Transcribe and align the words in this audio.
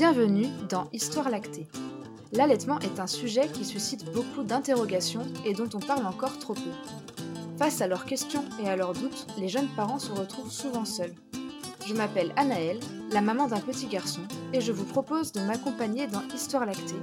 Bienvenue 0.00 0.46
dans 0.70 0.88
Histoire 0.94 1.28
lactée. 1.28 1.68
L'allaitement 2.32 2.78
est 2.78 3.00
un 3.00 3.06
sujet 3.06 3.48
qui 3.48 3.66
suscite 3.66 4.10
beaucoup 4.14 4.44
d'interrogations 4.44 5.26
et 5.44 5.52
dont 5.52 5.68
on 5.74 5.78
parle 5.78 6.06
encore 6.06 6.38
trop 6.38 6.54
peu. 6.54 6.70
Face 7.58 7.82
à 7.82 7.86
leurs 7.86 8.06
questions 8.06 8.42
et 8.62 8.70
à 8.70 8.76
leurs 8.76 8.94
doutes, 8.94 9.26
les 9.36 9.50
jeunes 9.50 9.68
parents 9.76 9.98
se 9.98 10.10
retrouvent 10.10 10.50
souvent 10.50 10.86
seuls. 10.86 11.12
Je 11.86 11.92
m'appelle 11.92 12.32
Anaëlle, 12.36 12.80
la 13.12 13.20
maman 13.20 13.46
d'un 13.46 13.60
petit 13.60 13.88
garçon, 13.88 14.22
et 14.54 14.62
je 14.62 14.72
vous 14.72 14.86
propose 14.86 15.32
de 15.32 15.40
m'accompagner 15.40 16.06
dans 16.06 16.22
Histoire 16.34 16.64
lactée, 16.64 16.96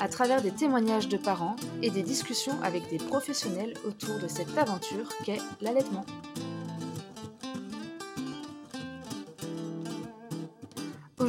à 0.00 0.08
travers 0.08 0.42
des 0.42 0.50
témoignages 0.50 1.06
de 1.06 1.18
parents 1.18 1.54
et 1.80 1.90
des 1.90 2.02
discussions 2.02 2.60
avec 2.64 2.90
des 2.90 2.98
professionnels 2.98 3.74
autour 3.86 4.18
de 4.18 4.26
cette 4.26 4.58
aventure 4.58 5.08
qu'est 5.24 5.38
l'allaitement. 5.60 6.04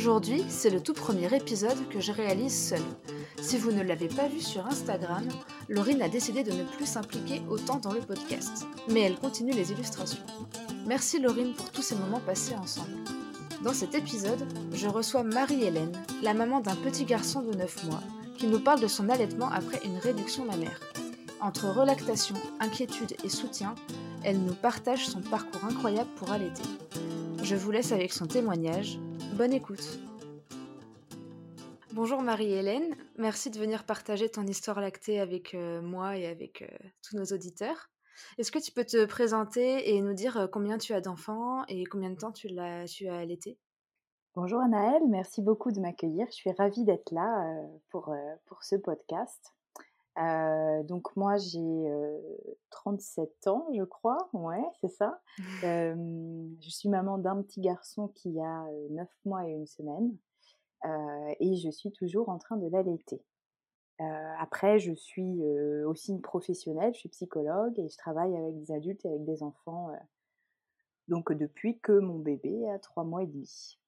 Aujourd'hui, 0.04 0.44
c'est 0.50 0.70
le 0.70 0.82
tout 0.82 0.92
premier 0.92 1.34
épisode 1.34 1.88
que 1.88 2.02
je 2.02 2.12
réalise 2.12 2.54
seule. 2.54 2.84
Si 3.42 3.58
vous 3.58 3.72
ne 3.72 3.82
l'avez 3.82 4.10
pas 4.10 4.28
vu 4.28 4.42
sur 4.42 4.68
Instagram, 4.68 5.26
Laurine 5.70 6.02
a 6.02 6.10
décidé 6.10 6.44
de 6.44 6.52
ne 6.52 6.66
plus 6.66 6.86
s'impliquer 6.86 7.42
autant 7.50 7.78
dans 7.78 7.94
le 7.94 8.02
podcast, 8.02 8.68
mais 8.90 9.00
elle 9.00 9.16
continue 9.16 9.54
les 9.54 9.72
illustrations. 9.72 10.26
Merci 10.86 11.22
Laurine 11.22 11.54
pour 11.54 11.72
tous 11.72 11.84
ces 11.84 11.96
moments 11.96 12.20
passés 12.20 12.54
ensemble. 12.56 12.98
Dans 13.64 13.72
cet 13.72 13.96
épisode, 13.96 14.46
je 14.74 14.90
reçois 14.90 15.24
Marie-Hélène, 15.24 15.94
la 16.22 16.34
maman 16.34 16.60
d'un 16.60 16.76
petit 16.76 17.06
garçon 17.06 17.42
de 17.42 17.56
9 17.56 17.86
mois, 17.86 18.04
qui 18.38 18.48
nous 18.48 18.60
parle 18.60 18.82
de 18.82 18.88
son 18.88 19.08
allaitement 19.08 19.50
après 19.52 19.80
une 19.86 20.00
réduction 20.00 20.44
mammaire. 20.44 20.82
Entre 21.40 21.70
relactation, 21.70 22.36
inquiétude 22.60 23.16
et 23.24 23.30
soutien, 23.30 23.74
elle 24.26 24.42
nous 24.44 24.56
partage 24.56 25.08
son 25.08 25.22
parcours 25.22 25.64
incroyable 25.64 26.10
pour 26.18 26.34
allaiter. 26.34 26.64
Je 27.42 27.56
vous 27.56 27.72
laisse 27.72 27.94
avec 27.94 28.12
son 28.12 28.26
témoignage. 28.26 29.00
Bonne 29.38 29.54
écoute. 29.54 30.00
Bonjour 31.92 32.22
Marie-Hélène, 32.22 32.96
merci 33.18 33.50
de 33.50 33.58
venir 33.58 33.84
partager 33.84 34.30
ton 34.30 34.44
histoire 34.44 34.80
lactée 34.80 35.20
avec 35.20 35.56
euh, 35.56 35.82
moi 35.82 36.18
et 36.18 36.28
avec 36.28 36.62
euh, 36.62 36.68
tous 37.02 37.18
nos 37.18 37.26
auditeurs. 37.26 37.90
Est-ce 38.38 38.52
que 38.52 38.60
tu 38.60 38.72
peux 38.72 38.86
te 38.86 39.06
présenter 39.06 39.96
et 39.96 40.02
nous 40.04 40.14
dire 40.14 40.38
euh, 40.38 40.48
combien 40.48 40.78
tu 40.78 40.94
as 40.94 41.02
d'enfants 41.02 41.64
et 41.68 41.84
combien 41.86 42.12
de 42.12 42.16
temps 42.16 42.32
tu, 42.32 42.48
l'as, 42.48 42.86
tu 42.86 43.08
as 43.08 43.18
allaité? 43.18 43.58
Bonjour 44.36 44.60
Anaëlle, 44.60 45.02
merci 45.10 45.42
beaucoup 45.42 45.72
de 45.72 45.80
m'accueillir. 45.80 46.28
Je 46.30 46.36
suis 46.36 46.52
ravie 46.52 46.84
d'être 46.84 47.12
là 47.12 47.44
pour, 47.90 48.14
pour 48.46 48.64
ce 48.64 48.76
podcast. 48.76 49.56
Donc 50.16 51.16
moi 51.16 51.38
j'ai 51.38 51.92
37 52.70 53.48
ans 53.48 53.68
je 53.76 53.84
crois, 53.84 54.30
ouais 54.34 54.64
c'est 54.82 54.92
ça. 54.92 55.22
je 55.62 56.70
suis 56.70 56.90
maman 56.90 57.18
d'un 57.18 57.42
petit 57.42 57.62
garçon 57.62 58.10
qui 58.10 58.40
a 58.40 58.66
9 58.92 59.08
mois 59.26 59.48
et 59.48 59.52
une 59.52 59.66
semaine 59.66 60.16
et 61.40 61.56
je 61.56 61.70
suis 61.72 61.92
toujours 61.92 62.30
en 62.30 62.38
train 62.38 62.58
de 62.58 62.68
l'allaiter. 62.68 63.24
après 64.40 64.80
je 64.80 64.94
suis 64.94 65.42
aussi 65.86 66.12
une 66.12 66.22
professionnelle, 66.22 66.94
je 66.94 67.00
suis 67.00 67.10
psychologue 67.10 67.80
et 67.80 67.90
je 67.90 67.98
travaille 67.98 68.36
avec 68.36 68.58
des 68.60 68.72
adultes 68.72 69.04
et 69.06 69.10
avec 69.10 69.26
des 69.26 69.42
enfants 69.42 69.90
donc 71.08 71.34
depuis 71.34 71.80
que 71.80 71.92
mon 71.92 72.20
bébé 72.20 72.70
a 72.70 72.80
3 72.80 73.04
mois 73.04 73.24
et 73.24 73.28
demi. 73.28 73.80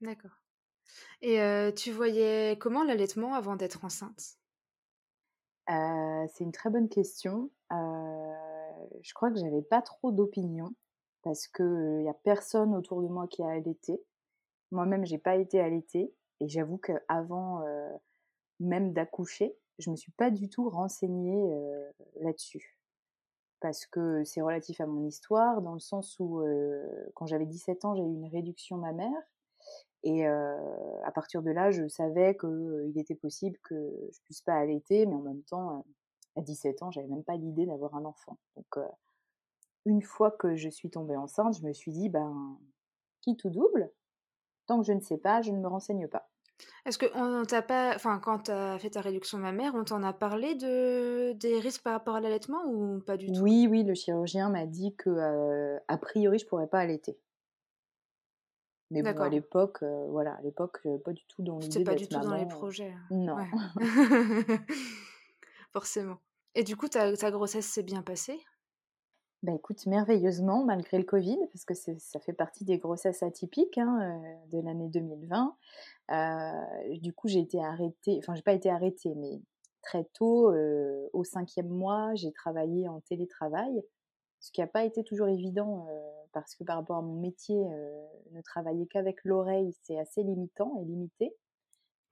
D'accord. 0.00 0.42
Et 1.22 1.38
tu 1.76 1.92
voyais 1.92 2.56
comment 2.58 2.82
l'allaitement 2.82 3.34
avant 3.34 3.54
d'être 3.56 3.84
enceinte? 3.84 4.38
C'est 5.68 6.44
une 6.44 6.52
très 6.52 6.70
bonne 6.70 6.88
question. 6.88 7.50
je 7.70 9.14
crois 9.14 9.30
que 9.30 9.38
j'avais 9.38 9.62
pas 9.62 9.82
trop 9.82 10.12
d'opinion 10.12 10.70
parce 11.22 11.48
qu'il 11.48 12.02
n'y 12.02 12.08
a 12.08 12.14
personne 12.14 12.74
autour 12.74 13.02
de 13.02 13.08
moi 13.08 13.26
qui 13.26 13.42
a 13.42 13.48
allaité. 13.48 14.00
Moi-même, 14.70 15.04
j'ai 15.04 15.18
pas 15.18 15.36
été 15.36 15.60
allaitée 15.60 16.12
et 16.40 16.48
j'avoue 16.48 16.78
qu'avant 16.78 17.62
même 18.60 18.92
d'accoucher, 18.92 19.56
je 19.78 19.90
me 19.90 19.96
suis 19.96 20.12
pas 20.12 20.30
du 20.30 20.48
tout 20.48 20.68
renseignée 20.70 21.50
là-dessus. 22.20 22.78
Parce 23.60 23.86
que 23.86 24.22
c'est 24.24 24.42
relatif 24.42 24.80
à 24.80 24.86
mon 24.86 25.04
histoire, 25.06 25.62
dans 25.62 25.72
le 25.74 25.80
sens 25.80 26.16
où 26.20 26.44
quand 27.14 27.26
j'avais 27.26 27.46
17 27.46 27.84
ans, 27.84 27.94
j'ai 27.96 28.02
eu 28.02 28.14
une 28.14 28.28
réduction 28.28 28.76
mammaire 28.76 29.22
et 30.02 30.26
à 30.26 31.10
partir 31.12 31.42
de 31.42 31.50
là, 31.50 31.70
je 31.70 31.88
savais 31.88 32.36
qu'il 32.36 32.96
était 32.96 33.14
possible 33.14 33.58
que 33.64 33.74
je 34.12 34.20
puisse 34.22 34.40
pas 34.40 34.54
allaiter, 34.54 35.04
mais 35.06 35.14
en 35.14 35.22
même 35.22 35.42
temps, 35.42 35.84
à 36.36 36.42
17 36.42 36.82
ans, 36.82 36.90
j'avais 36.90 37.08
même 37.08 37.24
pas 37.24 37.36
l'idée 37.36 37.66
d'avoir 37.66 37.94
un 37.94 38.04
enfant. 38.04 38.38
Donc, 38.56 38.84
une 39.84 40.02
fois 40.02 40.30
que 40.30 40.54
je 40.54 40.68
suis 40.68 40.90
tombée 40.90 41.16
enceinte, 41.16 41.58
je 41.58 41.66
me 41.66 41.72
suis 41.72 41.92
dit, 41.92 42.08
ben, 42.08 42.58
qui 43.20 43.36
tout 43.36 43.50
double 43.50 43.90
Tant 44.66 44.80
que 44.80 44.86
je 44.86 44.92
ne 44.92 45.00
sais 45.00 45.18
pas, 45.18 45.42
je 45.42 45.52
ne 45.52 45.58
me 45.58 45.68
renseigne 45.68 46.08
pas. 46.08 46.28
Est-ce 46.86 46.98
que 46.98 47.06
on 47.14 47.44
t'a 47.44 47.62
pas, 47.62 47.94
enfin, 47.94 48.18
quand 48.18 48.44
tu 48.44 48.50
as 48.50 48.78
fait 48.78 48.90
ta 48.90 49.00
réduction 49.00 49.38
mammaire, 49.38 49.74
on 49.74 49.84
t'en 49.84 50.02
a 50.02 50.12
parlé 50.12 50.54
de 50.54 51.32
des 51.32 51.58
risques 51.58 51.82
par 51.82 51.92
rapport 51.92 52.16
à 52.16 52.20
l'allaitement 52.20 52.64
ou 52.66 53.00
pas 53.00 53.16
du 53.16 53.26
tout? 53.26 53.40
Oui, 53.40 53.68
oui, 53.70 53.84
le 53.84 53.94
chirurgien 53.94 54.48
m'a 54.50 54.66
dit 54.66 54.94
que 54.96 55.78
a 55.86 55.98
priori, 55.98 56.38
je 56.38 56.46
pourrais 56.46 56.66
pas 56.66 56.78
allaiter. 56.78 57.18
Mais 58.90 59.02
bon, 59.02 59.20
à 59.20 59.28
l'époque, 59.28 59.82
voilà, 60.10 60.34
à 60.34 60.42
l'époque, 60.42 60.86
pas 61.04 61.12
du 61.12 61.24
tout 61.26 61.42
dans 61.42 61.58
l'idée 61.58 61.84
pas 61.84 61.94
du 61.94 62.06
tout 62.06 62.20
dans 62.20 62.34
les 62.34 62.46
projets. 62.46 62.92
Hein. 62.92 63.06
Non. 63.10 63.36
Forcément. 65.72 66.18
Et 66.54 66.62
du 66.62 66.76
coup, 66.76 66.88
ta, 66.88 67.14
ta 67.16 67.30
grossesse 67.30 67.66
s'est 67.66 67.82
bien 67.82 68.02
passée? 68.02 68.40
Bah 69.42 69.52
écoute, 69.52 69.84
merveilleusement, 69.86 70.64
malgré 70.64 70.98
le 70.98 71.04
Covid, 71.04 71.38
parce 71.52 71.64
que 71.64 71.74
ça 71.74 72.18
fait 72.20 72.32
partie 72.32 72.64
des 72.64 72.78
grossesses 72.78 73.22
atypiques 73.22 73.78
hein, 73.78 74.20
de 74.50 74.60
l'année 74.60 74.88
2020. 74.88 75.56
du 76.98 77.12
coup, 77.12 77.28
j'ai 77.28 77.40
été 77.40 77.62
arrêtée, 77.62 78.16
enfin, 78.18 78.34
j'ai 78.34 78.42
pas 78.42 78.54
été 78.54 78.70
arrêtée, 78.70 79.14
mais 79.14 79.40
très 79.82 80.04
tôt, 80.14 80.52
au 81.12 81.24
cinquième 81.24 81.68
mois, 81.68 82.14
j'ai 82.14 82.32
travaillé 82.32 82.88
en 82.88 83.00
télétravail, 83.00 83.82
ce 84.40 84.50
qui 84.52 84.60
n'a 84.60 84.66
pas 84.66 84.84
été 84.84 85.02
toujours 85.04 85.28
évident 85.28 85.86
parce 86.32 86.54
que 86.54 86.64
par 86.64 86.76
rapport 86.76 86.96
à 86.96 87.02
mon 87.02 87.20
métier, 87.20 87.56
ne 88.32 88.40
travailler 88.42 88.86
qu'avec 88.86 89.24
l'oreille, 89.24 89.72
c'est 89.82 89.98
assez 89.98 90.22
limitant 90.22 90.76
et 90.80 90.84
limité. 90.84 91.34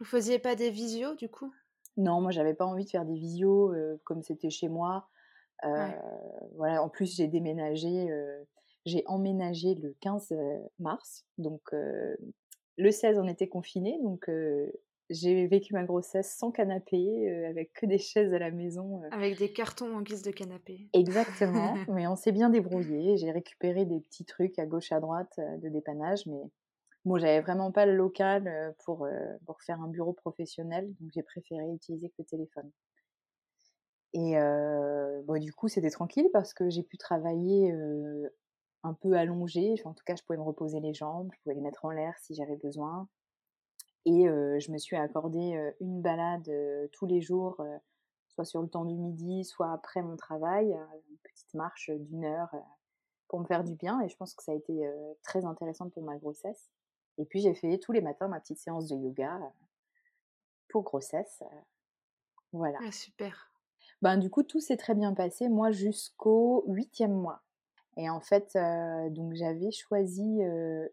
Vous 0.01 0.07
faisiez 0.07 0.39
pas 0.39 0.55
des 0.57 0.71
visios 0.71 1.15
du 1.15 1.29
coup? 1.29 1.53
Non, 1.97 2.21
moi 2.21 2.31
j'avais 2.31 2.55
pas 2.55 2.67
envie 2.67 2.85
de 2.85 2.91
faire 2.91 3.05
des 3.05 3.15
visios 3.15 3.73
comme 4.05 4.23
c'était 4.23 4.51
chez 4.51 4.69
moi. 4.69 5.09
Voilà, 5.63 6.83
en 6.83 6.89
plus 6.89 7.15
j'ai 7.15 7.29
déménagé, 7.29 8.09
j'ai 8.85 9.05
emménagé 9.07 9.75
le 9.75 9.95
15 10.01 10.35
mars, 10.79 11.25
donc 11.39 11.63
le 11.73 12.91
16 12.91 13.19
on 13.19 13.29
était 13.29 13.49
confiné, 13.49 13.99
donc 14.03 14.29
j'ai 15.11 15.47
vécu 15.47 15.75
ma 15.75 15.85
grossesse 15.85 16.37
sans 16.37 16.51
canapé, 16.51 17.29
avec 17.49 17.73
que 17.73 17.87
des 17.87 17.99
chaises 17.99 18.33
à 18.33 18.39
la 18.39 18.51
maison. 18.51 19.03
Avec 19.11 19.39
des 19.39 19.53
cartons 19.53 19.95
en 19.95 20.03
guise 20.03 20.23
de 20.23 20.31
canapé. 20.31 20.89
Exactement, 20.93 21.75
mais 21.89 22.07
on 22.07 22.17
s'est 22.17 22.33
bien 22.33 22.51
débrouillé. 22.51 23.17
J'ai 23.17 23.31
récupéré 23.31 23.85
des 23.85 24.01
petits 24.01 24.25
trucs 24.25 24.59
à 24.59 24.67
gauche 24.67 24.93
à 24.93 25.01
droite 25.01 25.39
de 25.39 25.69
dépannage, 25.69 26.27
mais 26.27 26.41
bon, 27.05 27.19
j'avais 27.19 27.41
vraiment 27.41 27.71
pas 27.71 27.87
le 27.87 27.95
local 27.97 28.75
pour, 28.85 29.07
pour 29.47 29.63
faire 29.63 29.81
un 29.81 29.89
bureau 29.89 30.13
professionnel, 30.13 30.93
donc 31.01 31.11
j'ai 31.15 31.23
préféré 31.23 31.65
utiliser 31.73 32.09
que 32.09 32.15
le 32.19 32.25
téléphone. 32.25 32.71
Et 34.15 34.37
bon, 35.27 35.41
du 35.41 35.53
coup, 35.53 35.69
c'était 35.69 35.91
tranquille 35.91 36.29
parce 36.33 36.55
que 36.55 36.71
j'ai 36.71 36.83
pu 36.83 36.97
travailler 36.97 37.75
un 38.85 38.95
peu 38.95 39.15
allongé. 39.15 39.75
en 39.85 39.95
tout 39.95 40.05
cas, 40.05 40.15
je 40.15 40.23
pouvais 40.23 40.39
me 40.39 40.45
reposer 40.45 40.81
les 40.81 40.95
jambes, 40.95 41.31
je 41.33 41.41
pouvais 41.43 41.55
les 41.55 41.61
mettre 41.61 41.85
en 41.85 41.91
l'air 41.91 42.15
si 42.19 42.35
j'avais 42.35 42.57
besoin. 42.57 43.09
Et 44.07 44.25
je 44.25 44.71
me 44.71 44.79
suis 44.79 44.97
accordé 44.97 45.73
une 45.81 46.03
balade 46.03 46.51
tous 46.93 47.07
les 47.07 47.21
jours, 47.21 47.65
soit 48.29 48.45
sur 48.45 48.63
le 48.63 48.69
temps 48.69 48.85
du 48.85 48.97
midi, 48.97 49.45
soit 49.45 49.73
après 49.73 50.03
mon 50.03 50.17
travail, 50.17 50.73
une 51.11 51.19
petite 51.23 51.55
marche 51.55 51.91
d'une 51.91 52.25
heure 52.25 52.55
pour 53.29 53.41
me 53.41 53.47
faire 53.47 53.65
du 53.65 53.75
bien. 53.75 54.01
Et 54.01 54.09
je 54.09 54.17
pense 54.17 54.35
que 54.35 54.43
ça 54.43 54.53
a 54.53 54.55
été 54.55 54.91
très 55.23 55.45
intéressant 55.45 55.89
pour 55.89 56.03
ma 56.03 56.17
grossesse. 56.17 56.71
Et 57.17 57.25
puis 57.25 57.41
j'ai 57.41 57.55
fait 57.55 57.79
tous 57.79 57.93
les 57.93 58.01
matins 58.01 58.27
ma 58.27 58.41
petite 58.41 58.59
séance 58.59 58.89
de 58.89 58.97
yoga 58.97 59.41
pour 60.69 60.83
grossesse. 60.83 61.43
Voilà. 62.53 62.79
Ah, 62.85 62.91
super. 62.91 63.53
Ben, 64.03 64.19
du 64.19 64.29
coup, 64.31 64.43
tout 64.43 64.61
s'est 64.61 64.77
très 64.77 64.95
bien 64.95 65.15
passé, 65.15 65.49
moi, 65.49 65.71
jusqu'au 65.71 66.65
huitième 66.67 67.15
mois. 67.15 67.44
Et 67.97 68.11
en 68.11 68.21
fait, 68.21 68.59
donc 69.11 69.35
j'avais 69.35 69.71
choisi 69.71 70.41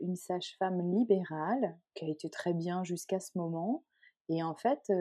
une 0.02 0.16
sage-femme 0.16 0.92
libérale 0.92 1.78
qui 1.96 2.06
a 2.06 2.08
été 2.08 2.30
très 2.30 2.54
bien 2.54 2.84
jusqu'à 2.84 3.20
ce 3.20 3.32
moment. 3.36 3.84
Et 4.30 4.44
en 4.44 4.56
fait, 4.56 4.92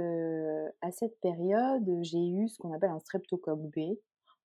à 0.81 0.91
cette 0.91 1.21
période, 1.21 1.89
j'ai 2.03 2.27
eu 2.31 2.49
ce 2.49 2.59
qu'on 2.59 2.73
appelle 2.73 2.91
un 2.91 3.01
streptocoque 3.01 3.71
B. 3.71 3.97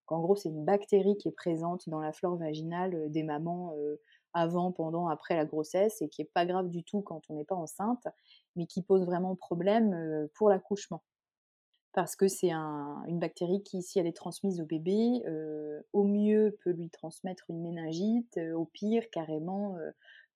en 0.07 0.21
gros, 0.21 0.35
c'est 0.35 0.49
une 0.49 0.65
bactérie 0.65 1.17
qui 1.17 1.29
est 1.29 1.35
présente 1.35 1.87
dans 1.87 2.01
la 2.01 2.11
flore 2.11 2.35
vaginale 2.35 3.09
des 3.09 3.23
mamans 3.23 3.73
avant, 4.33 4.73
pendant, 4.73 5.07
après 5.07 5.35
la 5.35 5.45
grossesse 5.45 6.01
et 6.01 6.09
qui 6.09 6.21
est 6.21 6.31
pas 6.33 6.45
grave 6.45 6.69
du 6.69 6.83
tout 6.83 7.01
quand 7.01 7.21
on 7.29 7.35
n'est 7.35 7.45
pas 7.45 7.55
enceinte, 7.55 8.05
mais 8.57 8.65
qui 8.67 8.81
pose 8.81 9.05
vraiment 9.05 9.35
problème 9.35 10.27
pour 10.35 10.49
l'accouchement 10.49 11.03
parce 11.95 12.17
que 12.17 12.27
c'est 12.27 12.51
une 12.51 13.19
bactérie 13.19 13.63
qui, 13.63 13.81
si 13.81 13.99
elle 13.99 14.05
est 14.05 14.15
transmise 14.15 14.59
au 14.59 14.65
bébé, 14.65 15.23
au 15.93 16.03
mieux 16.03 16.57
peut 16.61 16.71
lui 16.71 16.89
transmettre 16.89 17.45
une 17.49 17.61
méningite, 17.61 18.37
au 18.53 18.65
pire 18.65 19.09
carrément 19.11 19.77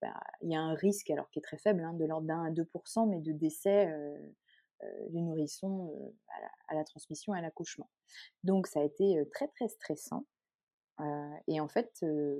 bah, 0.01 0.17
il 0.41 0.49
y 0.49 0.55
a 0.55 0.61
un 0.61 0.73
risque, 0.73 1.09
alors 1.09 1.29
qui 1.29 1.39
est 1.39 1.41
très 1.41 1.57
faible, 1.57 1.83
hein, 1.83 1.93
de 1.93 2.05
l'ordre 2.05 2.27
d'un 2.27 2.45
à 2.45 2.49
2%, 2.49 3.09
mais 3.09 3.19
de 3.19 3.33
décès 3.33 3.93
du 5.09 5.21
nourrisson 5.21 6.13
à 6.69 6.75
la, 6.75 6.85
transmission 6.85 7.35
et 7.35 7.39
à 7.39 7.41
l'accouchement. 7.41 7.89
Donc 8.45 8.65
ça 8.65 8.79
a 8.79 8.83
été 8.83 9.21
très 9.33 9.49
très 9.49 9.67
stressant. 9.67 10.25
et 11.49 11.59
en 11.59 11.67
fait, 11.67 11.91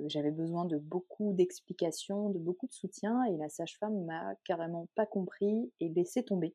j'avais 0.06 0.30
besoin 0.30 0.64
de 0.64 0.78
beaucoup 0.78 1.34
d'explications, 1.34 2.30
de 2.30 2.38
beaucoup 2.38 2.68
de 2.68 2.72
soutien, 2.72 3.22
et 3.24 3.36
la 3.36 3.50
sage-femme 3.50 4.02
m'a 4.06 4.34
carrément 4.44 4.88
pas 4.94 5.04
compris 5.04 5.70
et 5.80 5.90
laissé 5.90 6.24
tomber. 6.24 6.54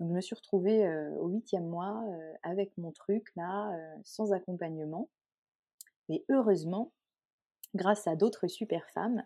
Donc 0.00 0.10
je 0.10 0.14
me 0.14 0.20
suis 0.20 0.34
retrouvée 0.34 0.86
au 1.20 1.28
huitième 1.28 1.68
mois 1.68 2.02
avec 2.42 2.76
mon 2.78 2.92
truc 2.92 3.30
là, 3.36 3.70
sans 4.04 4.32
accompagnement. 4.32 5.08
Mais 6.08 6.24
heureusement, 6.28 6.92
grâce 7.74 8.06
à 8.06 8.16
d'autres 8.16 8.48
super 8.48 8.88
femmes, 8.90 9.22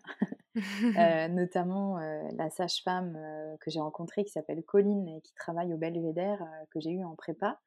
notamment 1.31 1.99
la 2.35 2.49
sage-femme 2.49 3.17
que 3.59 3.71
j'ai 3.71 3.79
rencontrée 3.79 4.23
qui 4.23 4.31
s'appelle 4.31 4.63
Colline 4.63 5.07
et 5.07 5.21
qui 5.21 5.33
travaille 5.33 5.73
au 5.73 5.77
Belvédère, 5.77 6.45
que 6.71 6.79
j'ai 6.79 6.91
eu 6.91 7.03
en 7.03 7.15
prépa. 7.15 7.59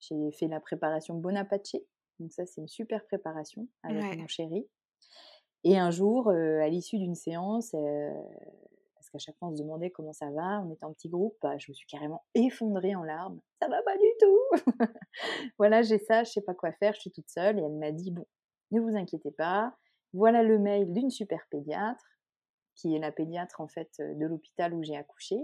J'ai 0.00 0.32
fait 0.32 0.48
la 0.48 0.60
préparation 0.60 1.14
Bonaparte, 1.14 1.76
donc 2.20 2.32
ça 2.32 2.46
c'est 2.46 2.60
une 2.60 2.68
super 2.68 3.04
préparation 3.04 3.68
avec 3.82 4.18
mon 4.18 4.28
chéri. 4.28 4.66
Et 5.64 5.78
un 5.78 5.90
jour, 5.90 6.30
à 6.30 6.68
l'issue 6.68 6.98
d'une 6.98 7.14
séance, 7.14 7.74
qu'à 9.14 9.18
chaque 9.18 9.38
fois 9.38 9.48
on 9.48 9.56
se 9.56 9.62
demandait 9.62 9.90
comment 9.90 10.12
ça 10.12 10.28
va, 10.30 10.60
on 10.62 10.72
était 10.72 10.84
en 10.84 10.92
petit 10.92 11.08
groupe, 11.08 11.36
bah, 11.40 11.56
je 11.56 11.70
me 11.70 11.74
suis 11.74 11.86
carrément 11.86 12.24
effondrée 12.34 12.96
en 12.96 13.04
larmes. 13.04 13.40
Ça 13.62 13.68
va 13.68 13.80
pas 13.82 13.96
du 13.96 14.08
tout. 14.20 14.66
voilà, 15.58 15.82
j'ai 15.82 15.98
ça, 15.98 16.24
je 16.24 16.32
sais 16.32 16.40
pas 16.40 16.54
quoi 16.54 16.72
faire, 16.72 16.94
je 16.94 17.00
suis 17.00 17.12
toute 17.12 17.28
seule. 17.28 17.58
Et 17.60 17.62
elle 17.62 17.76
m'a 17.76 17.92
dit 17.92 18.10
bon, 18.10 18.26
ne 18.72 18.80
vous 18.80 18.96
inquiétez 18.96 19.30
pas, 19.30 19.72
voilà 20.12 20.42
le 20.42 20.58
mail 20.58 20.92
d'une 20.92 21.10
super 21.10 21.46
pédiatre 21.50 22.04
qui 22.74 22.96
est 22.96 22.98
la 22.98 23.12
pédiatre 23.12 23.60
en 23.60 23.68
fait 23.68 23.90
de 24.00 24.26
l'hôpital 24.26 24.74
où 24.74 24.82
j'ai 24.82 24.96
accouché. 24.96 25.36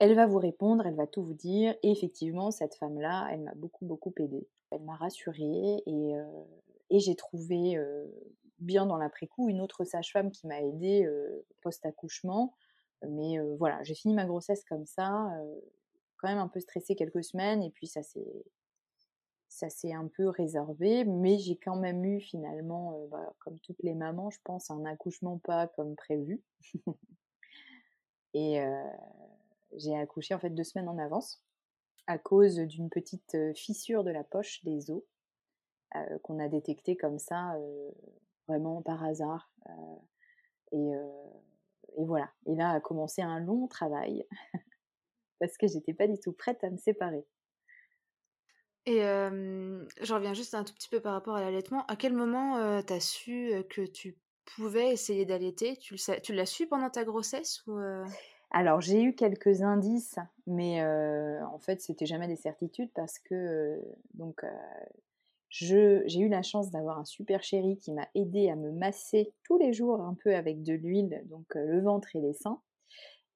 Elle 0.00 0.16
va 0.16 0.26
vous 0.26 0.38
répondre, 0.38 0.84
elle 0.86 0.96
va 0.96 1.06
tout 1.06 1.22
vous 1.22 1.34
dire. 1.34 1.76
Et 1.84 1.92
effectivement, 1.92 2.50
cette 2.50 2.74
femme-là, 2.74 3.28
elle 3.30 3.42
m'a 3.42 3.54
beaucoup, 3.54 3.86
beaucoup 3.86 4.12
aidée. 4.18 4.48
Elle 4.72 4.82
m'a 4.82 4.96
rassurée 4.96 5.82
et, 5.86 6.14
et 6.90 6.98
j'ai 6.98 7.14
trouvé 7.14 7.78
bien 8.60 8.86
dans 8.86 8.96
l'après-coup 8.96 9.48
une 9.48 9.60
autre 9.60 9.84
sage-femme 9.84 10.30
qui 10.30 10.46
m'a 10.46 10.60
aidée 10.60 11.08
post-accouchement. 11.62 12.54
Mais 13.08 13.38
voilà, 13.58 13.82
j'ai 13.82 13.94
fini 13.94 14.14
ma 14.14 14.26
grossesse 14.26 14.64
comme 14.64 14.86
ça, 14.86 15.30
quand 16.18 16.28
même 16.28 16.38
un 16.38 16.48
peu 16.48 16.60
stressée 16.60 16.94
quelques 16.94 17.24
semaines 17.24 17.62
et 17.62 17.70
puis 17.70 17.86
ça 17.86 18.02
s'est 18.02 18.44
ça 19.48 19.66
un 19.92 20.06
peu 20.06 20.28
réservé, 20.28 21.04
mais 21.04 21.38
j'ai 21.38 21.56
quand 21.56 21.76
même 21.76 22.04
eu 22.04 22.20
finalement, 22.20 23.06
bah, 23.10 23.34
comme 23.40 23.58
toutes 23.60 23.82
les 23.82 23.94
mamans, 23.94 24.30
je 24.30 24.38
pense, 24.44 24.70
un 24.70 24.84
accouchement 24.84 25.38
pas 25.38 25.66
comme 25.66 25.96
prévu. 25.96 26.40
et 28.34 28.60
j'ai 29.76 29.96
accouché 29.96 30.34
en 30.34 30.38
fait 30.38 30.50
deux 30.50 30.64
semaines 30.64 30.88
en 30.88 30.98
avance 30.98 31.42
à 32.06 32.18
cause 32.18 32.56
d'une 32.56 32.90
petite 32.90 33.36
fissure 33.54 34.04
de 34.04 34.10
la 34.10 34.24
poche 34.24 34.64
des 34.64 34.90
os 34.90 35.02
qu'on 36.22 36.38
a 36.38 36.48
détectée 36.48 36.96
comme 36.96 37.18
ça, 37.18 37.56
vraiment 38.50 38.82
par 38.82 39.02
hasard. 39.04 39.50
et, 40.72 40.90
et 41.98 42.04
voilà. 42.04 42.30
Et 42.46 42.54
là 42.54 42.70
a 42.70 42.80
commencé 42.80 43.22
un 43.22 43.40
long 43.40 43.66
travail 43.68 44.26
parce 45.40 45.56
que 45.56 45.66
j'étais 45.66 45.94
pas 45.94 46.06
du 46.06 46.18
tout 46.18 46.32
prête 46.32 46.62
à 46.64 46.70
me 46.70 46.76
séparer. 46.76 47.24
Et 48.86 49.00
je 49.00 50.14
reviens 50.14 50.34
juste 50.34 50.54
un 50.54 50.64
tout 50.64 50.74
petit 50.74 50.88
peu 50.88 51.00
par 51.00 51.12
rapport 51.12 51.36
à 51.36 51.40
l'allaitement. 51.42 51.84
À 51.86 51.96
quel 51.96 52.14
moment 52.14 52.82
tu 52.82 52.92
as 52.92 53.00
su 53.00 53.52
que 53.68 53.82
tu 53.82 54.16
pouvais 54.56 54.92
essayer 54.92 55.26
d'allaiter? 55.26 55.76
Tu 55.76 55.96
l'as 56.32 56.46
su 56.46 56.66
pendant 56.66 56.90
ta 56.90 57.04
grossesse 57.04 57.64
ou 57.66 57.78
Alors, 58.50 58.80
j'ai 58.80 59.02
eu 59.02 59.14
quelques 59.14 59.62
indices, 59.62 60.16
mais 60.46 60.82
en 60.82 61.58
fait, 61.58 61.80
c'était 61.80 62.06
jamais 62.06 62.26
des 62.26 62.36
certitudes 62.36 62.90
parce 62.94 63.18
que 63.18 63.80
donc 64.14 64.44
j'ai 65.50 66.18
eu 66.18 66.28
la 66.28 66.42
chance 66.42 66.70
d'avoir 66.70 66.98
un 66.98 67.04
super 67.04 67.42
chéri 67.42 67.76
qui 67.76 67.92
m'a 67.92 68.08
aidé 68.14 68.48
à 68.48 68.56
me 68.56 68.70
masser 68.70 69.34
tous 69.44 69.58
les 69.58 69.72
jours 69.72 70.00
un 70.00 70.14
peu 70.14 70.34
avec 70.34 70.62
de 70.62 70.72
l'huile, 70.72 71.22
donc 71.26 71.54
le 71.54 71.82
ventre 71.82 72.16
et 72.16 72.20
les 72.20 72.32
seins. 72.32 72.62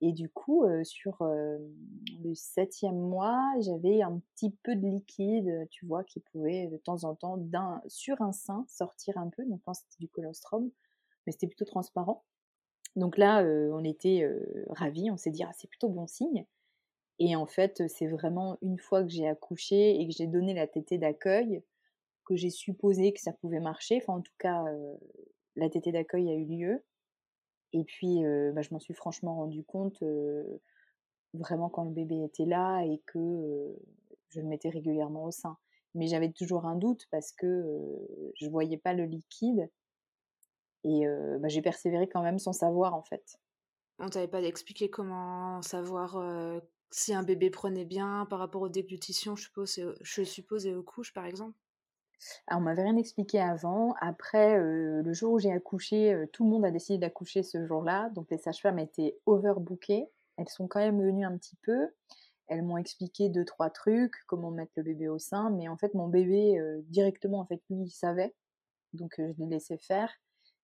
Et 0.00 0.12
du 0.12 0.28
coup, 0.28 0.64
sur 0.82 1.16
le 1.22 2.34
septième 2.34 2.98
mois, 2.98 3.40
j'avais 3.60 4.02
un 4.02 4.20
petit 4.34 4.50
peu 4.62 4.76
de 4.76 4.86
liquide, 4.86 5.66
tu 5.70 5.86
vois, 5.86 6.04
qui 6.04 6.20
pouvait 6.20 6.68
de 6.68 6.76
temps 6.76 7.04
en 7.04 7.14
temps, 7.14 7.38
sur 7.88 8.20
un 8.22 8.32
sein, 8.32 8.64
sortir 8.68 9.18
un 9.18 9.28
peu. 9.28 9.44
Donc, 9.44 9.58
je 9.58 9.64
pense 9.64 9.80
que 9.80 9.86
c'était 9.90 10.04
du 10.04 10.08
colostrum, 10.08 10.70
mais 11.26 11.32
c'était 11.32 11.46
plutôt 11.46 11.64
transparent. 11.64 12.24
Donc 12.96 13.16
là, 13.18 13.42
on 13.42 13.82
était 13.82 14.30
ravis, 14.68 15.10
on 15.10 15.16
s'est 15.16 15.30
dit, 15.30 15.42
ah, 15.42 15.50
c'est 15.52 15.68
plutôt 15.68 15.88
bon 15.88 16.06
signe. 16.06 16.44
Et 17.18 17.34
en 17.34 17.46
fait, 17.46 17.82
c'est 17.88 18.08
vraiment 18.08 18.58
une 18.60 18.78
fois 18.78 19.02
que 19.02 19.08
j'ai 19.08 19.26
accouché 19.26 20.00
et 20.00 20.06
que 20.06 20.12
j'ai 20.12 20.26
donné 20.26 20.52
la 20.52 20.66
tétée 20.66 20.98
d'accueil 20.98 21.62
que 22.24 22.36
j'ai 22.36 22.50
supposé 22.50 23.12
que 23.12 23.20
ça 23.20 23.32
pouvait 23.32 23.60
marcher. 23.60 23.98
Enfin, 24.02 24.14
en 24.14 24.20
tout 24.22 24.32
cas, 24.38 24.64
la 25.56 25.70
tétée 25.70 25.92
d'accueil 25.92 26.30
a 26.30 26.34
eu 26.34 26.44
lieu. 26.44 26.84
Et 27.72 27.84
puis, 27.84 28.22
bah, 28.52 28.62
je 28.62 28.68
m'en 28.72 28.78
suis 28.78 28.94
franchement 28.94 29.36
rendu 29.36 29.64
compte 29.64 30.02
vraiment 31.32 31.68
quand 31.68 31.84
le 31.84 31.90
bébé 31.90 32.22
était 32.24 32.44
là 32.46 32.82
et 32.82 33.02
que 33.06 33.18
je 34.28 34.40
le 34.40 34.46
mettais 34.46 34.70
régulièrement 34.70 35.24
au 35.24 35.30
sein. 35.30 35.56
Mais 35.94 36.06
j'avais 36.06 36.32
toujours 36.32 36.66
un 36.66 36.76
doute 36.76 37.06
parce 37.10 37.32
que 37.32 37.64
je 38.40 38.48
voyais 38.48 38.78
pas 38.78 38.94
le 38.94 39.04
liquide. 39.04 39.70
Et 40.84 41.04
bah, 41.40 41.48
j'ai 41.48 41.62
persévéré 41.62 42.08
quand 42.08 42.22
même 42.22 42.38
sans 42.38 42.52
savoir 42.52 42.94
en 42.94 43.02
fait. 43.02 43.38
On 43.98 44.08
t'avait 44.08 44.28
pas 44.28 44.42
expliqué 44.42 44.90
comment 44.90 45.62
savoir 45.62 46.60
si 46.90 47.14
un 47.14 47.22
bébé 47.22 47.50
prenait 47.50 47.84
bien 47.84 48.26
par 48.28 48.38
rapport 48.38 48.62
aux 48.62 48.68
déglutitions, 48.68 49.34
je 49.34 49.44
suppose, 49.44 49.80
je 50.00 50.22
suppose, 50.22 50.66
et 50.66 50.74
aux 50.74 50.82
couches 50.82 51.12
par 51.12 51.26
exemple? 51.26 51.56
Alors, 52.46 52.60
on 52.60 52.64
m'avait 52.64 52.82
rien 52.82 52.96
expliqué 52.96 53.40
avant. 53.40 53.94
Après, 54.00 54.58
le 54.58 55.12
jour 55.12 55.34
où 55.34 55.38
j'ai 55.38 55.52
accouché, 55.52 56.26
tout 56.32 56.44
le 56.44 56.50
monde 56.50 56.64
a 56.64 56.70
décidé 56.70 56.98
d'accoucher 56.98 57.42
ce 57.42 57.64
jour-là. 57.66 58.10
Donc, 58.10 58.30
les 58.30 58.38
sages-femmes 58.38 58.78
étaient 58.78 59.18
overbookées. 59.26 60.08
Elles 60.36 60.48
sont 60.48 60.66
quand 60.66 60.80
même 60.80 61.02
venues 61.02 61.24
un 61.24 61.36
petit 61.36 61.56
peu. 61.62 61.88
Elles 62.46 62.62
m'ont 62.62 62.76
expliqué 62.76 63.28
deux, 63.28 63.44
trois 63.44 63.70
trucs, 63.70 64.14
comment 64.26 64.50
mettre 64.50 64.72
le 64.76 64.82
bébé 64.82 65.08
au 65.08 65.18
sein. 65.18 65.50
Mais 65.50 65.68
en 65.68 65.76
fait, 65.76 65.94
mon 65.94 66.08
bébé, 66.08 66.58
directement, 66.88 67.40
en 67.40 67.46
fait, 67.46 67.62
lui, 67.70 67.84
il 67.84 67.90
savait. 67.90 68.34
Donc, 68.92 69.14
je 69.18 69.32
l'ai 69.38 69.46
laissé 69.46 69.78
faire. 69.78 70.10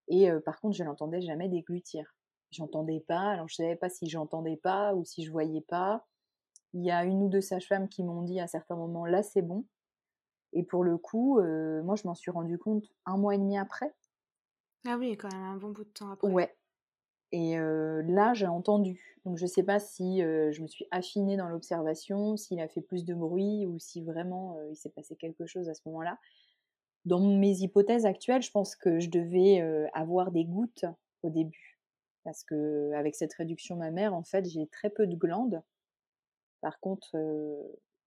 Et 0.09 0.31
par 0.45 0.61
contre, 0.61 0.77
je 0.77 0.85
n'entendais 0.85 1.21
jamais 1.21 1.49
déglutir. 1.49 2.15
J'entendais 2.51 3.01
pas. 3.01 3.31
Alors, 3.33 3.49
je 3.49 3.57
savais 3.57 3.77
pas 3.77 3.89
si 3.89 4.09
j'entendais 4.09 4.57
pas 4.57 4.95
ou 4.95 5.05
si 5.05 5.25
je 5.25 5.31
voyais 5.31 5.61
pas. 5.63 6.07
Il 6.73 6.85
y 6.85 6.91
a 6.91 7.05
une 7.05 7.23
ou 7.23 7.29
deux 7.29 7.41
sages-femmes 7.41 7.89
qui 7.89 8.03
m'ont 8.03 8.23
dit 8.23 8.41
à 8.41 8.47
certains 8.47 8.77
moments, 8.77 9.07
là, 9.07 9.23
c'est 9.23 9.43
bon. 9.43 9.65
Et 10.53 10.63
pour 10.63 10.85
le 10.85 10.99
coup, 10.99 11.41
moi, 11.41 11.97
je 11.97 12.07
m'en 12.07 12.15
suis 12.15 12.31
rendu 12.31 12.59
compte 12.59 12.85
un 13.07 13.17
mois 13.17 13.35
et 13.35 13.39
demi 13.39 13.59
après. 13.59 13.95
Ah 14.87 14.97
oui, 14.99 15.17
quand 15.17 15.33
même 15.33 15.43
un 15.43 15.57
bon 15.57 15.71
bout 15.71 15.85
de 15.85 15.91
temps 15.91 16.11
après. 16.11 16.29
Ouais. 16.29 16.57
Et 17.33 17.57
là, 17.57 18.35
j'ai 18.35 18.47
entendu. 18.47 19.19
Donc, 19.25 19.37
je 19.37 19.45
ne 19.45 19.49
sais 19.49 19.63
pas 19.63 19.79
si 19.79 20.21
je 20.21 20.63
me 20.63 20.67
suis 20.67 20.87
affinée 20.91 21.37
dans 21.37 21.49
l'observation, 21.49 22.37
s'il 22.37 22.61
a 22.61 22.69
fait 22.69 22.81
plus 22.81 23.05
de 23.05 23.15
bruit 23.15 23.67
ou 23.67 23.79
si 23.79 24.03
vraiment 24.03 24.61
il 24.71 24.77
s'est 24.77 24.91
passé 24.91 25.15
quelque 25.17 25.47
chose 25.47 25.69
à 25.69 25.75
ce 25.75 25.83
moment-là. 25.87 26.19
Dans 27.05 27.21
mes 27.21 27.59
hypothèses 27.59 28.05
actuelles, 28.05 28.43
je 28.43 28.51
pense 28.51 28.75
que 28.75 28.99
je 28.99 29.09
devais 29.09 29.61
avoir 29.95 30.33
des 30.33 30.45
gouttes 30.45 30.85
au 31.23 31.31
début. 31.31 31.79
Parce 32.25 32.45
que 32.45 32.93
avec 32.95 33.15
cette 33.15 33.33
réduction 33.35 33.77
mammaire, 33.77 34.13
en 34.13 34.25
fait, 34.25 34.47
j'ai 34.49 34.67
très 34.67 34.91
peu 34.91 35.07
de 35.07 35.15
glandes. 35.15 35.63
Par 36.61 36.81
contre, 36.81 37.17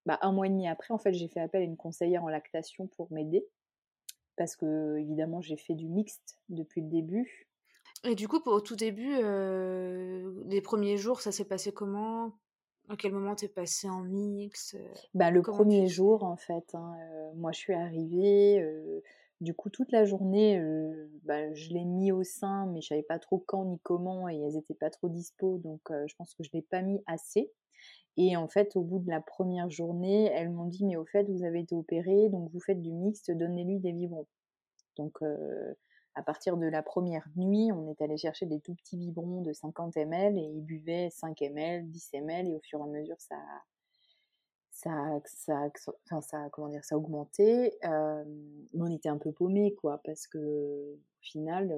bah, 0.06 0.20
un 0.22 0.32
mois 0.32 0.48
et 0.48 0.50
demi 0.50 0.68
après, 0.68 0.94
en 0.94 0.98
fait, 0.98 1.14
j'ai 1.14 1.28
fait 1.28 1.40
appel 1.40 1.62
à 1.62 1.66
une 1.66 1.78
conseillère 1.78 2.24
en 2.24 2.30
lactation 2.30 2.88
pour 2.88 3.12
m'aider. 3.12 3.46
Parce 4.36 4.56
que, 4.56 4.98
évidemment, 4.98 5.42
j'ai 5.42 5.58
fait 5.58 5.76
du 5.76 5.88
mixte 5.88 6.40
depuis 6.50 6.82
le 6.82 6.88
début. 6.88 7.48
Et 8.04 8.16
du 8.16 8.28
coup, 8.28 8.42
au 8.46 8.60
tout 8.60 8.76
début, 8.76 9.16
euh, 9.22 10.34
les 10.46 10.62
premiers 10.62 10.98
jours, 10.98 11.22
ça 11.22 11.32
s'est 11.32 11.46
passé 11.46 11.72
comment? 11.72 12.34
À 12.90 12.98
quel 12.98 13.14
moment 13.14 13.36
t'es 13.36 13.48
passé 13.48 13.90
en 13.90 14.02
mix 14.02 14.76
bah, 15.14 15.32
Le 15.32 15.42
premier 15.42 15.88
jour, 15.88 16.24
en 16.24 16.36
fait. 16.36 16.76
Hein, 16.76 16.98
moi, 17.36 17.54
je 17.54 17.60
suis 17.60 17.74
arrivée. 17.74 19.02
du 19.40 19.54
coup, 19.54 19.70
toute 19.70 19.92
la 19.94 20.04
journée, 20.04 20.62
bah, 21.24 21.54
je 21.54 21.70
l'ai 21.70 21.86
mis 21.86 22.12
au 22.12 22.24
sein, 22.24 22.66
mais 22.66 22.82
je 22.82 22.88
savais 22.88 23.04
pas 23.04 23.20
trop 23.20 23.38
quand 23.38 23.64
ni 23.64 23.80
comment, 23.84 24.28
et 24.28 24.38
elles 24.38 24.58
étaient 24.58 24.74
pas 24.74 24.90
trop 24.90 25.08
dispo, 25.08 25.60
donc 25.60 25.82
je 25.90 26.14
pense 26.16 26.34
que 26.34 26.44
je 26.44 26.50
l'ai 26.52 26.62
pas 26.62 26.82
mis 26.82 27.02
assez. 27.06 27.54
Et 28.17 28.38
en 28.38 28.48
fait, 28.48 28.75
au 28.75 28.82
bout 28.82 29.00
de 29.00 29.10
la 29.10 29.22
première 29.22 29.70
journée, 29.70 30.25
elles 30.25 30.50
m'ont 30.50 30.67
dit, 30.67 30.86
mais 30.86 30.96
au 30.96 31.05
fait, 31.05 31.24
vous 31.29 31.43
avez 31.43 31.62
été 31.62 31.75
opéré, 31.75 32.29
donc 32.29 32.51
vous 32.51 32.60
faites 32.60 32.82
du 32.82 32.91
mixte, 32.91 33.32
donnez-lui 33.32 33.79
des 33.79 33.91
biberons. 33.91 34.27
Donc, 34.98 35.17
à 36.15 36.22
partir 36.22 36.58
de 36.58 36.67
la 36.67 36.84
première 36.84 37.27
nuit, 37.36 37.72
on 37.72 37.89
est 37.89 38.01
allé 38.01 38.17
chercher 38.17 38.46
des 38.46 38.60
tout 38.60 38.75
petits 38.75 38.98
biberons 38.98 39.41
de 39.41 39.51
50 39.51 39.98
ml 39.98 40.38
et 40.38 40.43
il 40.43 40.62
buvait 40.62 41.10
5 41.10 41.41
ml, 41.41 41.89
10 41.89 42.13
ml, 42.13 42.48
et 42.50 42.55
au 42.55 42.62
fur 42.62 42.79
et 42.79 42.84
à 42.84 42.86
mesure, 42.86 43.20
ça, 43.20 43.36
ça, 44.84 45.70
ça, 46.06 46.22
ça, 46.22 46.50
comment 46.52 46.70
dire, 46.70 46.84
ça 46.84 46.96
a 46.96 46.98
augmenté. 46.98 47.72
mais 47.84 48.82
on 48.82 48.92
était 48.92 49.10
un 49.10 49.18
peu 49.18 49.32
paumé, 49.32 49.74
quoi, 49.75 50.02
parce 50.04 50.28
que 50.28 50.38
au 50.38 51.00
final, 51.22 51.74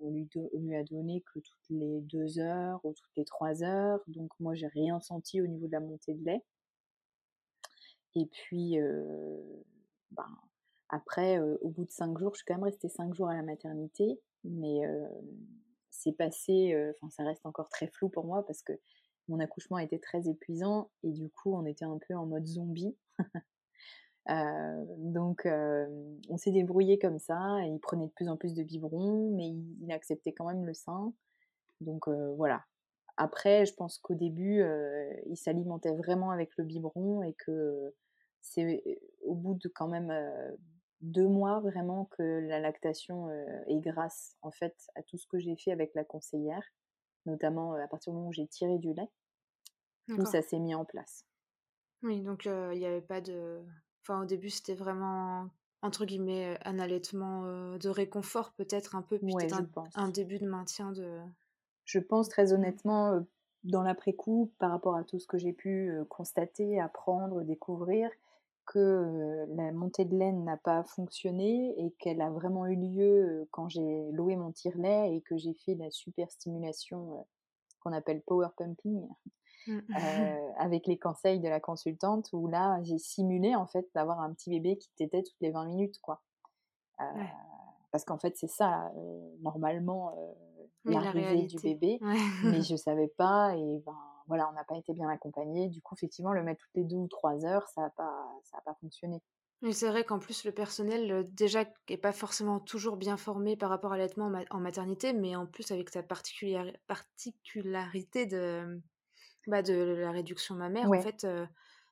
on 0.00 0.10
lui, 0.10 0.28
lui, 0.54 0.74
a 0.74 0.84
donné 0.84 1.22
que 1.22 1.38
toutes 1.38 1.70
les 1.70 2.00
deux 2.02 2.38
heures 2.38 2.80
ou 2.84 2.92
toutes 2.92 3.16
les 3.16 3.24
trois 3.24 3.62
heures. 3.62 4.00
Donc 4.08 4.30
moi, 4.40 4.54
j'ai 4.54 4.66
rien 4.66 5.00
senti 5.00 5.40
au 5.40 5.46
niveau 5.46 5.66
de 5.66 5.72
la 5.72 5.80
montée 5.80 6.14
de 6.14 6.24
lait. 6.24 6.42
Et 8.16 8.26
puis, 8.26 8.76
ben, 10.10 10.28
après, 10.88 11.38
au 11.38 11.68
bout 11.68 11.84
de 11.84 11.90
cinq 11.90 12.18
jours, 12.18 12.34
je 12.34 12.38
suis 12.38 12.44
quand 12.46 12.54
même 12.54 12.64
restée 12.64 12.88
cinq 12.88 13.14
jours 13.14 13.28
à 13.28 13.34
la 13.34 13.42
maternité, 13.42 14.20
mais 14.44 14.82
c'est 15.90 16.12
passé, 16.12 16.76
enfin, 16.94 17.10
ça 17.10 17.24
reste 17.24 17.46
encore 17.46 17.68
très 17.68 17.86
flou 17.86 18.08
pour 18.08 18.24
moi 18.24 18.44
parce 18.44 18.62
que 18.62 18.72
mon 19.28 19.40
accouchement 19.40 19.78
était 19.78 19.98
très 19.98 20.28
épuisant 20.28 20.90
et 21.02 21.10
du 21.10 21.30
coup, 21.30 21.54
on 21.54 21.64
était 21.64 21.84
un 21.84 21.98
peu 22.06 22.14
en 22.14 22.26
mode 22.26 22.46
zombie. 22.46 22.96
donc, 24.28 25.46
on 25.46 26.36
s'est 26.36 26.52
débrouillé 26.52 26.98
comme 26.98 27.18
ça. 27.18 27.58
Et 27.64 27.68
il 27.68 27.80
prenait 27.80 28.06
de 28.06 28.12
plus 28.12 28.28
en 28.28 28.36
plus 28.36 28.54
de 28.54 28.62
biberons, 28.62 29.30
mais 29.34 29.48
il, 29.48 29.92
acceptait 29.92 30.32
quand 30.32 30.46
même 30.46 30.64
le 30.64 30.74
sein. 30.74 31.12
Donc 31.80 32.08
voilà. 32.08 32.64
Après, 33.16 33.64
je 33.64 33.74
pense 33.74 33.98
qu'au 33.98 34.14
début, 34.14 34.62
il 35.26 35.36
s'alimentait 35.36 35.94
vraiment 35.94 36.30
avec 36.30 36.50
le 36.56 36.64
biberon 36.64 37.22
et 37.22 37.34
que 37.34 37.94
c'est 38.42 38.82
au 39.22 39.34
bout 39.34 39.54
de 39.54 39.68
quand 39.68 39.88
même 39.88 40.12
deux 41.00 41.28
mois 41.28 41.60
vraiment 41.60 42.06
que 42.16 42.22
la 42.22 42.60
lactation 42.60 43.30
est 43.66 43.80
grâce 43.80 44.36
en 44.42 44.50
fait 44.50 44.74
à 44.96 45.02
tout 45.02 45.18
ce 45.18 45.26
que 45.26 45.38
j'ai 45.38 45.56
fait 45.56 45.70
avec 45.72 45.94
la 45.94 46.04
conseillère, 46.04 46.64
notamment 47.26 47.74
à 47.74 47.86
partir 47.88 48.12
du 48.12 48.16
moment 48.16 48.28
où 48.28 48.32
j'ai 48.32 48.46
tiré 48.46 48.78
du 48.78 48.92
lait, 48.92 49.10
où 50.08 50.24
ça 50.24 50.42
s'est 50.42 50.58
mis 50.58 50.74
en 50.74 50.84
place. 50.84 51.24
Oui, 52.02 52.20
donc 52.20 52.44
il 52.44 52.78
n'y 52.78 52.86
avait 52.86 53.00
pas 53.00 53.20
de. 53.20 53.62
Enfin, 54.02 54.22
au 54.22 54.24
début, 54.26 54.50
c'était 54.50 54.74
vraiment 54.74 55.48
entre 55.82 56.04
guillemets 56.04 56.58
un 56.64 56.78
allaitement 56.78 57.44
de 57.76 57.88
réconfort, 57.88 58.52
peut-être 58.52 58.96
un 58.96 59.02
peu, 59.02 59.18
puis 59.18 59.34
un, 59.52 59.68
un, 59.94 60.08
début 60.08 60.38
de 60.38 60.46
maintien 60.46 60.92
de. 60.92 61.20
Je 61.84 61.98
pense 61.98 62.28
très 62.28 62.46
mmh. 62.46 62.54
honnêtement, 62.54 63.26
dans 63.64 63.82
l'après-coup, 63.82 64.52
par 64.58 64.70
rapport 64.70 64.96
à 64.96 65.04
tout 65.04 65.18
ce 65.18 65.26
que 65.26 65.38
j'ai 65.38 65.52
pu 65.52 65.92
constater, 66.08 66.80
apprendre, 66.80 67.42
découvrir, 67.42 68.10
que 68.66 69.46
la 69.54 69.72
montée 69.72 70.04
de 70.04 70.16
laine 70.16 70.44
n'a 70.44 70.56
pas 70.56 70.84
fonctionné 70.84 71.74
et 71.78 71.92
qu'elle 71.98 72.20
a 72.20 72.30
vraiment 72.30 72.66
eu 72.66 72.76
lieu 72.76 73.48
quand 73.50 73.68
j'ai 73.68 74.10
loué 74.12 74.36
mon 74.36 74.52
tire-lait 74.52 75.14
et 75.14 75.20
que 75.22 75.36
j'ai 75.36 75.54
fait 75.54 75.74
la 75.74 75.90
super 75.90 76.30
stimulation 76.30 77.26
qu'on 77.80 77.92
appelle 77.92 78.22
power 78.22 78.48
pumping 78.56 79.06
mmh. 79.66 79.78
avec 80.58 80.86
les 80.86 80.98
conseils 80.98 81.40
de 81.40 81.48
la 81.48 81.60
consultante 81.60 82.28
où 82.32 82.46
là 82.48 82.82
j'ai 82.82 82.98
simulé 82.98 83.54
en 83.54 83.66
fait 83.66 83.86
d'avoir 83.94 84.20
un 84.20 84.32
petit 84.32 84.50
bébé 84.50 84.78
qui 84.78 84.90
t'était 84.96 85.22
toutes 85.22 85.40
les 85.40 85.50
20 85.50 85.66
minutes 85.66 85.98
quoi. 86.00 86.22
Parce 87.90 88.04
qu'en 88.04 88.18
fait 88.18 88.36
c'est 88.36 88.50
ça 88.50 88.92
normalement 89.40 90.12
l'arrivée 90.84 91.46
du 91.46 91.56
bébé 91.58 91.98
mais 92.44 92.62
je 92.62 92.76
savais 92.76 93.08
pas 93.08 93.56
et 93.56 93.82
ben 93.84 94.13
voilà, 94.26 94.48
on 94.48 94.52
n'a 94.52 94.64
pas 94.64 94.76
été 94.76 94.92
bien 94.92 95.08
accompagné. 95.08 95.68
Du 95.68 95.80
coup, 95.82 95.94
effectivement, 95.94 96.32
le 96.32 96.42
mettre 96.42 96.64
toutes 96.64 96.74
les 96.74 96.84
deux 96.84 96.96
ou 96.96 97.08
trois 97.08 97.44
heures, 97.44 97.68
ça 97.68 97.82
n'a 97.82 97.90
pas, 97.90 98.26
ça 98.44 98.58
pas 98.64 98.74
fonctionné. 98.80 99.22
Mais 99.62 99.72
c'est 99.72 99.88
vrai 99.88 100.04
qu'en 100.04 100.18
plus, 100.18 100.44
le 100.44 100.52
personnel, 100.52 101.26
déjà, 101.32 101.64
n'est 101.88 101.96
pas 101.96 102.12
forcément 102.12 102.60
toujours 102.60 102.96
bien 102.96 103.16
formé 103.16 103.56
par 103.56 103.70
rapport 103.70 103.92
à 103.92 103.96
l'allaitement 103.96 104.30
en 104.50 104.60
maternité, 104.60 105.12
mais 105.12 105.36
en 105.36 105.46
plus, 105.46 105.70
avec 105.70 105.90
sa 105.90 106.02
particularité 106.02 108.26
de, 108.26 108.80
bah, 109.46 109.62
de 109.62 109.74
la 109.74 110.10
réduction 110.10 110.54
mammaire, 110.54 110.90
en 110.90 111.00
fait, 111.00 111.26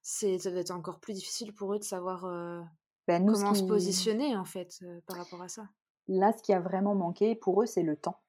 c'est, 0.02 0.38
ça 0.38 0.50
doit 0.50 0.60
être 0.60 0.70
encore 0.70 1.00
plus 1.00 1.14
difficile 1.14 1.54
pour 1.54 1.72
eux 1.72 1.78
de 1.78 1.84
savoir 1.84 2.26
bah, 3.08 3.18
comment 3.18 3.54
se 3.54 3.62
positionner, 3.62 4.36
en 4.36 4.44
fait, 4.44 4.84
par 5.06 5.16
rapport 5.16 5.40
à 5.40 5.48
ça. 5.48 5.66
Là, 6.08 6.32
ce 6.36 6.42
qui 6.42 6.52
a 6.52 6.60
vraiment 6.60 6.94
manqué 6.94 7.36
pour 7.36 7.62
eux, 7.62 7.66
c'est 7.66 7.84
le 7.84 7.96
temps. 7.96 8.20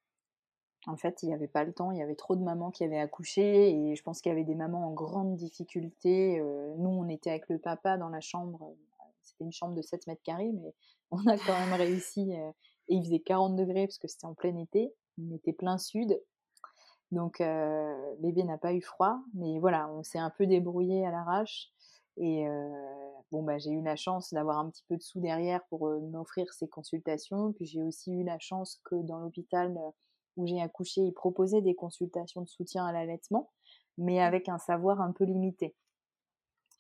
En 0.86 0.98
fait, 0.98 1.24
il 1.24 1.28
n'y 1.28 1.34
avait 1.34 1.48
pas 1.48 1.63
le 1.63 1.72
temps, 1.72 1.92
il 1.92 1.98
y 1.98 2.02
avait 2.02 2.16
trop 2.16 2.36
de 2.36 2.44
mamans 2.44 2.70
qui 2.70 2.84
avaient 2.84 3.00
accouché 3.00 3.70
et 3.72 3.96
je 3.96 4.04
pense 4.04 4.22
qu'il 4.22 4.30
y 4.32 4.34
avait 4.34 4.44
des 4.44 4.56
mamans 4.56 4.88
en 4.88 4.92
grande 4.92 5.36
difficulté. 5.36 6.40
Euh, 6.40 6.74
nous, 6.78 6.90
on 6.90 7.08
était 7.08 7.30
avec 7.30 7.48
le 7.48 7.58
papa 7.58 7.98
dans 7.98 8.10
la 8.10 8.20
chambre, 8.20 8.63
euh, 8.63 9.06
c'était 9.22 9.46
une 9.46 9.54
chambre 9.54 9.75
de 9.75 9.82
7 9.82 10.08
mètres 10.08 10.24
carrés, 10.24 10.52
mais 10.52 10.74
on 11.12 11.25
a 11.28 11.38
quand 11.38 11.58
même 11.58 11.74
réussi. 11.74 12.36
Euh, 12.36 12.52
et 12.90 12.96
il 12.96 13.04
faisait 13.06 13.20
40 13.20 13.56
degrés 13.56 13.88
parce 13.88 13.98
que 13.98 14.10
c'était 14.10 14.25
en 14.25 14.34
plein 14.34 14.58
été, 14.58 14.94
on 15.18 15.34
était 15.36 15.54
plein 15.54 15.78
sud. 15.78 16.22
Donc, 17.12 17.38
bébé 18.20 18.44
n'a 18.44 18.58
pas 18.58 18.74
eu 18.74 18.82
froid, 18.82 19.20
mais 19.36 19.60
voilà, 19.60 19.88
on 19.92 20.02
s'est 20.02 20.18
un 20.18 20.32
peu 20.32 20.48
débrouillé 20.48 21.06
à 21.06 21.12
l'arrache. 21.12 21.72
Et 22.18 22.48
bon, 23.32 23.44
bah, 23.44 23.60
j'ai 23.60 23.70
eu 23.70 23.84
la 23.84 23.96
chance 23.96 24.34
d'avoir 24.34 24.58
un 24.58 24.72
petit 24.72 24.84
peu 24.90 24.98
de 24.98 25.02
sous 25.04 25.20
derrière 25.20 25.63
pour 25.70 25.88
m'offrir 25.88 26.52
ces 26.52 26.68
consultations. 26.68 27.54
Puis 27.54 27.68
j'ai 27.68 27.84
aussi 27.84 28.12
eu 28.12 28.24
la 28.24 28.40
chance 28.40 28.82
que 28.84 28.96
dans 28.96 29.20
l'hôpital, 29.20 29.78
où 30.38 30.48
j'ai 30.48 30.62
accouché, 30.62 31.02
ils 31.02 31.13
proposaient 31.13 31.62
des 31.62 31.75
consultations 31.75 32.42
de 32.42 32.48
soutien 32.48 32.86
à 32.86 32.92
l'allaitement, 32.92 33.52
mais 33.98 34.20
mmh. 34.20 34.24
avec 34.24 34.50
un 34.50 34.58
savoir 34.58 35.02
un 35.02 35.12
peu 35.12 35.25
limité. 35.25 35.75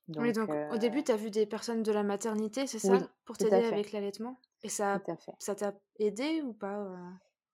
Donc, 0.09 0.23
oui, 0.23 0.33
donc 0.33 0.49
au 0.71 0.77
début, 0.77 0.99
euh 0.99 1.03
tu 1.03 1.11
as 1.11 1.15
vu 1.15 1.31
des 1.31 1.45
personnes 1.45 1.81
de 1.81 1.91
la 1.91 2.03
maternité, 2.03 2.67
c'est 2.67 2.79
ça, 2.79 2.97
pour 3.25 3.37
t'aider 3.37 3.65
avec 3.65 3.91
l'allaitement? 3.93 4.37
Et 4.63 4.69
ça 4.69 5.01
ça 5.39 5.55
t'a 5.55 5.73
aidé 5.97 6.41
ou 6.41 6.53
pas 6.53 6.87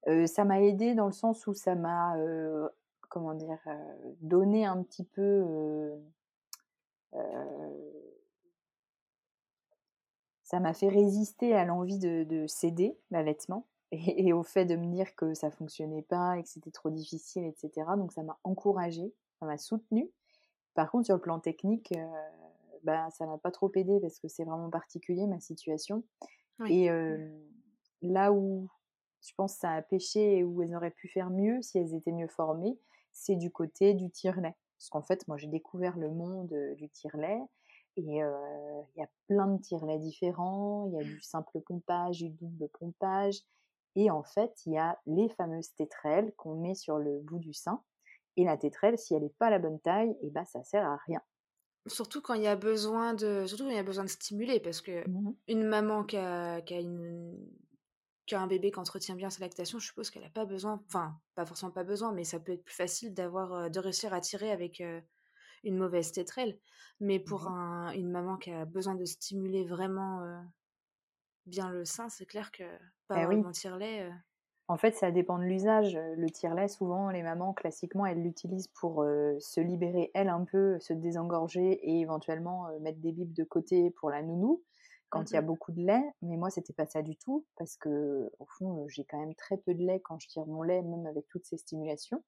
euh? 0.07 0.25
Ça 0.25 0.45
m'a 0.45 0.61
aidé 0.61 0.95
dans 0.95 1.05
le 1.05 1.11
sens 1.11 1.45
où 1.45 1.53
ça 1.53 1.75
m'a, 1.75 2.15
comment 3.09 3.35
dire, 3.35 3.59
donné 4.21 4.65
un 4.65 4.81
petit 4.81 5.03
peu... 5.03 5.45
ça 10.43 10.59
m'a 10.59 10.73
fait 10.73 10.89
résister 10.89 11.53
à 11.53 11.65
l'envie 11.65 11.99
de, 11.99 12.23
de 12.23 12.47
céder 12.47 12.97
l'allaitement 13.11 13.67
et, 13.91 14.33
au 14.33 14.43
fait 14.43 14.65
de 14.65 14.75
me 14.75 14.85
dire 14.87 15.15
que 15.15 15.33
ça 15.33 15.51
fonctionnait 15.51 16.03
pas 16.03 16.37
et 16.37 16.43
que 16.43 16.49
c'était 16.49 16.71
trop 16.71 16.89
difficile, 16.89 17.45
etc. 17.45 17.87
Donc 17.97 18.11
ça 18.11 18.23
m'a 18.23 18.37
encouragée, 18.43 19.13
ça 19.39 19.45
m'a 19.45 19.57
soutenue. 19.57 20.09
Par 20.75 20.91
contre, 20.91 21.05
sur 21.05 21.15
le 21.15 21.21
plan 21.21 21.39
technique, 21.39 21.91
euh, 21.95 22.05
bah, 22.83 23.09
ça 23.11 23.25
m'a 23.25 23.37
pas 23.37 23.51
trop 23.51 23.71
aidé 23.75 23.99
parce 23.99 24.19
que 24.19 24.27
c'est 24.27 24.43
vraiment 24.43 24.69
particulier 24.69 25.25
ma 25.27 25.39
situation. 25.39 26.03
Et 26.67 26.91
euh, 26.91 27.29
là 28.01 28.33
où 28.33 28.69
je 29.21 29.33
pense 29.35 29.53
que 29.53 29.59
ça 29.61 29.71
a 29.71 29.81
pêché 29.81 30.39
et 30.39 30.43
où 30.43 30.61
elles 30.61 30.75
auraient 30.75 30.91
pu 30.91 31.07
faire 31.07 31.29
mieux 31.29 31.61
si 31.61 31.77
elles 31.77 31.95
étaient 31.95 32.11
mieux 32.11 32.27
formées, 32.27 32.77
c'est 33.13 33.37
du 33.37 33.49
côté 33.49 33.93
du 33.93 34.09
tire-lait. 34.09 34.55
Parce 34.77 34.89
qu'en 34.89 35.01
fait, 35.01 35.25
moi, 35.27 35.37
j'ai 35.37 35.47
découvert 35.47 35.97
le 35.97 36.09
monde 36.09 36.51
euh, 36.51 36.75
du 36.75 36.89
tire-lait. 36.89 37.41
Et 37.97 38.19
il 38.21 38.95
y 38.95 39.01
a 39.03 39.09
plein 39.27 39.47
de 39.47 39.61
tire-lait 39.61 39.97
différents. 39.97 40.87
Il 40.87 40.93
y 40.93 40.99
a 40.99 41.03
du 41.03 41.19
simple 41.19 41.59
pompage, 41.59 42.19
du 42.19 42.29
double 42.29 42.69
pompage. 42.69 43.43
Et 43.95 44.11
en 44.11 44.23
fait, 44.23 44.53
il 44.65 44.73
y 44.73 44.77
a 44.77 44.99
les 45.05 45.29
fameuses 45.29 45.73
tétrelles 45.75 46.33
qu'on 46.37 46.55
met 46.55 46.75
sur 46.75 46.97
le 46.97 47.19
bout 47.19 47.39
du 47.39 47.53
sein. 47.53 47.83
Et 48.37 48.45
la 48.45 48.57
tétrelle, 48.57 48.97
si 48.97 49.13
elle 49.13 49.23
n'est 49.23 49.33
pas 49.37 49.49
la 49.49 49.59
bonne 49.59 49.79
taille, 49.79 50.11
et 50.21 50.27
eh 50.27 50.29
ben, 50.29 50.45
ça 50.45 50.63
sert 50.63 50.85
à 50.85 50.97
rien. 51.07 51.21
Surtout 51.87 52.21
quand 52.21 52.35
il 52.35 52.43
y 52.43 52.47
a 52.47 52.55
besoin 52.55 53.13
de, 53.13 53.45
surtout 53.47 53.63
quand 53.63 53.71
il 53.71 53.75
y 53.75 53.79
a 53.79 53.83
besoin 53.83 54.03
de 54.03 54.09
stimuler, 54.09 54.59
parce 54.59 54.81
que 54.81 55.07
mmh 55.09 55.33
une 55.47 55.63
maman 55.63 56.03
qui 56.03 56.17
a, 56.17 56.61
qui 56.61 56.75
a, 56.75 56.79
une, 56.79 57.35
un 58.31 58.47
bébé 58.47 58.71
qui 58.71 58.79
entretient 58.79 59.15
bien 59.15 59.29
sa 59.29 59.41
lactation, 59.41 59.79
je 59.79 59.87
suppose 59.87 60.09
qu'elle 60.09 60.23
n'a 60.23 60.29
pas 60.29 60.45
besoin, 60.45 60.81
enfin, 60.87 61.19
pas 61.35 61.45
forcément 61.45 61.71
pas 61.71 61.83
besoin, 61.83 62.11
mais 62.11 62.23
ça 62.23 62.39
peut 62.39 62.51
être 62.51 62.63
plus 62.63 62.75
facile 62.75 63.13
d'avoir, 63.13 63.53
euh, 63.53 63.69
de 63.69 63.79
réussir 63.79 64.13
à 64.13 64.21
tirer 64.21 64.51
avec 64.51 64.81
euh, 64.81 65.01
une 65.63 65.77
mauvaise 65.77 66.11
tétrelle. 66.11 66.59
Mais 66.99 67.19
pour 67.19 67.47
un, 67.47 67.91
une 67.91 68.11
maman 68.11 68.37
qui 68.37 68.51
a 68.51 68.65
besoin 68.65 68.95
de 68.95 69.05
stimuler 69.05 69.65
vraiment 69.65 70.21
euh, 70.21 70.39
bien 71.49 71.69
le 71.69 71.85
sein, 71.85 72.09
c'est 72.09 72.25
clair 72.25 72.51
que 72.51 72.63
pas 73.07 73.21
eh 73.21 73.25
oui. 73.25 73.43
tire-lait. 73.51 74.03
Euh 74.03 74.11
en 74.67 74.77
fait, 74.77 74.91
ça 74.95 75.09
dépend 75.09 75.39
de 75.39 75.45
l'usage. 75.45 75.97
Le 75.97 76.29
tire-lait, 76.29 76.67
souvent, 76.67 77.09
les 77.09 77.23
mamans, 77.23 77.53
classiquement, 77.53 78.05
elles 78.05 78.21
l'utilisent 78.21 78.67
pour 78.79 79.03
se 79.39 79.59
libérer, 79.59 80.11
elle, 80.13 80.29
un 80.29 80.45
peu, 80.45 80.79
se 80.79 80.93
désengorger 80.93 81.71
et 81.71 82.01
éventuellement 82.01 82.67
mettre 82.79 82.99
des 82.99 83.11
bibes 83.11 83.33
de 83.33 83.43
côté 83.43 83.89
pour 83.89 84.11
la 84.11 84.21
nounou 84.21 84.63
quand 85.09 85.31
il 85.31 85.33
y 85.33 85.37
a 85.37 85.41
mmh 85.41 85.45
beaucoup 85.45 85.71
de 85.71 85.81
lait. 85.81 86.03
Mais 86.21 86.37
moi, 86.37 86.51
c'était 86.51 86.73
pas 86.73 86.85
ça 86.85 87.01
du 87.01 87.17
tout 87.17 87.47
parce 87.57 87.77
que, 87.77 88.29
au 88.37 88.45
fond, 88.45 88.87
j'ai 88.89 89.05
quand 89.05 89.17
même 89.19 89.33
très 89.33 89.57
peu 89.57 89.73
de 89.73 89.83
lait 89.83 90.01
quand 90.01 90.19
je 90.19 90.27
tire 90.27 90.45
mon 90.45 90.61
lait, 90.61 90.83
même 90.83 91.07
avec 91.07 91.27
toutes 91.29 91.45
ces 91.45 91.57
stimulations. 91.57 92.23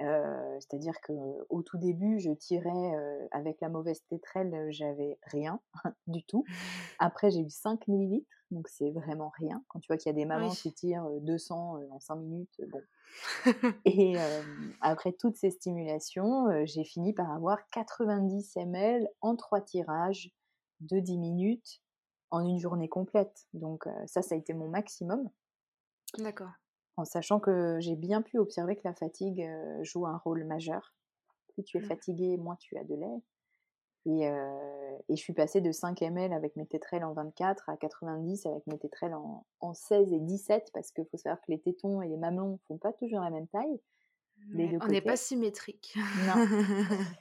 C'est-à-dire 0.00 1.00
que 1.02 1.12
au 1.48 1.62
tout 1.62 1.78
début, 1.78 2.18
je 2.20 2.30
tirais 2.30 3.28
avec 3.32 3.60
la 3.60 3.68
mauvaise 3.68 4.02
tétrelle, 4.08 4.68
j'avais 4.70 5.18
rien 5.24 5.60
du 6.06 6.24
tout. 6.24 6.44
Après, 6.98 7.30
j'ai 7.30 7.40
eu 7.40 7.50
5 7.50 7.86
millilitres, 7.88 8.28
donc 8.50 8.68
c'est 8.68 8.90
vraiment 8.90 9.30
rien. 9.38 9.62
Quand 9.68 9.80
tu 9.80 9.88
vois 9.88 9.96
qu'il 9.96 10.08
y 10.08 10.14
a 10.14 10.16
des 10.16 10.24
mamans 10.24 10.50
qui 10.50 10.72
tirent 10.72 11.08
200 11.20 11.80
en 11.90 12.00
5 12.00 12.16
minutes, 12.16 12.60
bon. 12.68 12.80
Et 13.84 14.14
après 14.80 15.12
toutes 15.12 15.36
ces 15.36 15.50
stimulations, 15.50 16.46
j'ai 16.64 16.84
fini 16.84 17.12
par 17.12 17.30
avoir 17.30 17.58
90 17.70 18.56
ml 18.56 19.08
en 19.20 19.36
3 19.36 19.60
tirages 19.60 20.32
de 20.80 20.98
10 20.98 21.18
minutes 21.18 21.82
en 22.30 22.46
une 22.46 22.58
journée 22.58 22.88
complète. 22.88 23.46
Donc 23.52 23.84
ça, 24.06 24.22
ça 24.22 24.34
a 24.34 24.38
été 24.38 24.54
mon 24.54 24.68
maximum. 24.68 25.28
D'accord 26.18 26.52
en 26.96 27.04
sachant 27.04 27.40
que 27.40 27.78
j'ai 27.80 27.96
bien 27.96 28.22
pu 28.22 28.38
observer 28.38 28.76
que 28.76 28.82
la 28.84 28.94
fatigue 28.94 29.48
joue 29.82 30.06
un 30.06 30.18
rôle 30.18 30.44
majeur. 30.44 30.94
Plus 31.54 31.64
tu 31.64 31.78
es 31.78 31.80
mmh. 31.80 31.84
fatigué, 31.84 32.36
moins 32.36 32.56
tu 32.56 32.76
as 32.76 32.84
de 32.84 32.94
lait. 32.94 33.22
Et, 34.06 34.24
et 35.08 35.16
je 35.16 35.20
suis 35.20 35.34
passée 35.34 35.60
de 35.60 35.72
5 35.72 36.00
ml 36.00 36.32
avec 36.32 36.56
mes 36.56 36.66
tétrelles 36.66 37.04
en 37.04 37.12
24 37.12 37.68
à 37.68 37.76
90 37.76 38.46
avec 38.46 38.66
mes 38.66 38.78
tétrelles 38.78 39.14
en, 39.14 39.44
en 39.60 39.74
16 39.74 40.12
et 40.12 40.20
17 40.20 40.70
parce 40.72 40.90
qu'il 40.90 41.04
faut 41.10 41.18
savoir 41.18 41.40
que 41.40 41.50
les 41.50 41.60
tétons 41.60 42.00
et 42.00 42.08
les 42.08 42.16
mamelons 42.16 42.52
ne 42.52 42.56
font 42.66 42.78
pas 42.78 42.92
toujours 42.94 43.20
la 43.20 43.30
même 43.30 43.46
taille. 43.48 43.80
on 44.54 44.86
n'est 44.86 45.00
pas 45.02 45.16
symétrique. 45.16 45.94
Non. 46.26 46.46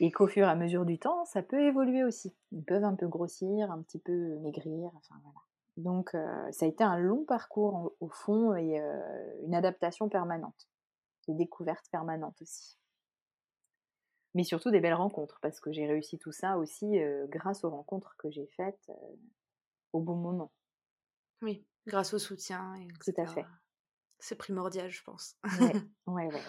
et 0.00 0.10
qu'au 0.10 0.26
fur 0.26 0.46
et 0.46 0.50
à 0.50 0.56
mesure 0.56 0.86
du 0.86 0.98
temps, 0.98 1.24
ça 1.26 1.42
peut 1.42 1.62
évoluer 1.62 2.02
aussi. 2.02 2.34
Ils 2.52 2.64
peuvent 2.64 2.84
un 2.84 2.94
peu 2.94 3.06
grossir, 3.06 3.70
un 3.70 3.82
petit 3.82 3.98
peu 3.98 4.38
maigrir, 4.38 4.90
enfin 4.94 5.16
voilà. 5.22 5.40
Donc 5.76 6.10
ça 6.12 6.66
a 6.66 6.68
été 6.68 6.84
un 6.84 6.98
long 6.98 7.24
parcours 7.24 7.92
au 8.00 8.08
fond 8.08 8.54
et 8.54 8.78
une 9.42 9.54
adaptation 9.54 10.08
permanente. 10.08 10.68
Des 11.28 11.34
découvertes 11.34 11.88
permanentes 11.90 12.40
aussi 12.42 12.78
mais 14.34 14.42
surtout 14.42 14.70
des 14.70 14.80
belles 14.80 14.94
rencontres, 14.94 15.38
parce 15.40 15.60
que 15.60 15.72
j'ai 15.72 15.86
réussi 15.86 16.18
tout 16.18 16.32
ça 16.32 16.58
aussi 16.58 16.98
grâce 17.28 17.64
aux 17.64 17.70
rencontres 17.70 18.16
que 18.18 18.30
j'ai 18.30 18.46
faites 18.56 18.90
au 19.92 20.00
bon 20.00 20.16
moment. 20.16 20.50
Oui, 21.40 21.64
grâce 21.86 22.12
au 22.14 22.18
soutien. 22.18 22.74
Et 22.76 22.88
Tout 23.04 23.20
à 23.20 23.26
fait. 23.26 23.46
C'est 24.18 24.36
primordial, 24.36 24.90
je 24.90 25.02
pense. 25.02 25.36
Ouais, 25.60 25.72
ouais, 26.06 26.26
ouais. 26.26 26.40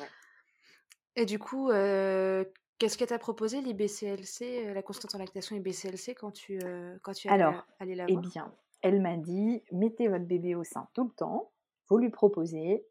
Et 1.16 1.26
du 1.26 1.40
coup, 1.40 1.70
qu'est-ce 1.70 2.98
qu'elle 2.98 3.08
t'a 3.08 3.20
proposé 3.20 3.62
l'IBCLC, 3.62 4.74
la 4.74 4.82
constante 4.82 5.16
en 5.16 5.20
lactation 5.20 5.56
IBCLC, 5.56 6.16
quand 6.16 6.32
tu, 6.32 6.60
quand 7.04 7.14
tu 7.14 7.28
es 7.28 7.32
Alors, 7.32 7.66
allée 7.80 7.96
la 7.96 8.08
eh 8.08 8.14
voir? 8.14 8.24
bien, 8.24 8.52
elle 8.86 9.02
m'a 9.02 9.18
dit, 9.18 9.64
mettez 9.72 10.08
votre 10.08 10.26
bébé 10.26 10.54
au 10.54 10.64
sein 10.64 10.88
tout 10.94 11.06
le 11.06 11.14
temps, 11.16 11.52
vous 11.90 11.98
lui 11.98 12.12
proposez, 12.12 12.86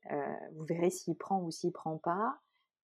vous 0.54 0.64
verrez 0.64 0.90
s'il 0.90 1.16
prend 1.16 1.40
ou 1.40 1.52
s'il 1.52 1.70
prend 1.70 1.98
pas, 1.98 2.36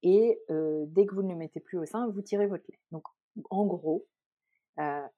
et 0.05 0.41
dès 0.49 1.07
que 1.07 1.17
vous 1.17 1.23
ne 1.25 1.33
le 1.33 1.37
mettez 1.37 1.59
plus 1.59 1.77
au 1.77 1.85
sein, 1.85 2.09
vous 2.09 2.23
tirez 2.23 2.47
votre 2.47 2.63
lait. 2.69 2.79
Donc, 2.93 3.03
en 3.51 3.67
gros, 3.67 4.07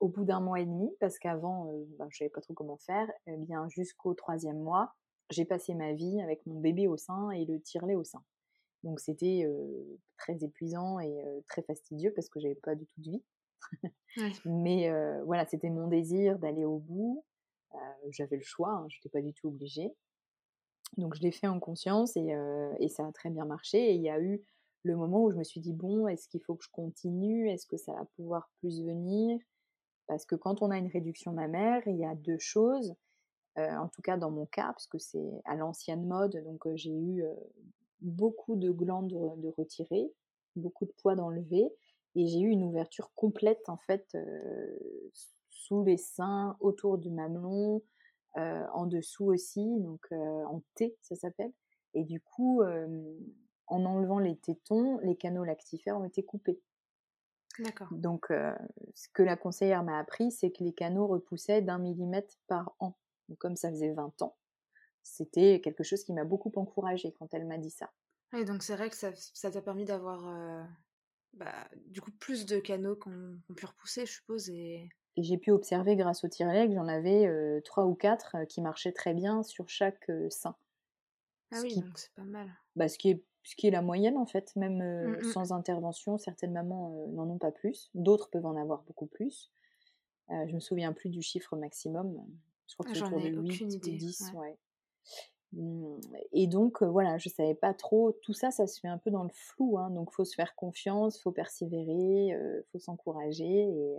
au 0.01 0.09
bout 0.09 0.25
d'un 0.25 0.41
mois 0.41 0.61
et 0.61 0.65
demi, 0.65 0.91
parce 1.01 1.19
qu'avant, 1.19 1.67
ben, 1.99 2.07
je 2.09 2.17
ne 2.17 2.19
savais 2.21 2.31
pas 2.31 2.41
trop 2.41 2.55
comment 2.55 2.79
faire, 2.79 3.13
eh 3.27 3.37
bien 3.37 3.69
jusqu'au 3.69 4.15
troisième 4.15 4.61
mois, 4.61 4.95
j'ai 5.29 5.45
passé 5.45 5.75
ma 5.75 5.93
vie 5.93 6.19
avec 6.23 6.47
mon 6.47 6.61
bébé 6.61 6.89
au 6.89 6.97
sein 6.97 7.31
et 7.33 7.45
le 7.45 7.61
tire-lait 7.61 7.95
au 7.95 8.05
sein. 8.05 8.23
Donc 8.85 9.01
c'était 9.01 9.47
très 10.17 10.43
épuisant 10.43 10.99
et 10.99 11.23
très 11.47 11.61
fastidieux 11.61 12.15
parce 12.15 12.31
que 12.31 12.41
j'avais 12.41 12.55
pas 12.55 12.75
du 12.75 12.87
tout 12.87 13.01
de 13.03 13.11
vie. 13.11 13.23
Mais 14.47 14.91
voilà, 15.27 15.45
c'était 15.45 15.69
mon 15.69 15.89
désir 15.89 16.39
d'aller 16.39 16.65
au 16.65 16.79
bout. 16.79 17.23
J'avais 18.11 18.37
le 18.37 18.43
choix, 18.43 18.71
hein, 18.71 18.87
je 18.89 18.99
n'étais 18.99 19.09
pas 19.09 19.23
du 19.23 19.33
tout 19.33 19.49
obligée. 19.49 19.95
Donc 20.99 21.15
je 21.15 21.23
l'ai 21.23 21.33
fait 21.33 21.47
en 21.47 21.59
conscience 21.61 22.17
et, 22.17 22.35
et, 22.81 22.89
ça 22.89 23.07
a 23.07 23.13
très 23.13 23.31
bien 23.31 23.47
marché. 23.47 23.95
Il 23.95 24.03
y 24.03 24.11
a 24.11 24.21
eu 24.21 24.43
le 24.83 24.97
moment 24.97 25.25
où 25.25 25.31
je 25.31 25.37
me 25.37 25.45
suis 25.45 25.61
dit, 25.61 25.73
bon, 25.73 26.07
est-ce 26.07 26.29
qu'il 26.29 26.43
faut 26.43 26.55
que 26.55 26.65
je 26.65 26.71
continue? 26.71 27.49
Est-ce 27.49 27.67
que 27.67 27.77
ça 27.77 27.93
va 27.95 28.05
pouvoir 28.17 28.51
plus 28.59 28.83
venir? 28.85 29.39
Parce 30.07 30.27
que 30.27 30.35
quand 30.35 30.63
on 30.63 30.71
a 30.71 30.79
une 30.79 30.89
réduction 30.89 31.33
mammaire, 31.33 31.83
il 31.87 31.97
y 31.97 32.05
a 32.05 32.15
deux 32.15 32.39
choses, 32.39 32.95
euh, 33.59 33.77
en 33.77 33.89
tout 33.89 34.03
cas 34.03 34.17
dans 34.17 34.31
mon 34.31 34.47
cas, 34.47 34.67
parce 34.67 34.87
que 34.87 34.99
c'est 34.99 35.43
à 35.45 35.55
l'ancienne 35.55 36.07
mode, 36.07 36.43
donc 36.45 36.67
euh, 36.67 36.77
j'ai 36.77 36.95
eu 36.95 37.23
euh, 37.23 37.35
beaucoup 38.01 38.57
de 38.57 38.71
glandes 38.71 39.09
de 39.09 39.49
retirées, 39.57 40.13
beaucoup 40.57 40.87
de 40.87 40.93
poids 41.01 41.15
d'enlever, 41.15 41.69
et 42.15 42.27
j'ai 42.27 42.41
eu 42.41 42.49
une 42.49 42.65
ouverture 42.65 43.11
complète 43.15 43.69
en 43.69 43.79
fait 43.79 44.17
sous 45.65 45.85
les 45.85 45.97
seins, 45.97 46.57
autour 46.61 46.99
du 46.99 47.11
mamelon, 47.11 47.83
en 48.35 48.87
dessous 48.87 49.27
aussi, 49.27 49.79
donc 49.81 50.07
en 50.13 50.63
T 50.75 50.97
ça 51.03 51.15
s'appelle. 51.15 51.53
Et 51.95 52.05
du 52.05 52.21
coup, 52.21 52.63
en 53.67 53.85
enlevant 53.85 54.19
les 54.19 54.37
tétons, 54.37 54.99
les 55.03 55.17
canaux 55.17 55.45
lactifères 55.45 55.99
ont 55.99 56.05
été 56.05 56.25
coupés. 56.25 56.61
D'accord. 57.59 57.89
Donc, 57.93 58.29
ce 58.95 59.09
que 59.13 59.23
la 59.23 59.37
conseillère 59.37 59.85
m'a 59.85 59.99
appris, 59.99 60.33
c'est 60.33 60.51
que 60.51 60.65
les 60.65 60.73
canaux 60.73 61.07
repoussaient 61.07 61.63
d'un 61.63 61.79
millimètre 61.79 62.35
par 62.47 62.75
an. 62.79 62.97
Donc, 63.29 63.39
comme 63.39 63.57
ça 63.57 63.71
faisait 63.71 63.93
20 63.93 64.23
ans, 64.23 64.37
c'était 65.03 65.61
quelque 65.61 65.85
chose 65.85 66.03
qui 66.03 66.13
m'a 66.13 66.25
beaucoup 66.25 66.53
encouragée 66.57 67.13
quand 67.13 67.35
elle 67.35 67.47
m'a 67.47 67.59
dit 67.59 67.71
ça. 67.71 67.93
Et 68.35 68.45
donc, 68.45 68.63
c'est 68.63 68.75
vrai 68.75 68.89
que 68.89 68.97
ça, 68.97 69.51
t'a 69.51 69.61
permis 69.61 69.85
d'avoir 69.85 70.67
bah, 71.35 71.69
du 71.87 72.01
coup 72.01 72.11
plus 72.13 72.47
de 72.47 72.59
canaux 72.59 72.97
qu'on 72.97 73.39
pu 73.55 73.67
repousser, 73.67 74.07
je 74.07 74.13
suppose. 74.13 74.49
Et, 74.49 74.89
j'ai 75.17 75.39
pu 75.39 75.51
observer 75.51 75.97
grâce 75.97 76.25
au 76.25 76.29
tire 76.29 76.49
que 76.51 76.75
j'en 76.75 76.89
avais 76.89 77.61
trois 77.65 77.87
ou 77.87 77.95
quatre 77.95 78.37
qui 78.49 78.61
marchaient 78.61 78.93
très 78.93 79.15
bien 79.15 79.43
sur 79.43 79.69
chaque 79.69 80.11
sein. 80.31 80.57
Ah 81.51 81.59
oui, 81.63 81.77
donc 81.77 81.99
c'est 81.99 82.15
pas 82.15 82.23
mal. 82.23 82.49
Bah, 82.77 82.89
ce 82.89 82.99
qui 82.99 83.11
est 83.11 83.23
ce 83.45 83.57
qui 83.57 83.67
est 83.67 83.71
la 83.71 83.83
moyenne 83.83 84.17
en 84.17 84.27
fait, 84.27 84.55
même 84.57 84.79
mmh, 84.79 85.19
mmh. 85.19 85.23
sans 85.25 85.53
intervention, 85.53 86.19
certaines 86.19 86.53
mamans 86.53 87.09
n'en 87.09 87.29
ont 87.29 87.39
pas 87.39 87.51
plus, 87.51 87.91
d'autres 87.95 88.31
peuvent 88.31 88.47
en 88.47 88.57
avoir 88.57 88.83
beaucoup 88.83 89.07
plus. 89.07 89.51
je 90.31 90.55
me 90.55 90.61
souviens 90.61 90.93
plus 90.93 91.11
du 91.11 91.23
chiffre 91.23 91.57
maximum, 91.57 92.25
je 92.69 92.75
crois 92.75 92.87
que 92.87 92.97
c'est 92.97 93.05
autour 93.05 93.21
de 93.21 93.29
8 93.29 93.63
ou 93.63 93.79
10. 93.79 94.33
Ouais. 94.35 94.57
Mmh, 95.55 96.01
et 96.33 96.47
donc 96.47 96.83
voilà, 96.83 97.19
je 97.19 97.29
savais 97.29 97.55
pas 97.55 97.75
trop, 97.75 98.13
tout 98.23 98.33
ça, 98.33 98.51
ça 98.51 98.67
se 98.67 98.81
fait 98.81 98.89
un 98.89 98.99
peu 98.99 99.11
dans 99.11 99.25
le 99.25 99.33
flou, 99.33 99.77
hein, 99.77 99.91
donc 99.91 100.13
faut 100.13 100.25
se 100.25 100.35
faire 100.35 100.55
confiance, 100.55 101.21
faut 101.21 101.33
persévérer, 101.33 102.37
faut 102.71 102.79
s'encourager, 102.79 103.45
et 103.45 103.99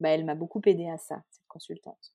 bah, 0.00 0.08
elle 0.10 0.24
m'a 0.24 0.34
beaucoup 0.34 0.60
aidé 0.66 0.88
à 0.88 0.98
ça, 0.98 1.22
cette 1.30 1.46
consultante. 1.48 2.14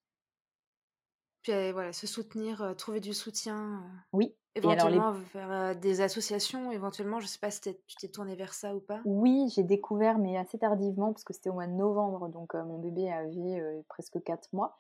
Puis 1.42 1.72
voilà, 1.72 1.94
se 1.94 2.08
soutenir, 2.08 2.74
trouver 2.76 3.00
du 3.00 3.14
soutien. 3.14 3.84
Oui, 4.14 4.36
Éventuellement 4.56 5.12
vers 5.34 5.76
des 5.76 6.00
associations, 6.00 6.72
éventuellement, 6.72 7.20
je 7.20 7.28
sais 7.28 7.40
pas 7.40 7.52
si 7.52 7.62
tu 7.62 7.96
t'es 8.00 8.08
tournée 8.08 8.36
vers 8.36 8.54
ça 8.54 8.74
ou 8.74 8.80
pas. 8.80 9.02
Oui, 9.04 9.52
j'ai 9.54 9.64
découvert, 9.64 10.18
mais 10.18 10.38
assez 10.38 10.58
tardivement, 10.58 11.12
parce 11.12 11.24
que 11.26 11.34
c'était 11.34 11.50
au 11.50 11.54
mois 11.54 11.68
de 11.68 11.74
novembre, 11.74 12.30
donc 12.30 12.54
mon 12.54 12.80
bébé 12.80 13.12
avait 13.12 13.84
presque 13.90 14.24
4 14.24 14.48
mois. 14.54 14.80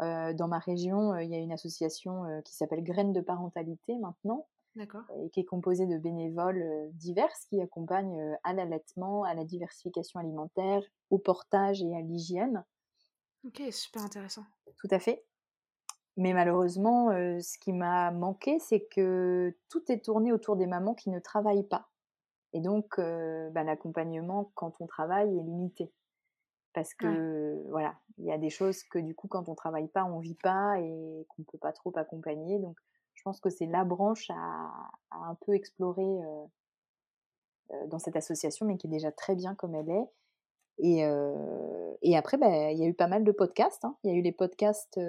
dans 0.00 0.48
ma 0.48 0.58
région, 0.58 1.16
il 1.16 1.30
y 1.30 1.34
a 1.34 1.38
une 1.38 1.52
association 1.52 2.24
qui 2.44 2.54
s'appelle 2.54 2.82
Graines 2.82 3.12
de 3.12 3.20
parentalité 3.20 3.98
maintenant, 3.98 4.46
et 4.80 5.30
qui 5.30 5.40
est 5.40 5.44
composée 5.44 5.86
de 5.86 5.98
bénévoles 5.98 6.90
divers 6.92 7.32
qui 7.48 7.60
accompagnent 7.60 8.36
à 8.44 8.52
l'allaitement, 8.52 9.24
à 9.24 9.34
la 9.34 9.44
diversification 9.44 10.20
alimentaire, 10.20 10.82
au 11.10 11.18
portage 11.18 11.82
et 11.82 11.96
à 11.96 12.00
l'hygiène. 12.00 12.64
Ok, 13.44 13.62
super 13.70 14.02
intéressant. 14.02 14.44
Tout 14.76 14.88
à 14.90 14.98
fait. 14.98 15.24
Mais 16.16 16.32
malheureusement, 16.32 17.10
ce 17.12 17.58
qui 17.58 17.72
m'a 17.72 18.10
manqué, 18.10 18.58
c'est 18.58 18.86
que 18.86 19.56
tout 19.68 19.82
est 19.90 20.04
tourné 20.04 20.32
autour 20.32 20.56
des 20.56 20.66
mamans 20.66 20.94
qui 20.94 21.10
ne 21.10 21.20
travaillent 21.20 21.68
pas. 21.68 21.88
Et 22.52 22.60
donc, 22.60 22.98
bah, 22.98 23.62
l'accompagnement 23.62 24.50
quand 24.54 24.80
on 24.80 24.86
travaille 24.86 25.28
est 25.38 25.42
limité. 25.42 25.92
Parce 26.72 26.94
que, 26.94 27.62
voilà, 27.70 27.94
il 28.18 28.24
y 28.24 28.32
a 28.32 28.38
des 28.38 28.50
choses 28.50 28.82
que 28.84 28.98
du 28.98 29.14
coup, 29.14 29.28
quand 29.28 29.48
on 29.48 29.54
travaille 29.54 29.88
pas, 29.88 30.04
on 30.04 30.18
vit 30.18 30.34
pas 30.34 30.80
et 30.80 31.26
qu'on 31.28 31.42
ne 31.42 31.44
peut 31.44 31.58
pas 31.58 31.72
trop 31.72 31.92
accompagner. 31.96 32.58
Donc, 32.58 32.76
je 33.18 33.22
pense 33.24 33.40
que 33.40 33.50
c'est 33.50 33.66
la 33.66 33.84
branche 33.84 34.30
à, 34.30 34.70
à 35.10 35.16
un 35.28 35.34
peu 35.34 35.54
explorer 35.54 36.20
dans 37.88 37.98
cette 37.98 38.14
association, 38.14 38.64
mais 38.64 38.78
qui 38.78 38.86
est 38.86 38.90
déjà 38.90 39.10
très 39.10 39.34
bien 39.34 39.56
comme 39.56 39.74
elle 39.74 39.90
est. 39.90 40.08
Et, 40.78 41.02
et 42.02 42.16
après, 42.16 42.36
bah, 42.36 42.70
il 42.70 42.78
y 42.78 42.84
a 42.84 42.86
eu 42.86 42.94
pas 42.94 43.08
mal 43.08 43.24
de 43.24 43.32
podcasts. 43.32 43.84
Hein. 43.84 43.96
Il 44.04 44.12
y 44.12 44.14
a 44.14 44.16
eu 44.16 44.22
les 44.22 44.32
podcasts, 44.32 45.00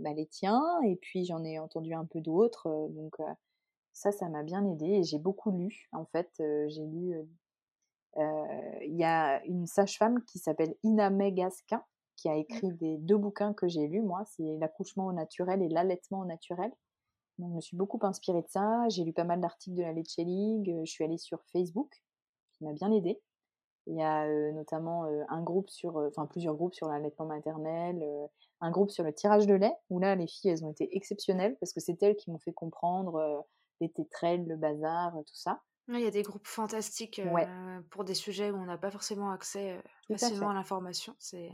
bah, 0.00 0.14
les 0.14 0.26
tiens, 0.26 0.62
et 0.86 0.96
puis 0.96 1.26
j'en 1.26 1.44
ai 1.44 1.58
entendu 1.58 1.92
un 1.92 2.06
peu 2.06 2.20
d'autres. 2.20 2.88
donc 2.90 3.16
ça, 3.92 4.10
ça 4.10 4.30
m'a 4.30 4.42
bien 4.42 4.64
aidé. 4.64 4.86
Et 4.86 5.02
j'ai 5.02 5.18
beaucoup 5.18 5.50
lu. 5.50 5.90
En 5.92 6.06
fait, 6.06 6.30
j'ai 6.38 6.86
lu. 6.86 7.14
Il 8.16 8.96
y 8.96 9.04
a 9.04 9.44
une 9.44 9.66
sage-femme 9.66 10.22
qui 10.24 10.38
s'appelle 10.38 10.74
Ina 10.82 11.10
Gasquin, 11.30 11.84
qui 12.16 12.30
a 12.30 12.34
mmh. 12.34 12.38
écrit 12.38 12.72
des 12.72 12.96
deux 12.96 13.18
bouquins 13.18 13.52
que 13.52 13.68
j'ai 13.68 13.86
lus, 13.88 14.02
moi. 14.02 14.24
C'est 14.24 14.56
L'accouchement 14.58 15.06
au 15.06 15.12
naturel 15.12 15.60
et 15.60 15.68
l'allaitement 15.68 16.20
au 16.20 16.24
naturel. 16.24 16.72
Donc, 17.38 17.50
je 17.50 17.56
me 17.56 17.60
suis 17.60 17.76
beaucoup 17.76 17.98
inspirée 18.02 18.42
de 18.42 18.48
ça. 18.48 18.88
J'ai 18.88 19.04
lu 19.04 19.12
pas 19.12 19.24
mal 19.24 19.40
d'articles 19.40 19.76
de 19.76 19.82
la 19.82 19.92
Leche 19.92 20.16
League. 20.18 20.74
Je 20.84 20.90
suis 20.90 21.04
allée 21.04 21.18
sur 21.18 21.42
Facebook, 21.52 22.02
qui 22.52 22.64
m'a 22.64 22.72
bien 22.72 22.90
aidée. 22.92 23.20
Il 23.86 23.96
y 23.96 24.02
a 24.02 24.52
notamment 24.52 25.04
un 25.28 25.42
groupe 25.42 25.68
sur, 25.68 25.96
enfin 25.96 26.26
plusieurs 26.26 26.54
groupes 26.54 26.74
sur 26.74 26.86
l'allaitement 26.88 27.26
maternel, 27.26 28.04
un 28.60 28.70
groupe 28.70 28.90
sur 28.90 29.02
le 29.02 29.12
tirage 29.12 29.48
de 29.48 29.54
lait, 29.54 29.74
où 29.90 29.98
là 29.98 30.14
les 30.14 30.28
filles 30.28 30.52
elles 30.52 30.64
ont 30.64 30.70
été 30.70 30.96
exceptionnelles 30.96 31.56
parce 31.58 31.72
que 31.72 31.80
c'est 31.80 32.00
elles 32.00 32.14
qui 32.14 32.30
m'ont 32.30 32.38
fait 32.38 32.52
comprendre 32.52 33.44
les 33.80 33.90
tétrelles, 33.90 34.46
le 34.46 34.56
bazar, 34.56 35.12
tout 35.26 35.34
ça. 35.34 35.60
Il 35.88 35.98
y 35.98 36.06
a 36.06 36.12
des 36.12 36.22
groupes 36.22 36.46
fantastiques 36.46 37.20
pour 37.90 38.04
des 38.04 38.14
sujets 38.14 38.52
où 38.52 38.56
on 38.56 38.66
n'a 38.66 38.78
pas 38.78 38.92
forcément 38.92 39.30
accès 39.30 39.82
facilement 40.08 40.50
à, 40.50 40.54
l'information. 40.54 41.16
C'est 41.18 41.50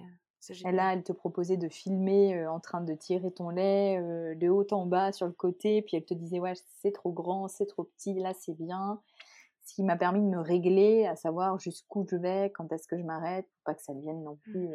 et 0.50 0.72
là, 0.72 0.92
elle 0.92 1.02
te 1.02 1.12
proposait 1.12 1.56
de 1.56 1.68
filmer 1.68 2.46
en 2.46 2.60
train 2.60 2.80
de 2.80 2.94
tirer 2.94 3.30
ton 3.30 3.50
lait 3.50 4.00
de 4.36 4.48
haut 4.48 4.66
en 4.72 4.86
bas 4.86 5.12
sur 5.12 5.26
le 5.26 5.32
côté, 5.32 5.82
puis 5.82 5.96
elle 5.96 6.04
te 6.04 6.14
disait 6.14 6.40
ouais 6.40 6.54
c'est 6.80 6.92
trop 6.92 7.12
grand, 7.12 7.48
c'est 7.48 7.66
trop 7.66 7.84
petit, 7.84 8.14
là 8.14 8.32
c'est 8.34 8.54
bien 8.54 9.00
ce 9.68 9.74
qui 9.74 9.82
m'a 9.82 9.96
permis 9.96 10.20
de 10.20 10.26
me 10.26 10.40
régler, 10.40 11.06
à 11.06 11.14
savoir 11.14 11.58
jusqu'où 11.58 12.06
je 12.10 12.16
vais, 12.16 12.50
quand 12.54 12.72
est-ce 12.72 12.88
que 12.88 12.96
je 12.96 13.02
m'arrête, 13.02 13.44
pour 13.46 13.64
pas 13.64 13.74
que 13.74 13.82
ça 13.82 13.92
devienne 13.92 14.22
non 14.22 14.34
mmh 14.34 14.50
plus 14.50 14.68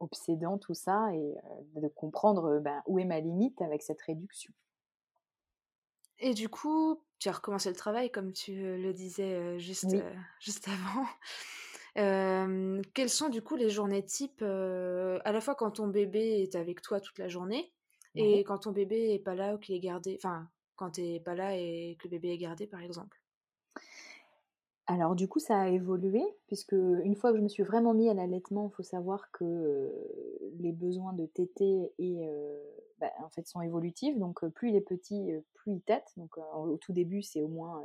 obsédant 0.00 0.58
tout 0.58 0.74
ça, 0.74 1.12
et 1.12 1.34
de 1.74 1.88
comprendre 1.88 2.60
ben, 2.60 2.82
où 2.86 2.98
est 2.98 3.04
ma 3.04 3.20
limite 3.20 3.60
avec 3.60 3.82
cette 3.82 4.00
réduction. 4.00 4.52
Et 6.20 6.34
du 6.34 6.48
coup, 6.48 7.02
tu 7.18 7.28
as 7.28 7.32
recommencé 7.32 7.68
le 7.68 7.74
travail, 7.74 8.10
comme 8.10 8.32
tu 8.32 8.52
le 8.54 8.92
disais 8.92 9.58
juste, 9.58 9.86
juste 10.40 10.68
avant. 10.68 11.04
Quelles 12.94 13.10
sont 13.10 13.28
du 13.28 13.42
coup 13.42 13.56
les 13.56 13.70
journées 13.70 14.04
types, 14.04 14.42
à 14.42 15.32
la 15.32 15.40
fois 15.40 15.54
quand 15.54 15.72
ton 15.72 15.88
bébé 15.88 16.42
est 16.42 16.54
avec 16.54 16.80
toi 16.82 17.00
toute 17.00 17.18
la 17.18 17.28
journée 17.28 17.72
et 18.14 18.44
quand 18.44 18.58
ton 18.58 18.72
bébé 18.72 19.14
est 19.14 19.18
pas 19.18 19.34
là 19.34 19.54
ou 19.54 19.58
qu'il 19.58 19.74
est 19.74 19.80
gardé, 19.80 20.16
enfin 20.22 20.48
quand 20.76 20.92
tu 20.92 21.02
n'es 21.02 21.20
pas 21.20 21.34
là 21.34 21.56
et 21.56 21.96
que 21.98 22.04
le 22.04 22.10
bébé 22.10 22.30
est 22.30 22.38
gardé 22.38 22.66
par 22.66 22.80
exemple? 22.80 23.20
Alors 24.90 25.14
du 25.14 25.28
coup, 25.28 25.38
ça 25.38 25.60
a 25.60 25.68
évolué, 25.68 26.22
puisque 26.46 26.72
une 26.72 27.14
fois 27.14 27.30
que 27.30 27.36
je 27.36 27.42
me 27.42 27.48
suis 27.48 27.62
vraiment 27.62 27.92
mis 27.92 28.08
à 28.08 28.14
l'allaitement, 28.14 28.70
il 28.72 28.74
faut 28.74 28.82
savoir 28.82 29.30
que 29.32 29.92
les 30.58 30.72
besoins 30.72 31.12
de 31.12 31.26
tété 31.26 31.92
et, 31.98 32.26
bah, 32.98 33.12
en 33.22 33.28
fait, 33.28 33.46
sont 33.46 33.60
évolutifs. 33.60 34.16
Donc 34.16 34.46
plus 34.48 34.70
il 34.70 34.76
est 34.76 34.80
petit, 34.80 35.30
plus 35.52 35.72
il 35.72 35.82
tète. 35.82 36.10
Donc 36.16 36.38
au 36.38 36.78
tout 36.78 36.94
début, 36.94 37.20
c'est 37.20 37.42
au 37.42 37.48
moins, 37.48 37.84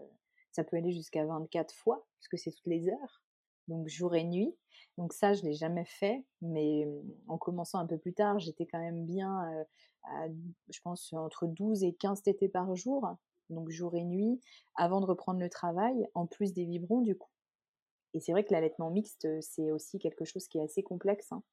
ça 0.54 0.64
peut 0.64 0.78
aller 0.78 0.94
jusqu'à 0.94 1.26
24 1.26 1.74
fois, 1.74 2.06
puisque 2.20 2.38
c'est 2.38 2.52
toutes 2.52 2.68
les 2.68 2.88
heures, 2.88 3.22
donc 3.68 3.88
jour 3.88 4.16
et 4.16 4.24
nuit. 4.24 4.56
Donc 4.98 5.14
ça, 5.14 5.34
je 5.34 5.42
l'ai 5.44 5.54
jamais 5.54 5.86
fait, 5.86 6.24
mais 6.42 6.88
en 7.28 7.38
commençant 7.38 7.80
un 7.80 7.88
peu 7.88 7.98
plus 7.98 8.14
tard, 8.14 8.40
j'étais 8.40 8.66
quand 8.66 8.80
même 8.80 9.06
bien, 9.06 9.66
à, 10.04 10.28
je 10.70 10.80
pense, 10.82 11.12
entre 11.14 11.48
12 11.48 11.84
et 11.84 11.94
15 11.94 12.22
tétés 12.22 12.50
par 12.50 12.76
jour 12.76 13.18
donc 13.50 13.70
jour 13.70 13.96
et 13.96 14.04
nuit, 14.04 14.40
avant 14.76 15.02
de 15.02 15.06
reprendre 15.06 15.40
le 15.40 15.50
travail, 15.50 16.08
en 16.14 16.26
plus 16.26 16.54
des 16.54 16.66
vibrons 16.66 17.02
du 17.02 17.16
coup. 17.16 17.30
Et 18.14 18.20
c'est 18.20 18.32
vrai 18.32 18.44
que 18.44 18.54
l'allaitement 18.54 18.92
mixte, 18.92 19.28
c'est 19.42 19.72
aussi 19.72 20.00
quelque 20.00 20.26
chose 20.26 20.48
qui 20.48 20.60
est 20.60 20.64
assez 20.64 20.84
complexe, 20.84 21.32
hein, 21.32 21.44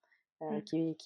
mmh. 0.40 0.62
qui, 0.62 0.96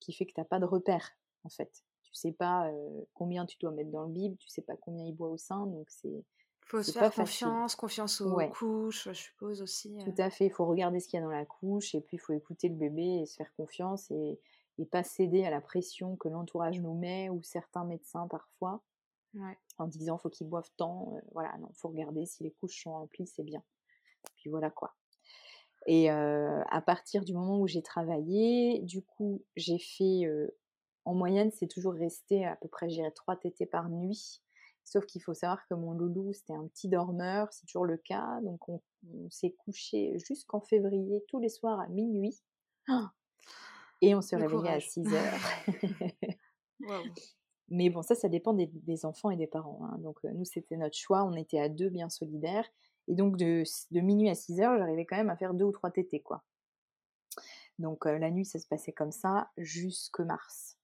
qui, 0.00 0.12
fait 0.12 0.26
que 0.26 0.32
tu 0.32 0.40
n'as 0.40 0.44
pas 0.44 0.58
de 0.58 0.64
repère, 0.64 1.08
en 1.44 1.48
fait. 1.48 1.84
Tu 2.02 2.14
sais 2.14 2.32
pas 2.32 2.70
combien 3.14 3.46
tu 3.46 3.56
dois 3.60 3.70
mettre 3.70 3.90
dans 3.90 4.02
le 4.02 4.12
bib, 4.12 4.36
tu 4.38 4.48
sais 4.48 4.62
pas 4.62 4.76
combien 4.76 5.04
il 5.06 5.14
boit 5.14 5.28
au 5.28 5.38
sein, 5.38 5.66
donc 5.66 5.88
c'est... 5.90 6.24
faut 6.64 6.82
se 6.82 6.92
faire 6.92 7.12
confiance, 7.12 7.74
confiance 7.74 8.20
aux 8.20 8.38
couches, 8.48 9.08
je 9.08 9.12
suppose 9.12 9.62
aussi. 9.62 9.96
Tout 9.98 10.14
à 10.18 10.30
fait, 10.30 10.46
il 10.46 10.52
faut 10.52 10.66
regarder 10.66 11.00
ce 11.00 11.08
qu'il 11.08 11.18
y 11.18 11.22
a 11.22 11.24
dans 11.24 11.32
la 11.32 11.44
couche, 11.44 11.94
et 11.94 12.00
puis 12.00 12.16
il 12.16 12.20
faut 12.20 12.32
écouter 12.32 12.68
le 12.68 12.76
bébé 12.76 13.20
et 13.22 13.26
se 13.26 13.36
faire 13.36 13.52
confiance, 13.56 14.10
et, 14.10 14.40
et 14.78 14.86
pas 14.86 15.02
céder 15.02 15.44
à 15.44 15.50
la 15.50 15.60
pression 15.60 16.16
que 16.16 16.28
l'entourage 16.28 16.80
nous 16.80 16.94
met, 16.94 17.28
ou 17.28 17.42
certains 17.42 17.84
médecins 17.84 18.26
parfois 18.28 18.82
en 19.78 19.86
disant 19.86 20.18
faut 20.18 20.28
qu'ils 20.28 20.48
boivent 20.48 20.70
tant. 20.76 21.14
voilà, 21.32 21.56
non, 21.58 21.70
faut 21.74 21.88
regarder 21.88 22.26
si 22.26 22.42
les 22.42 22.50
couches 22.50 22.82
sont 22.82 22.92
remplies, 22.92 23.26
c'est 23.26 23.42
bien. 23.42 23.62
Puis 24.36 24.50
voilà 24.50 24.70
quoi. 24.70 24.94
Et 25.86 26.10
à 26.10 26.82
partir 26.84 27.24
du 27.24 27.32
moment 27.32 27.58
où 27.58 27.66
j'ai 27.66 27.82
travaillé, 27.82 28.80
du 28.82 29.02
coup, 29.02 29.42
j'ai 29.56 29.78
fait, 29.78 30.22
en 31.04 31.14
moyenne, 31.14 31.50
c'est 31.50 31.66
toujours 31.66 31.94
resté 31.94 32.44
à 32.44 32.56
peu 32.56 32.68
près, 32.68 32.88
j'irais, 32.88 33.10
3 33.10 33.36
tétés 33.36 33.66
par 33.66 33.88
nuit. 33.88 34.42
Sauf 34.84 35.06
qu'il 35.06 35.22
faut 35.22 35.34
savoir 35.34 35.66
que 35.66 35.74
mon 35.74 35.92
loulou, 35.92 36.32
c'était 36.32 36.54
un 36.54 36.66
petit 36.66 36.88
dormeur, 36.88 37.48
c'est 37.52 37.66
toujours 37.66 37.86
le 37.86 37.96
cas. 37.96 38.40
Donc 38.42 38.68
on, 38.68 38.80
s'est 39.30 39.52
couché 39.52 40.18
jusqu'en 40.18 40.60
février, 40.60 41.24
tous 41.28 41.40
les 41.40 41.48
soirs 41.48 41.80
à 41.80 41.88
minuit. 41.88 42.38
Et 44.00 44.14
on 44.14 44.22
se 44.22 44.34
réveillait 44.36 44.70
à 44.70 44.80
6 44.80 45.06
heures. 45.12 45.40
Mais 47.68 47.88
bon, 47.88 48.02
ça, 48.02 48.14
ça 48.14 48.28
dépend 48.28 48.52
des, 48.52 49.06
enfants 49.06 49.30
et 49.30 49.36
des 49.36 49.46
parents. 49.46 49.80
Hein. 49.84 49.98
Donc, 50.00 50.18
nous, 50.24 50.44
c'était 50.44 50.76
notre 50.76 50.96
choix. 50.96 51.24
On 51.24 51.34
était 51.34 51.58
à 51.58 51.68
deux, 51.68 51.88
bien 51.88 52.08
solidaires. 52.08 52.68
Et 53.08 53.14
donc, 53.14 53.36
de, 53.36 53.64
minuit 53.92 54.28
à 54.28 54.34
6 54.34 54.60
heures, 54.60 54.76
j'arrivais 54.76 55.06
quand 55.06 55.16
même 55.16 55.30
à 55.30 55.36
faire 55.36 55.54
deux 55.54 55.64
ou 55.64 55.72
trois 55.72 55.90
tétés, 55.90 56.20
quoi. 56.20 56.44
Donc, 57.78 58.04
la 58.04 58.30
nuit, 58.30 58.44
ça 58.44 58.58
se 58.58 58.66
passait 58.66 58.92
comme 58.92 59.12
ça 59.12 59.50
jusque 59.56 60.20
mars. 60.20 60.76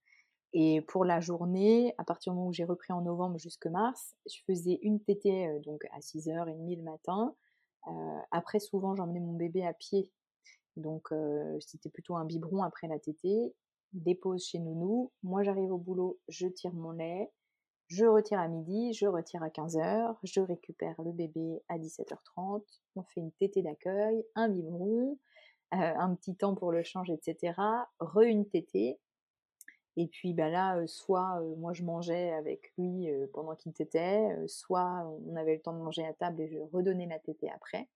Et 0.53 0.81
pour 0.83 1.05
la 1.05 1.21
journée, 1.21 1.95
à 1.99 2.05
partir 2.05 2.33
du 2.33 2.37
moment 2.37 2.49
où 2.49 2.53
j'ai 2.53 2.65
repris 2.65 2.93
en 2.93 3.03
novembre 3.03 3.39
jusque 3.39 3.67
mars, 3.67 4.15
je 4.27 4.39
faisais 4.47 4.79
une 4.83 5.01
tétée 5.01 5.61
donc 5.65 5.85
à 5.93 6.01
6h30 6.01 6.77
le 6.77 6.83
matin. 6.83 7.35
après, 8.31 8.59
souvent, 8.59 8.95
j'emmenais 8.95 9.21
mon 9.21 9.35
bébé 9.35 9.67
à 9.67 9.75
pied. 9.75 10.11
Donc, 10.77 11.09
c'était 11.61 11.91
plutôt 11.91 12.17
un 12.17 12.25
biberon 12.25 12.63
après 12.63 12.89
la 12.89 12.99
tétée 12.99 13.55
dépose 13.93 14.45
chez 14.45 14.59
Nounou, 14.59 15.13
moi 15.23 15.43
j'arrive 15.43 15.73
au 15.73 15.79
boulot, 15.79 16.19
je 16.29 16.47
tire 16.47 16.75
mon 16.75 16.91
lait, 16.91 17.31
je 17.87 18.05
retire 18.05 18.39
à 18.39 18.49
midi, 18.49 18.93
je 18.93 19.07
retire 19.07 19.43
à 19.43 19.49
15h, 19.49 20.17
je 20.23 20.41
récupère 20.41 21.01
le 21.03 21.13
bébé 21.13 21.63
à 21.69 21.79
17h30, 21.79 22.63
on 22.97 23.03
fait 23.03 23.21
une 23.21 23.33
tétée 23.33 23.63
d'accueil, 23.63 24.25
un 24.35 24.49
biberon, 24.49 25.19
euh, 25.75 25.77
un 25.77 26.15
petit 26.15 26.37
temps 26.37 26.55
pour 26.55 26.73
le 26.73 26.83
change, 26.83 27.11
etc. 27.11 27.55
Re 28.01 28.21
une 28.21 28.49
tétée. 28.49 28.99
Et 30.01 30.07
puis 30.07 30.33
bah 30.33 30.49
là, 30.49 30.87
soit 30.87 31.43
moi 31.57 31.73
je 31.73 31.83
mangeais 31.83 32.31
avec 32.31 32.73
lui 32.79 33.09
pendant 33.33 33.57
qu'il 33.57 33.73
tétait, 33.73 34.29
soit 34.47 35.05
on 35.27 35.35
avait 35.35 35.57
le 35.57 35.61
temps 35.61 35.73
de 35.73 35.83
manger 35.83 36.07
à 36.07 36.13
table 36.13 36.41
et 36.41 36.49
je 36.49 36.59
redonnais 36.73 37.07
la 37.07 37.19
tétée 37.19 37.51
après. 37.51 37.89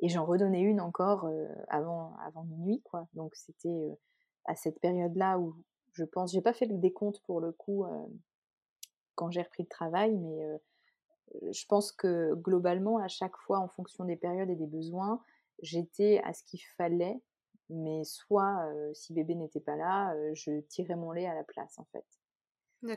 Et 0.00 0.10
j'en 0.10 0.26
redonnais 0.26 0.60
une 0.60 0.82
encore 0.82 1.26
avant, 1.68 2.14
avant 2.26 2.44
minuit, 2.44 2.82
quoi. 2.82 3.08
Donc 3.14 3.34
c'était 3.36 3.98
à 4.44 4.54
cette 4.54 4.80
période-là 4.80 5.38
où 5.38 5.56
je 5.92 6.04
pense, 6.04 6.30
j'ai 6.30 6.42
pas 6.42 6.52
fait 6.52 6.66
le 6.66 6.76
décompte 6.76 7.20
pour 7.22 7.40
le 7.40 7.52
coup 7.52 7.86
quand 9.14 9.30
j'ai 9.30 9.40
repris 9.40 9.62
le 9.62 9.68
travail, 9.68 10.14
mais 10.14 10.60
je 11.50 11.64
pense 11.66 11.90
que 11.90 12.34
globalement, 12.34 12.98
à 12.98 13.08
chaque 13.08 13.36
fois, 13.38 13.60
en 13.60 13.68
fonction 13.68 14.04
des 14.04 14.16
périodes 14.16 14.50
et 14.50 14.56
des 14.56 14.66
besoins, 14.66 15.22
j'étais 15.62 16.20
à 16.24 16.34
ce 16.34 16.42
qu'il 16.44 16.60
fallait, 16.76 17.18
mais 17.70 18.04
soit 18.04 18.70
si 18.94 19.12
bébé 19.12 19.34
n'était 19.34 19.60
pas 19.60 19.76
là, 19.76 20.14
je 20.34 20.60
tirais 20.60 20.96
mon 20.96 21.12
lait 21.12 21.26
à 21.26 21.34
la 21.34 21.44
place 21.44 21.78
en 21.78 21.84
fait. 21.92 22.06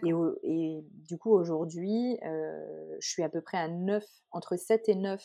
Et, 0.04 0.12
et, 0.44 0.86
du 0.92 1.18
coup, 1.18 1.32
aujourd'hui, 1.32 2.20
je 2.22 3.08
suis 3.08 3.24
à 3.24 3.30
peu 3.30 3.42
près 3.42 3.58
à 3.58 3.68
9, 3.68 4.06
entre 4.30 4.56
7 4.56 4.90
et 4.90 4.96
9 4.96 5.24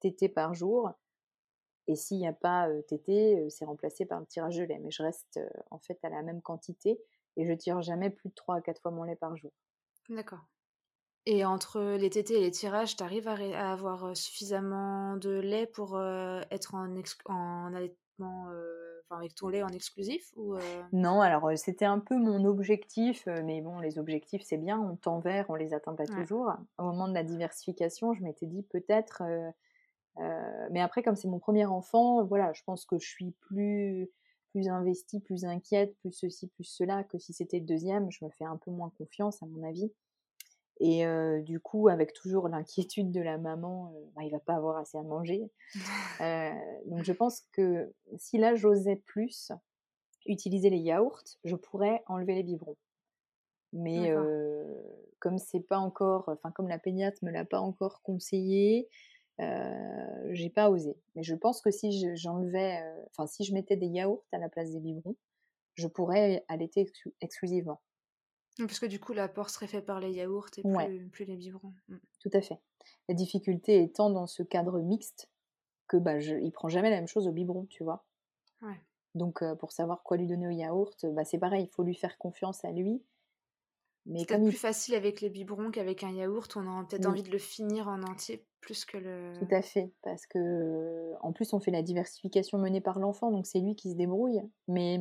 TT 0.00 0.28
par 0.28 0.54
jour, 0.54 0.92
et 1.88 1.96
s'il 1.96 2.18
n'y 2.18 2.28
a 2.28 2.34
pas 2.34 2.68
tété, 2.86 3.48
c'est 3.48 3.64
remplacé 3.64 4.04
par 4.04 4.18
un 4.18 4.24
tirage 4.24 4.56
de 4.56 4.62
lait. 4.62 4.78
Mais 4.78 4.90
je 4.90 5.02
reste 5.02 5.40
en 5.70 5.78
fait 5.78 5.98
à 6.04 6.10
la 6.10 6.22
même 6.22 6.42
quantité 6.42 7.00
et 7.36 7.46
je 7.46 7.52
tire 7.54 7.80
jamais 7.80 8.10
plus 8.10 8.28
de 8.28 8.34
3 8.34 8.56
à 8.56 8.60
4 8.60 8.82
fois 8.82 8.90
mon 8.90 9.04
lait 9.04 9.16
par 9.16 9.36
jour. 9.36 9.52
D'accord. 10.10 10.44
Et 11.24 11.44
entre 11.44 11.80
les 11.96 12.10
tétés 12.10 12.34
et 12.34 12.40
les 12.40 12.50
tirages, 12.50 12.96
tu 12.96 13.02
arrives 13.02 13.28
à, 13.28 13.72
avoir 13.72 14.16
suffisamment 14.16 15.16
de 15.16 15.30
lait 15.30 15.66
pour 15.66 16.00
être 16.50 16.74
en, 16.74 16.94
en 17.26 17.74
allaitement, 18.18 18.48
avec 19.10 19.34
ton 19.34 19.48
lait 19.48 19.62
en 19.62 19.68
exclusif 19.68 20.32
ou 20.36 20.54
Non, 20.92 21.20
alors 21.20 21.50
c'était 21.56 21.84
un 21.84 21.98
peu 21.98 22.16
mon 22.16 22.44
objectif, 22.44 23.26
mais 23.44 23.60
bon, 23.60 23.78
les 23.78 23.98
objectifs 23.98 24.42
c'est 24.44 24.58
bien, 24.58 24.78
on 24.78 24.96
tend 24.96 25.20
vers, 25.20 25.48
on 25.48 25.54
les 25.54 25.74
atteint 25.74 25.94
pas 25.94 26.06
toujours. 26.06 26.52
Au 26.78 26.84
moment 26.84 27.08
de 27.08 27.14
la 27.14 27.24
diversification, 27.24 28.14
je 28.14 28.22
m'étais 28.22 28.46
dit 28.46 28.62
peut-être 28.62 29.22
euh, 30.20 30.68
mais 30.70 30.80
après, 30.80 31.02
comme 31.02 31.16
c'est 31.16 31.28
mon 31.28 31.38
premier 31.38 31.66
enfant, 31.66 32.24
voilà, 32.24 32.52
je 32.52 32.62
pense 32.64 32.84
que 32.84 32.98
je 32.98 33.06
suis 33.08 33.32
plus 33.40 34.10
plus 34.52 34.68
investie, 34.68 35.20
plus 35.20 35.44
inquiète, 35.44 35.94
plus 35.98 36.10
ceci, 36.10 36.48
plus 36.48 36.64
cela, 36.64 37.04
que 37.04 37.18
si 37.18 37.34
c'était 37.34 37.58
le 37.58 37.66
deuxième, 37.66 38.10
je 38.10 38.24
me 38.24 38.30
fais 38.30 38.46
un 38.46 38.56
peu 38.56 38.70
moins 38.70 38.90
confiance 38.96 39.42
à 39.42 39.46
mon 39.46 39.62
avis. 39.62 39.92
Et 40.80 41.04
euh, 41.04 41.40
du 41.42 41.58
coup, 41.58 41.88
avec 41.88 42.12
toujours 42.12 42.48
l'inquiétude 42.48 43.10
de 43.10 43.20
la 43.20 43.36
maman, 43.36 43.92
euh, 43.94 44.04
bah, 44.14 44.22
il 44.24 44.30
va 44.30 44.38
pas 44.38 44.54
avoir 44.54 44.76
assez 44.76 44.96
à 44.96 45.02
manger. 45.02 45.50
donc 46.86 47.02
je 47.02 47.12
pense 47.12 47.42
que 47.52 47.92
si 48.16 48.38
là 48.38 48.54
j'osais 48.54 48.96
plus 48.96 49.52
utiliser 50.26 50.70
les 50.70 50.78
yaourts, 50.78 51.24
je 51.44 51.56
pourrais 51.56 52.02
enlever 52.06 52.34
les 52.34 52.42
biberons. 52.42 52.76
Mais 53.72 54.12
comme 55.18 55.38
c'est 55.38 55.60
pas 55.60 55.78
encore, 55.78 56.28
enfin 56.28 56.50
comme 56.50 56.68
la 56.68 56.78
péniate 56.78 57.20
me 57.22 57.30
l'a 57.30 57.44
pas 57.44 57.60
encore 57.60 58.00
conseillé, 58.02 58.88
j'ai 59.38 60.50
pas 60.50 60.70
osé. 60.70 60.96
Mais 61.14 61.22
je 61.22 61.34
pense 61.34 61.60
que 61.60 61.70
si 61.70 62.16
j'enlevais, 62.16 62.82
enfin 63.10 63.26
si 63.26 63.44
je 63.44 63.52
mettais 63.52 63.76
des 63.76 63.88
yaourts 63.88 64.24
à 64.32 64.38
la 64.38 64.48
place 64.48 64.70
des 64.70 64.80
biberons, 64.80 65.16
je 65.74 65.86
pourrais 65.86 66.44
allaiter 66.48 66.90
exclusivement. 67.20 67.80
Parce 68.58 68.80
que 68.80 68.86
du 68.86 68.98
coup, 68.98 69.12
l'apport 69.12 69.50
serait 69.50 69.66
fait 69.66 69.82
par 69.82 70.00
les 70.00 70.10
yaourts 70.10 70.48
et 70.56 70.62
plus, 70.62 71.08
plus 71.08 71.24
les 71.24 71.36
biberons. 71.36 71.74
Mmh. 71.88 71.96
Tout 72.20 72.30
à 72.32 72.40
fait. 72.40 72.58
La 73.08 73.14
difficulté 73.14 73.82
étant 73.82 74.10
dans 74.10 74.26
ce 74.26 74.42
cadre 74.42 74.80
mixte 74.80 75.30
que 75.86 75.96
bah, 75.96 76.18
je, 76.18 76.34
il 76.36 76.52
prend 76.52 76.68
jamais 76.68 76.90
la 76.90 76.96
même 76.96 77.08
chose 77.08 77.28
au 77.28 77.32
biberon, 77.32 77.66
tu 77.66 77.84
vois? 77.84 78.04
Ouais. 78.62 78.80
Donc, 79.14 79.42
euh, 79.42 79.54
pour 79.54 79.72
savoir 79.72 80.02
quoi 80.02 80.16
lui 80.16 80.26
donner 80.26 80.46
au 80.46 80.50
yaourt, 80.50 81.06
bah, 81.06 81.24
c'est 81.24 81.38
pareil, 81.38 81.64
il 81.64 81.74
faut 81.74 81.82
lui 81.82 81.94
faire 81.94 82.18
confiance 82.18 82.64
à 82.64 82.72
lui 82.72 83.02
mais 84.08 84.20
c'est 84.20 84.42
plus 84.42 84.52
facile 84.52 84.94
avec 84.94 85.20
les 85.20 85.28
biberons 85.28 85.70
qu'avec 85.70 86.02
un 86.02 86.10
yaourt. 86.10 86.56
On 86.56 86.80
a 86.80 86.84
peut-être 86.84 87.06
envie 87.06 87.22
de 87.22 87.30
le 87.30 87.38
finir 87.38 87.88
en 87.88 88.02
entier 88.02 88.46
plus 88.60 88.86
que 88.86 88.96
le. 88.96 89.34
Tout 89.38 89.54
à 89.54 89.60
fait, 89.60 89.92
parce 90.02 90.26
que 90.26 91.12
en 91.20 91.32
plus 91.32 91.52
on 91.52 91.60
fait 91.60 91.70
la 91.70 91.82
diversification 91.82 92.58
menée 92.58 92.80
par 92.80 92.98
l'enfant, 92.98 93.30
donc 93.30 93.46
c'est 93.46 93.60
lui 93.60 93.76
qui 93.76 93.90
se 93.90 93.96
débrouille. 93.96 94.40
Mais 94.66 94.98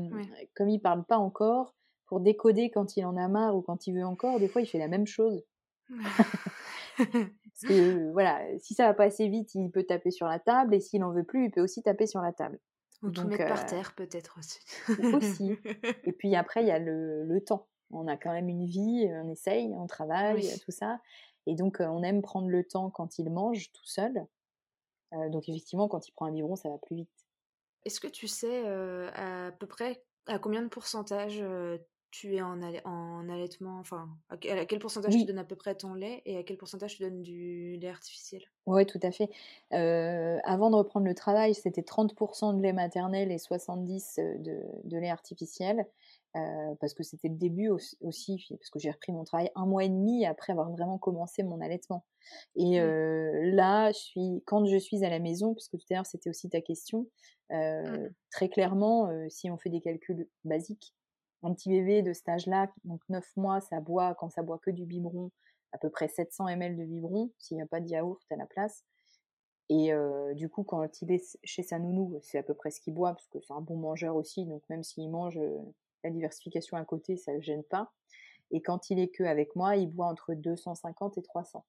comme 0.55 0.69
il 0.69 0.79
parle 0.79 1.05
pas 1.05 1.17
encore, 1.17 1.73
pour 2.07 2.19
décoder 2.19 2.69
quand 2.69 2.97
il 2.97 3.05
en 3.05 3.17
a 3.17 3.27
marre 3.27 3.55
ou 3.55 3.61
quand 3.61 3.87
il 3.87 3.93
veut 3.93 4.05
encore, 4.05 4.39
des 4.39 4.47
fois 4.47 4.61
il 4.61 4.67
fait 4.67 4.79
la 4.79 4.87
même 4.87 5.07
chose. 5.07 5.43
parce 5.89 7.63
que 7.67 8.11
voilà, 8.11 8.41
si 8.59 8.73
ça 8.73 8.87
va 8.87 8.93
pas 8.93 9.05
assez 9.05 9.27
vite, 9.27 9.53
il 9.55 9.69
peut 9.69 9.83
taper 9.83 10.11
sur 10.11 10.27
la 10.27 10.39
table, 10.39 10.73
et 10.73 10.79
s'il 10.79 11.03
en 11.03 11.11
veut 11.11 11.23
plus, 11.23 11.45
il 11.45 11.51
peut 11.51 11.61
aussi 11.61 11.81
taper 11.81 12.07
sur 12.07 12.21
la 12.21 12.33
table. 12.33 12.59
Ou 13.03 13.11
tout 13.11 13.27
mettre 13.27 13.47
par 13.47 13.65
terre 13.65 13.93
peut-être 13.95 14.39
aussi. 14.39 14.59
aussi. 15.13 15.55
Et 16.03 16.11
puis 16.17 16.35
après 16.35 16.63
il 16.63 16.67
y 16.67 16.71
a 16.71 16.79
le, 16.79 17.23
le 17.23 17.41
temps 17.43 17.67
on 17.91 18.07
a 18.07 18.17
quand 18.17 18.31
même 18.31 18.49
une 18.49 18.65
vie, 18.65 19.07
on 19.23 19.29
essaye, 19.29 19.73
on 19.75 19.87
travaille, 19.87 20.47
tout 20.59 20.71
ça. 20.71 20.99
Et 21.45 21.55
donc, 21.55 21.77
on 21.79 22.03
aime 22.03 22.21
prendre 22.21 22.49
le 22.49 22.63
temps 22.63 22.89
quand 22.89 23.17
il 23.19 23.29
mange 23.29 23.71
tout 23.71 23.85
seul. 23.85 24.25
donc 25.31 25.47
effectivement, 25.47 25.87
quand 25.87 26.07
il 26.07 26.11
prend 26.11 26.25
un 26.25 26.31
biberon, 26.31 26.55
ça 26.55 26.69
va 26.69 26.77
plus 26.77 26.97
vite. 26.97 27.27
Est-ce 27.85 27.99
que 27.99 28.07
tu 28.07 28.27
sais 28.27 28.67
à 29.13 29.51
peu 29.57 29.67
près 29.67 30.03
à 30.25 30.39
combien 30.39 30.61
de 30.61 30.67
pourcentage 30.67 31.41
tu 32.11 32.35
es 32.35 32.41
en, 32.41 32.61
en 32.85 33.29
allaitement 33.29 33.79
Enfin, 33.79 34.09
à 34.29 34.37
quel 34.37 34.79
pourcentage 34.79 35.13
tu 35.13 35.25
donnes 35.25 35.39
à 35.39 35.43
peu 35.43 35.55
près 35.55 35.75
ton 35.75 35.93
lait 35.93 36.21
et 36.25 36.37
à 36.37 36.43
quel 36.43 36.57
pourcentage 36.57 36.95
tu 36.95 37.03
donnes 37.03 37.21
du 37.21 37.77
lait 37.77 37.89
artificiel? 37.89 38.41
Oui, 38.65 38.85
tout 38.85 38.99
à 39.03 39.11
fait. 39.11 39.29
avant 39.71 40.69
de 40.69 40.75
reprendre 40.75 41.05
le 41.05 41.15
travail, 41.15 41.53
c'était 41.53 41.81
30% 41.81 42.57
de 42.57 42.61
lait 42.61 42.73
maternel 42.73 43.31
et 43.31 43.37
70% 43.37 44.41
de, 44.41 44.63
de 44.83 44.97
lait 44.97 45.09
artificiel. 45.09 45.85
parce 46.33 46.93
que 46.93 47.03
c'était 47.03 47.29
le 47.29 47.35
début 47.35 47.69
aussi, 47.69 48.45
parce 48.49 48.69
que 48.69 48.79
j'ai 48.79 48.91
repris 48.91 49.11
mon 49.11 49.23
travail 49.23 49.51
un 49.55 49.65
mois 49.65 49.83
et 49.83 49.89
demi 49.89 50.25
après 50.25 50.53
avoir 50.53 50.71
vraiment 50.71 50.97
commencé 50.97 51.43
mon 51.43 51.61
allaitement. 51.61 52.05
Et 52.55 52.79
là, 52.79 53.91
je 53.91 53.97
suis, 53.97 54.43
quand 54.45 54.65
je 54.65 54.77
suis 54.77 55.03
à 55.03 55.09
la 55.09 55.19
maison, 55.19 55.53
parce 55.53 55.67
que 55.67 55.77
tout 55.77 55.85
à 55.91 55.95
l'heure 55.95 56.05
c'était 56.05 56.29
aussi 56.29 56.49
ta 56.49 56.61
question, 56.61 57.07
mmh. 57.49 58.07
très 58.31 58.49
clairement, 58.49 59.09
si 59.29 59.49
on 59.49 59.57
fait 59.57 59.69
des 59.69 59.81
calculs 59.81 60.27
basiques, 60.43 60.93
un 61.43 61.53
petit 61.53 61.69
bébé 61.69 62.01
de 62.01 62.13
cet 62.13 62.29
âge-là, 62.29 62.71
donc 62.83 63.01
9 63.09 63.25
mois, 63.37 63.61
ça 63.61 63.79
boit, 63.79 64.15
quand 64.15 64.29
ça 64.29 64.41
boit 64.41 64.59
que 64.59 64.71
du 64.71 64.85
biberon, 64.85 65.31
à 65.71 65.77
peu 65.77 65.89
près 65.89 66.07
700 66.07 66.47
ml 66.47 66.77
de 66.77 66.85
biberon, 66.85 67.31
s'il 67.37 67.57
n'y 67.57 67.63
a 67.63 67.67
pas 67.67 67.79
de 67.79 67.87
yaourt 67.87 68.21
à 68.31 68.35
la 68.35 68.45
place. 68.45 68.83
Et 69.69 69.91
du 70.33 70.49
coup, 70.49 70.63
quand 70.63 71.01
il 71.01 71.11
est 71.11 71.37
chez 71.43 71.61
sa 71.61 71.77
nounou, 71.77 72.17
c'est 72.21 72.37
à 72.37 72.43
peu 72.43 72.53
près 72.53 72.71
ce 72.71 72.79
qu'il 72.79 72.93
boit, 72.93 73.11
parce 73.11 73.27
que 73.27 73.39
c'est 73.41 73.53
un 73.53 73.61
bon 73.61 73.75
mangeur 73.75 74.15
aussi, 74.15 74.45
donc 74.45 74.63
même 74.69 74.83
s'il 74.83 75.09
mange 75.11 75.39
la 76.03 76.09
diversification 76.09 76.77
à 76.77 76.85
côté, 76.85 77.17
ça 77.17 77.31
ne 77.31 77.37
le 77.37 77.43
gêne 77.43 77.63
pas. 77.63 77.91
Et 78.51 78.61
quand 78.61 78.89
il 78.89 78.99
est 78.99 79.09
que 79.09 79.23
avec 79.23 79.55
moi, 79.55 79.75
il 79.75 79.87
boit 79.87 80.07
entre 80.07 80.33
250 80.33 81.17
et 81.17 81.21
300. 81.21 81.65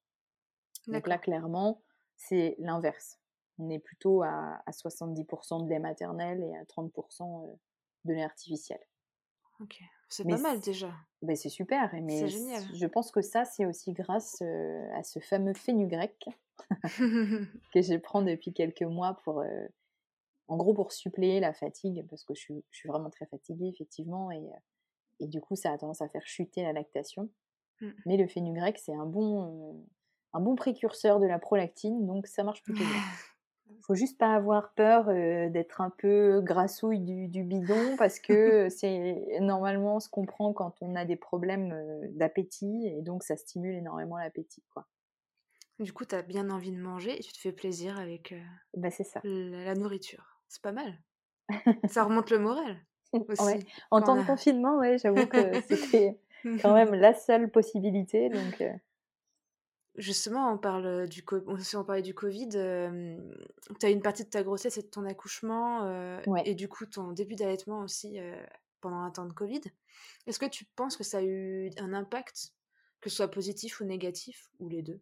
Donc 0.87 1.07
là, 1.09 1.18
clairement, 1.18 1.83
c'est 2.16 2.54
l'inverse. 2.59 3.18
On 3.59 3.68
est 3.68 3.81
plutôt 3.81 4.22
à, 4.22 4.62
à 4.64 4.70
70% 4.70 5.64
de 5.64 5.68
lait 5.68 5.81
maternel 5.81 6.42
et 6.42 6.57
à 6.57 6.62
30% 6.64 7.59
de 8.04 8.12
lait 8.12 8.22
artificiel. 8.22 8.78
Ok, 9.61 9.81
c'est 10.09 10.25
pas 10.25 10.38
mal 10.38 10.61
déjà. 10.61 10.92
Ben 11.23 11.35
c'est 11.35 11.49
super, 11.49 11.90
mais 12.03 12.29
génial. 12.29 12.62
Je 12.75 12.87
pense 12.87 13.11
que 13.11 13.23
ça, 13.23 13.44
c'est 13.44 13.66
aussi 13.66 13.92
grâce 13.92 14.40
à 14.94 15.03
ce 15.03 15.18
fameux 15.18 15.55
fenugrec 15.55 16.29
que 17.73 17.83
je 17.83 17.97
prends 17.97 18.23
depuis 18.23 18.53
quelques 18.53 18.83
mois 18.83 19.14
pour, 19.25 19.42
en 20.49 20.57
gros, 20.57 20.75
pour 20.75 20.92
suppléer 20.92 21.40
la 21.40 21.53
fatigue, 21.53 22.07
parce 22.09 22.25
que 22.25 22.35
je 22.35 22.40
suis, 22.40 22.64
je 22.71 22.79
suis 22.79 22.88
vraiment 22.88 23.11
très 23.11 23.27
fatiguée, 23.27 23.68
effectivement, 23.68 24.31
et, 24.31 24.49
et, 25.21 25.27
du 25.27 25.40
coup, 25.40 25.57
ça 25.57 25.73
a 25.73 25.79
tendance 25.79 26.03
à 26.03 26.09
faire 26.09 26.27
chuter 26.27 26.62
la 26.62 26.73
lactation. 26.73 27.29
Mmh. 27.81 27.90
Mais 28.07 28.16
le 28.16 28.27
fenugrec, 28.27 28.79
c'est 28.79 28.94
un 28.94 29.07
bon, 29.07 29.85
un 30.33 30.40
bon 30.40 30.57
précurseur 30.57 31.21
de 31.21 31.27
la 31.27 31.38
prolactine, 31.38 32.07
donc 32.07 32.27
ça 32.27 32.44
marche 32.44 32.62
plutôt 32.62 32.85
bien. 32.85 33.03
faut 33.83 33.94
juste 33.94 34.18
pas 34.18 34.35
avoir 34.35 34.72
peur 34.74 35.07
d'être 35.07 35.81
un 35.81 35.90
peu 35.90 36.40
grassouille 36.42 37.28
du, 37.28 37.42
bidon 37.42 37.96
parce 37.98 38.18
que 38.18 38.68
c'est 38.68 39.38
normalement 39.40 40.00
ce 40.00 40.09
qu'on 40.09 40.26
prend 40.26 40.52
quand 40.52 40.74
on 40.81 40.94
a 40.94 41.04
des 41.04 41.16
problèmes 41.16 41.74
d'appétit 42.11 42.87
et 42.87 43.02
donc 43.02 43.22
ça 43.22 43.37
stimule 43.37 43.74
énormément 43.74 44.18
l'appétit 44.18 44.62
quoi. 44.72 44.87
Du 45.78 45.92
coup, 45.92 46.04
tu 46.04 46.16
as 46.16 46.22
bien 46.22 46.50
envie 46.50 46.72
de 46.72 46.81
manger 46.81 47.16
et 47.16 47.22
tu 47.22 47.33
te 47.33 47.38
fais 47.38 47.52
plaisir 47.52 48.00
avec 48.00 48.35
bah, 48.74 48.90
c'est 48.90 49.04
ça. 49.04 49.20
La, 49.22 49.76
nourriture. 49.76 50.40
C'est 50.48 50.61
pas 50.61 50.72
mal. 50.72 50.98
ça 51.88 52.02
remonte 52.02 52.31
le 52.31 52.38
moral. 52.40 52.76
Aussi, 53.12 53.64
En 53.90 54.02
temps 54.02 54.16
de 54.16 54.26
confinement, 54.26 54.76
ouais, 54.78 54.98
j'avoue 54.98 55.26
que 55.26 55.61
c'était 55.62 56.18
quand 56.62 56.74
même 56.74 56.94
la 56.94 57.14
seule 57.14 57.50
possibilité. 57.50 58.28
Donc, 58.28 58.62
Justement, 59.96 60.53
on 60.53 60.59
parle 60.59 61.09
du 61.09 61.24
si 61.61 61.77
on 61.77 61.85
parlait 61.85 62.03
du 62.03 62.14
Covid, 62.14 62.48
tu 62.51 63.87
as 63.87 63.90
une 63.90 64.03
partie 64.03 64.24
de 64.24 64.29
ta 64.29 64.42
grossesse 64.44 64.79
et 64.79 64.83
de 64.83 64.87
ton 64.87 65.05
accouchement, 65.05 66.20
et 66.44 66.55
du 66.55 66.68
coup 66.68 66.87
ton 66.87 67.12
début 67.12 67.35
d'allaitement 67.35 67.81
aussi 67.81 68.18
pendant 68.81 68.98
un 69.01 69.11
temps 69.11 69.27
de 69.27 69.33
Covid. 69.33 69.62
Est-ce 70.27 70.38
que 70.38 70.46
tu 70.46 70.64
penses 70.64 70.96
que 70.96 71.03
ça 71.05 71.18
a 71.18 71.22
eu 71.22 71.70
un 71.79 71.92
impact, 71.94 72.53
que 73.01 73.11
ce 73.11 73.16
soit 73.16 73.31
positif 73.31 73.81
ou 73.81 73.85
négatif, 73.85 74.51
ou 74.61 74.68
les 74.68 74.83
deux? 74.83 75.01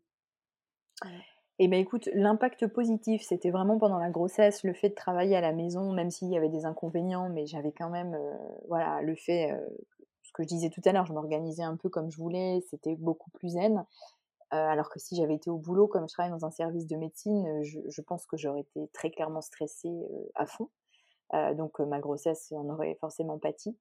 Eh 1.58 1.68
bien 1.68 1.78
écoute, 1.78 2.08
l'impact 2.12 2.66
positif, 2.66 3.22
c'était 3.22 3.50
vraiment 3.50 3.78
pendant 3.78 3.98
la 3.98 4.10
grossesse, 4.10 4.62
le 4.62 4.74
fait 4.74 4.90
de 4.90 4.94
travailler 4.94 5.36
à 5.36 5.40
la 5.40 5.52
maison, 5.52 5.92
même 5.92 6.10
s'il 6.10 6.28
y 6.28 6.36
avait 6.36 6.50
des 6.50 6.66
inconvénients, 6.66 7.30
mais 7.30 7.46
j'avais 7.46 7.72
quand 7.72 7.88
même, 7.88 8.18
voilà, 8.68 9.00
le 9.00 9.14
fait, 9.14 9.54
ce 10.22 10.32
que 10.32 10.42
je 10.42 10.48
disais 10.48 10.68
tout 10.68 10.82
à 10.84 10.92
l'heure, 10.92 11.06
je 11.06 11.14
m'organisais 11.14 11.62
un 11.62 11.76
peu 11.76 11.88
comme 11.88 12.10
je 12.10 12.18
voulais, 12.18 12.60
c'était 12.68 12.94
beaucoup 12.96 13.30
plus 13.30 13.50
zen. 13.50 13.86
Euh, 14.56 14.68
alors 14.68 14.88
que 14.88 14.98
si 14.98 15.16
j'avais 15.16 15.34
été 15.34 15.50
au 15.50 15.58
boulot, 15.58 15.86
comme 15.86 16.08
je 16.08 16.12
travaille 16.12 16.30
dans 16.30 16.46
un 16.46 16.50
service 16.50 16.86
de 16.86 16.96
médecine, 16.96 17.46
euh, 17.46 17.62
je, 17.62 18.02
pense 18.02 18.26
que 18.26 18.36
j'aurais 18.36 18.60
été 18.60 18.88
très 18.92 19.10
clairement 19.10 19.42
stressée 19.42 19.88
euh, 19.88 20.30
à 20.34 20.46
fond. 20.46 20.70
donc 21.54 21.80
ma 21.80 22.00
grossesse 22.00 22.52
en 22.52 22.68
aurait 22.70 22.96
forcément 23.00 23.38
pâti. 23.38 23.76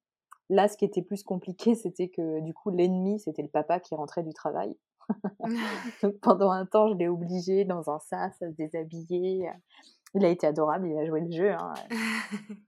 Là, 0.48 0.68
ce 0.68 0.76
qui 0.76 0.84
était 0.84 1.02
plus 1.02 1.22
compliqué, 1.22 1.74
c'était 1.74 2.08
que 2.08 2.40
du 2.40 2.52
coup, 2.52 2.70
l'ennemi, 2.70 3.18
c'était 3.20 3.42
le 3.42 3.48
papa 3.48 3.80
qui 3.80 3.94
rentrait 3.94 4.22
du 4.22 4.34
travail. 4.34 4.76
donc 6.02 6.18
pendant 6.20 6.50
un 6.50 6.66
temps, 6.66 6.88
je 6.88 6.94
l'ai 6.94 7.08
obligé 7.08 7.64
dans 7.64 7.88
un 7.90 7.98
sas 8.00 8.42
à 8.42 8.50
se 8.50 8.52
déshabiller. 8.56 9.48
Il 10.14 10.24
a 10.24 10.28
été 10.28 10.46
adorable, 10.46 10.88
il 10.88 10.98
a 10.98 11.06
joué 11.06 11.20
le 11.20 11.30
jeu. 11.30 11.52
Hein. 11.52 11.74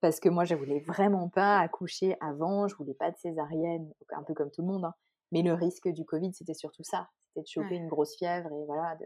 Parce 0.00 0.20
que 0.20 0.28
moi, 0.28 0.44
je 0.44 0.54
voulais 0.54 0.80
vraiment 0.80 1.28
pas 1.28 1.58
accoucher 1.60 2.16
avant, 2.20 2.68
je 2.68 2.74
voulais 2.76 2.94
pas 2.94 3.10
de 3.10 3.16
césarienne, 3.16 3.90
un 4.10 4.22
peu 4.22 4.34
comme 4.34 4.50
tout 4.50 4.62
le 4.62 4.68
monde. 4.68 4.84
Hein. 4.84 4.94
Mais 5.32 5.42
le 5.42 5.54
risque 5.54 5.88
du 5.88 6.04
Covid, 6.04 6.32
c'était 6.34 6.54
surtout 6.54 6.84
ça 6.84 7.08
de 7.40 7.46
choper 7.46 7.76
une 7.76 7.88
grosse 7.88 8.16
fièvre 8.16 8.50
et 8.52 8.64
voilà. 8.66 8.96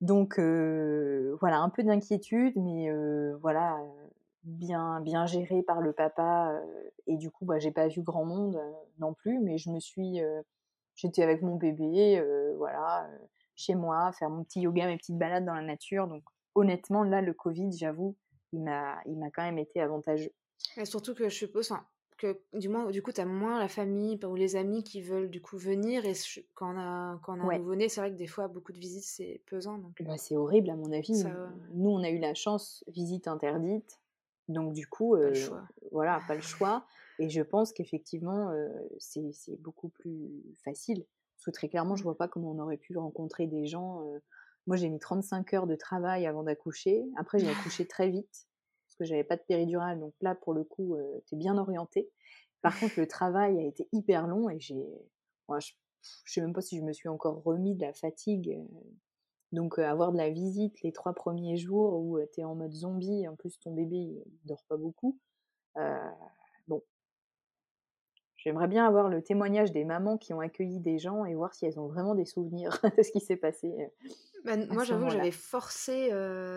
Donc 0.00 0.38
voilà, 0.38 1.58
un 1.58 1.70
peu 1.70 1.82
d'inquiétude, 1.82 2.54
mais 2.56 2.90
voilà, 3.40 3.78
bien, 4.44 5.00
bien 5.00 5.26
géré 5.26 5.62
par 5.62 5.80
le 5.80 5.92
papa. 5.92 6.60
et 7.06 7.16
du 7.16 7.30
coup, 7.30 7.44
bah, 7.44 7.58
j'ai 7.58 7.70
pas 7.70 7.88
vu 7.88 8.02
grand 8.02 8.24
monde 8.24 8.60
non 8.98 9.14
plus, 9.14 9.38
mais 9.40 9.58
je 9.58 9.70
me 9.70 9.80
suis. 9.80 10.20
J'étais 10.94 11.22
avec 11.22 11.42
mon 11.42 11.56
bébé, 11.56 12.22
voilà, 12.56 13.08
chez 13.54 13.74
moi, 13.74 14.12
faire 14.12 14.30
mon 14.30 14.44
petit 14.44 14.60
yoga, 14.60 14.86
mes 14.86 14.96
petites 14.96 15.18
balades 15.18 15.44
dans 15.44 15.54
la 15.54 15.62
nature. 15.62 16.06
Donc 16.06 16.22
honnêtement, 16.54 17.02
là, 17.02 17.20
le 17.20 17.32
Covid, 17.32 17.70
j'avoue, 17.72 18.16
il 18.52 18.62
m'a 18.62 19.00
quand 19.34 19.42
même 19.42 19.58
été 19.58 19.80
avantageux. 19.80 20.32
Et 20.76 20.84
surtout 20.84 21.14
que 21.14 21.28
je 21.28 21.34
suppose, 21.34 21.72
du 22.52 22.68
moins, 22.68 22.90
du 22.90 23.02
coup, 23.02 23.12
tu 23.12 23.20
as 23.20 23.26
moins 23.26 23.58
la 23.58 23.68
famille 23.68 24.18
ou 24.24 24.34
les 24.34 24.56
amis 24.56 24.82
qui 24.82 25.02
veulent 25.02 25.30
du 25.30 25.40
coup 25.40 25.56
venir. 25.56 26.04
Et 26.04 26.12
quand 26.54 26.74
on 26.74 26.78
a, 26.78 27.18
quand 27.22 27.38
on 27.38 27.48
a 27.48 27.54
un 27.54 27.58
nouveau-né, 27.58 27.88
c'est 27.88 28.00
vrai 28.00 28.10
que 28.10 28.16
des 28.16 28.26
fois, 28.26 28.48
beaucoup 28.48 28.72
de 28.72 28.78
visites, 28.78 29.04
c'est 29.04 29.42
pesant. 29.46 29.78
Donc... 29.78 30.02
Bah, 30.02 30.16
c'est 30.16 30.36
horrible, 30.36 30.70
à 30.70 30.76
mon 30.76 30.92
avis. 30.92 31.24
Nous, 31.74 31.90
on 31.90 32.02
a 32.02 32.10
eu 32.10 32.18
la 32.18 32.34
chance, 32.34 32.84
visite 32.88 33.28
interdite. 33.28 34.00
Donc, 34.48 34.72
du 34.72 34.86
coup, 34.86 35.16
pas 35.16 35.66
voilà, 35.90 36.20
pas 36.26 36.34
le 36.34 36.40
choix. 36.40 36.86
Et 37.18 37.28
je 37.28 37.42
pense 37.42 37.72
qu'effectivement, 37.72 38.52
c'est 38.98 39.60
beaucoup 39.60 39.88
plus 39.88 40.30
facile. 40.64 41.04
Parce 41.36 41.46
que 41.46 41.50
très 41.50 41.68
clairement, 41.68 41.96
je 41.96 42.02
vois 42.02 42.16
pas 42.16 42.28
comment 42.28 42.50
on 42.52 42.58
aurait 42.58 42.76
pu 42.76 42.96
rencontrer 42.96 43.46
des 43.46 43.66
gens. 43.66 44.02
Moi, 44.66 44.76
j'ai 44.76 44.88
mis 44.88 44.98
35 44.98 45.54
heures 45.54 45.66
de 45.66 45.76
travail 45.76 46.26
avant 46.26 46.42
d'accoucher. 46.42 47.04
Après, 47.16 47.38
j'ai 47.38 47.50
accouché 47.50 47.86
très 47.86 48.08
vite 48.08 48.46
que 49.02 49.08
j'avais 49.08 49.24
pas 49.24 49.36
de 49.36 49.42
péridurale. 49.42 50.00
Donc 50.00 50.14
là, 50.20 50.34
pour 50.34 50.54
le 50.54 50.64
coup, 50.64 50.96
euh, 50.96 51.20
tu 51.26 51.34
es 51.34 51.38
bien 51.38 51.58
orienté. 51.58 52.10
Par 52.62 52.78
contre, 52.78 52.94
le 52.98 53.06
travail 53.08 53.58
a 53.58 53.62
été 53.62 53.88
hyper 53.92 54.26
long 54.26 54.48
et 54.48 54.58
j'ai. 54.60 54.84
Moi, 55.48 55.58
je, 55.60 55.72
sais 56.26 56.40
même 56.40 56.52
pas 56.52 56.60
si 56.60 56.78
je 56.78 56.82
me 56.82 56.92
suis 56.92 57.08
encore 57.08 57.42
remis 57.42 57.74
de 57.74 57.82
la 57.82 57.92
fatigue. 57.92 58.58
Donc, 59.52 59.78
euh, 59.78 59.84
avoir 59.84 60.12
de 60.12 60.18
la 60.18 60.30
visite 60.30 60.80
les 60.82 60.92
trois 60.92 61.12
premiers 61.12 61.56
jours 61.56 61.94
où 62.00 62.18
euh, 62.18 62.26
tu 62.32 62.40
es 62.40 62.44
en 62.44 62.54
mode 62.54 62.72
zombie, 62.72 63.28
en 63.28 63.36
plus 63.36 63.58
ton 63.60 63.72
bébé 63.74 63.96
il 63.96 64.24
dort 64.44 64.64
pas 64.68 64.76
beaucoup. 64.76 65.18
bon. 66.68 66.82
J'aimerais 68.42 68.66
bien 68.66 68.84
avoir 68.84 69.08
le 69.08 69.22
témoignage 69.22 69.70
des 69.70 69.84
mamans 69.84 70.18
qui 70.18 70.34
ont 70.34 70.40
accueilli 70.40 70.80
des 70.80 70.98
gens 70.98 71.24
et 71.24 71.34
voir 71.34 71.54
si 71.54 71.64
elles 71.64 71.78
ont 71.78 71.86
vraiment 71.86 72.16
des 72.16 72.24
souvenirs 72.24 72.76
de 72.98 73.02
ce 73.02 73.12
qui 73.12 73.20
s'est 73.20 73.36
passé. 73.36 73.72
Bah, 74.44 74.56
moi, 74.56 74.82
j'avoue 74.82 75.06
que 75.06 75.12
j'avais 75.12 75.30
forcé 75.30 76.08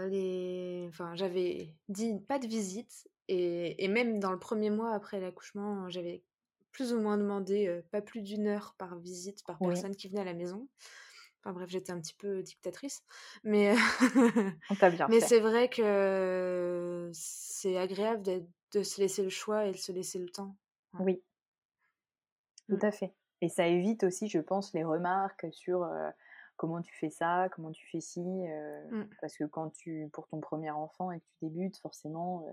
les. 0.09 0.87
Enfin, 0.89 1.13
j'avais 1.13 1.69
dit 1.89 2.19
pas 2.27 2.39
de 2.39 2.47
visite. 2.47 3.07
Et, 3.27 3.83
et, 3.83 3.87
même 3.87 4.19
dans 4.19 4.31
le 4.31 4.39
premier 4.39 4.69
mois 4.69 4.93
après 4.93 5.19
l'accouchement, 5.19 5.89
j'avais 5.89 6.23
plus 6.71 6.91
ou 6.91 6.99
moins 6.99 7.17
demandé 7.17 7.81
pas 7.91 8.01
plus 8.01 8.21
d'une 8.21 8.47
heure 8.47 8.75
par 8.77 8.97
visite 8.97 9.43
par 9.45 9.59
personne 9.59 9.95
qui 9.95 10.09
venait 10.09 10.21
à 10.21 10.25
la 10.25 10.33
maison. 10.33 10.67
Enfin 11.45 11.53
bref, 11.53 11.69
j'étais 11.69 11.91
un 11.91 11.99
petit 11.99 12.15
peu 12.15 12.41
dictatrice. 12.41 13.03
Mais, 13.43 13.75
mais 15.09 15.19
c'est 15.19 15.39
vrai 15.39 15.69
que 15.69 17.11
c'est 17.13 17.77
agréable 17.77 18.23
de 18.71 18.83
se 18.83 18.99
laisser 18.99 19.21
le 19.21 19.29
choix 19.29 19.67
et 19.67 19.71
de 19.71 19.77
se 19.77 19.91
laisser 19.91 20.17
le 20.17 20.29
temps. 20.29 20.55
Oui, 20.99 21.21
tout 22.67 22.75
mmh. 22.75 22.85
à 22.85 22.91
fait. 22.91 23.13
Et 23.41 23.49
ça 23.49 23.67
évite 23.67 24.03
aussi, 24.03 24.27
je 24.27 24.39
pense, 24.39 24.73
les 24.73 24.83
remarques 24.83 25.45
sur 25.51 25.87
comment 26.55 26.81
tu 26.81 26.93
fais 26.95 27.09
ça, 27.09 27.49
comment 27.53 27.71
tu 27.71 27.85
fais 27.91 27.99
ci. 27.99 28.21
Mmh. 28.21 29.03
Parce 29.21 29.37
que 29.37 29.43
quand 29.43 29.69
tu, 29.71 30.09
pour 30.13 30.27
ton 30.27 30.39
premier 30.39 30.71
enfant 30.71 31.11
et 31.11 31.19
que 31.19 31.25
tu 31.25 31.45
débutes, 31.49 31.77
forcément, 31.77 32.45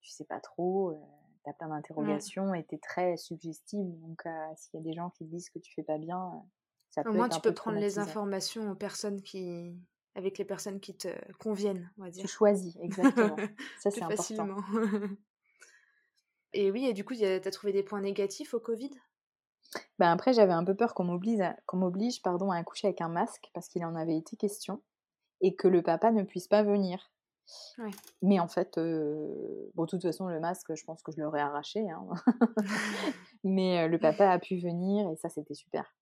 tu 0.00 0.10
sais 0.10 0.24
pas 0.24 0.38
trop, 0.38 0.94
tu 1.44 1.50
as 1.50 1.54
plein 1.54 1.68
d'interrogations 1.68 2.54
et 2.54 2.64
tu 2.64 2.74
es 2.74 2.78
très 2.78 3.16
suggestible. 3.16 3.98
Donc, 4.00 4.22
s'il 4.56 4.78
y 4.78 4.82
a 4.82 4.84
des 4.84 4.92
gens 4.92 5.10
qui 5.10 5.24
te 5.24 5.30
disent 5.30 5.48
que 5.48 5.58
tu 5.58 5.72
fais 5.72 5.82
pas 5.82 5.98
bien, 5.98 6.44
ça 6.90 7.02
peut 7.02 7.10
Au 7.10 7.14
moins, 7.14 7.28
tu 7.28 7.40
peux 7.40 7.54
prendre 7.54 7.78
les 7.78 7.98
informations 7.98 8.70
aux 8.70 8.74
personnes 8.74 9.22
qui, 9.22 9.74
avec 10.14 10.36
les 10.36 10.44
personnes 10.44 10.78
qui 10.78 10.94
te 10.94 11.08
conviennent, 11.38 11.90
on 11.96 12.04
va 12.04 12.10
dire. 12.10 12.22
Tu 12.22 12.28
choisis, 12.28 12.76
exactement. 12.80 13.36
Ça, 13.80 13.90
c'est 13.90 14.02
important. 14.02 14.58
et 16.52 16.70
oui, 16.70 16.84
et 16.86 16.92
du 16.92 17.04
coup, 17.04 17.14
tu 17.14 17.24
as 17.24 17.40
trouvé 17.50 17.72
des 17.72 17.82
points 17.82 18.02
négatifs 18.02 18.52
au 18.52 18.60
Covid? 18.60 18.90
Ben 19.98 20.10
après, 20.10 20.32
j'avais 20.32 20.52
un 20.52 20.64
peu 20.64 20.74
peur 20.74 20.94
qu'on 20.94 21.04
m'oblige, 21.04 21.40
à, 21.40 21.56
qu'on 21.66 21.78
m'oblige 21.78 22.22
pardon, 22.22 22.50
à 22.50 22.56
accoucher 22.56 22.88
avec 22.88 23.00
un 23.00 23.08
masque 23.08 23.50
parce 23.54 23.68
qu'il 23.68 23.84
en 23.84 23.94
avait 23.94 24.16
été 24.16 24.36
question 24.36 24.82
et 25.40 25.54
que 25.54 25.68
le 25.68 25.82
papa 25.82 26.12
ne 26.12 26.22
puisse 26.22 26.48
pas 26.48 26.62
venir. 26.62 27.10
Mais 28.22 28.38
en 28.38 28.48
fait, 28.48 28.78
bon, 28.78 29.84
de 29.84 29.86
toute 29.86 30.02
façon, 30.02 30.28
le 30.28 30.40
masque, 30.40 30.74
je 30.74 30.84
pense 30.84 31.02
que 31.02 31.12
je 31.12 31.20
l'aurais 31.20 31.40
arraché. 31.40 31.90
Hein. 31.90 32.06
Mais 33.44 33.88
le 33.88 33.98
papa 33.98 34.30
a 34.30 34.38
pu 34.38 34.56
venir 34.58 35.08
et 35.10 35.16
ça, 35.16 35.28
c'était 35.28 35.54
super. 35.54 35.94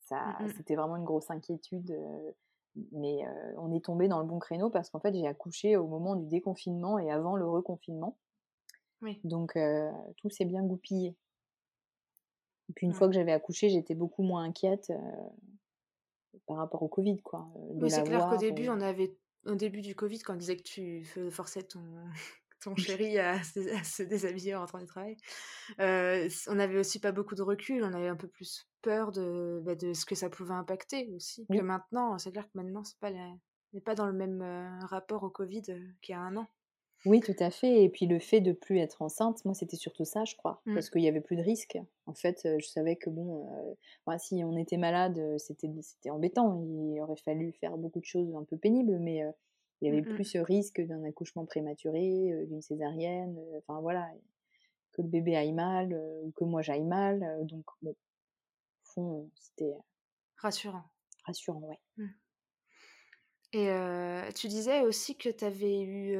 Ça, 0.00 0.36
mmh 0.40 0.48
c'était 0.56 0.74
vraiment 0.74 0.96
une 0.96 1.04
grosse 1.04 1.30
inquiétude. 1.30 1.96
mais 2.90 3.24
on 3.56 3.72
est 3.72 3.84
tombé 3.84 4.08
dans 4.08 4.18
le 4.18 4.26
bon 4.26 4.40
créneau 4.40 4.68
parce 4.68 4.90
qu'en 4.90 5.00
fait, 5.00 5.14
j'ai 5.14 5.26
accouché 5.26 5.76
au 5.76 5.86
moment 5.86 6.16
du 6.16 6.26
déconfinement 6.26 6.98
et 6.98 7.10
avant 7.10 7.36
le 7.36 7.48
reconfinement. 7.48 8.18
Donc, 9.24 9.56
tout 10.16 10.30
s'est 10.30 10.44
bien 10.44 10.62
goupillé. 10.62 11.16
Et 12.72 12.74
puis, 12.74 12.86
une 12.86 12.94
fois 12.94 13.06
que 13.06 13.12
j'avais 13.12 13.32
accouché, 13.32 13.68
j'étais 13.68 13.94
beaucoup 13.94 14.22
moins 14.22 14.44
inquiète 14.44 14.90
par 16.46 16.56
rapport 16.56 16.82
au 16.82 16.88
Covid, 16.88 17.18
quoi. 17.18 17.46
oui, 17.54 17.90
c'est 17.90 18.02
clair 18.04 18.26
qu'au 18.30 18.38
début, 18.38 18.70
on 18.70 18.80
avait 18.80 19.14
au 19.44 19.54
début 19.54 19.82
du 19.82 19.94
Covid, 19.94 20.20
quand 20.20 20.32
on 20.32 20.36
disait 20.36 20.56
que 20.56 20.62
tu 20.62 21.04
forçais 21.30 21.62
ton, 21.64 21.82
ton 22.62 22.74
chéri 22.76 23.18
à, 23.18 23.42
se 23.42 24.02
déshabiller 24.02 24.54
en 24.54 24.60
rentrant 24.60 24.78
du 24.78 24.86
travail, 24.86 25.16
euh, 25.80 26.28
on 26.48 26.54
n'avait 26.54 26.78
aussi 26.78 26.98
pas 26.98 27.12
beaucoup 27.12 27.34
de 27.34 27.42
recul, 27.42 27.84
on 27.84 27.92
avait 27.92 28.08
un 28.08 28.16
peu 28.16 28.28
plus 28.28 28.66
peur 28.80 29.12
de, 29.12 29.60
bah, 29.64 29.74
de 29.74 29.92
ce 29.92 30.06
que 30.06 30.14
ça 30.14 30.30
pouvait 30.30 30.54
impacter 30.54 31.10
aussi. 31.14 31.46
Que 31.46 31.60
maintenant, 31.60 32.18
c'est 32.18 32.32
clair 32.32 32.44
que 32.44 32.56
maintenant, 32.58 32.84
c'est 32.84 32.98
pas 32.98 33.10
n'est 33.10 33.80
pas 33.80 33.94
dans 33.94 34.06
le 34.06 34.12
même 34.12 34.42
euh, 34.42 34.78
rapport 34.86 35.22
au 35.22 35.30
Covid 35.30 35.62
euh, 35.68 35.78
qu'il 36.00 36.14
y 36.14 36.16
a 36.16 36.20
un 36.20 36.36
an. 36.36 36.48
Oui, 37.04 37.20
tout 37.20 37.34
à 37.40 37.50
fait. 37.50 37.82
Et 37.82 37.88
puis 37.88 38.06
le 38.06 38.20
fait 38.20 38.40
de 38.40 38.52
plus 38.52 38.78
être 38.78 39.02
enceinte, 39.02 39.44
moi, 39.44 39.54
c'était 39.54 39.76
surtout 39.76 40.04
ça, 40.04 40.24
je 40.24 40.36
crois, 40.36 40.62
mmh. 40.66 40.74
parce 40.74 40.88
qu'il 40.88 41.02
y 41.02 41.08
avait 41.08 41.20
plus 41.20 41.36
de 41.36 41.42
risques. 41.42 41.78
En 42.06 42.14
fait, 42.14 42.40
je 42.44 42.66
savais 42.66 42.96
que 42.96 43.10
bon, 43.10 43.76
si 44.18 44.42
on 44.44 44.56
était 44.56 44.76
malade, 44.76 45.20
c'était 45.38 45.68
c'était 45.80 46.10
embêtant. 46.10 46.62
Il 46.64 47.00
aurait 47.00 47.16
fallu 47.16 47.52
faire 47.52 47.76
beaucoup 47.76 47.98
de 47.98 48.04
choses 48.04 48.32
un 48.36 48.44
peu 48.44 48.56
pénibles, 48.56 48.98
mais 49.00 49.22
il 49.80 49.86
y 49.86 49.90
avait 49.90 50.02
mmh 50.02 50.14
plus 50.14 50.24
ce 50.24 50.38
risque 50.38 50.80
d'un 50.80 51.02
accouchement 51.02 51.44
prématuré, 51.44 52.46
d'une 52.46 52.62
césarienne, 52.62 53.36
enfin 53.58 53.80
voilà, 53.80 54.08
que 54.92 55.02
le 55.02 55.08
bébé 55.08 55.34
aille 55.34 55.52
mal 55.52 56.00
ou 56.22 56.30
que 56.36 56.44
moi 56.44 56.62
j'aille 56.62 56.84
mal. 56.84 57.26
donc 57.46 57.64
bon, 57.82 57.90
au 57.90 57.96
fond, 58.84 59.30
c'était 59.34 59.74
rassurant. 60.36 60.84
Rassurant, 61.24 61.60
ouais. 61.62 61.80
Mmh. 61.96 62.06
Et 63.54 64.32
tu 64.34 64.46
disais 64.46 64.82
aussi 64.82 65.16
que 65.16 65.30
tu 65.30 65.44
avais 65.44 65.82
eu 65.82 66.16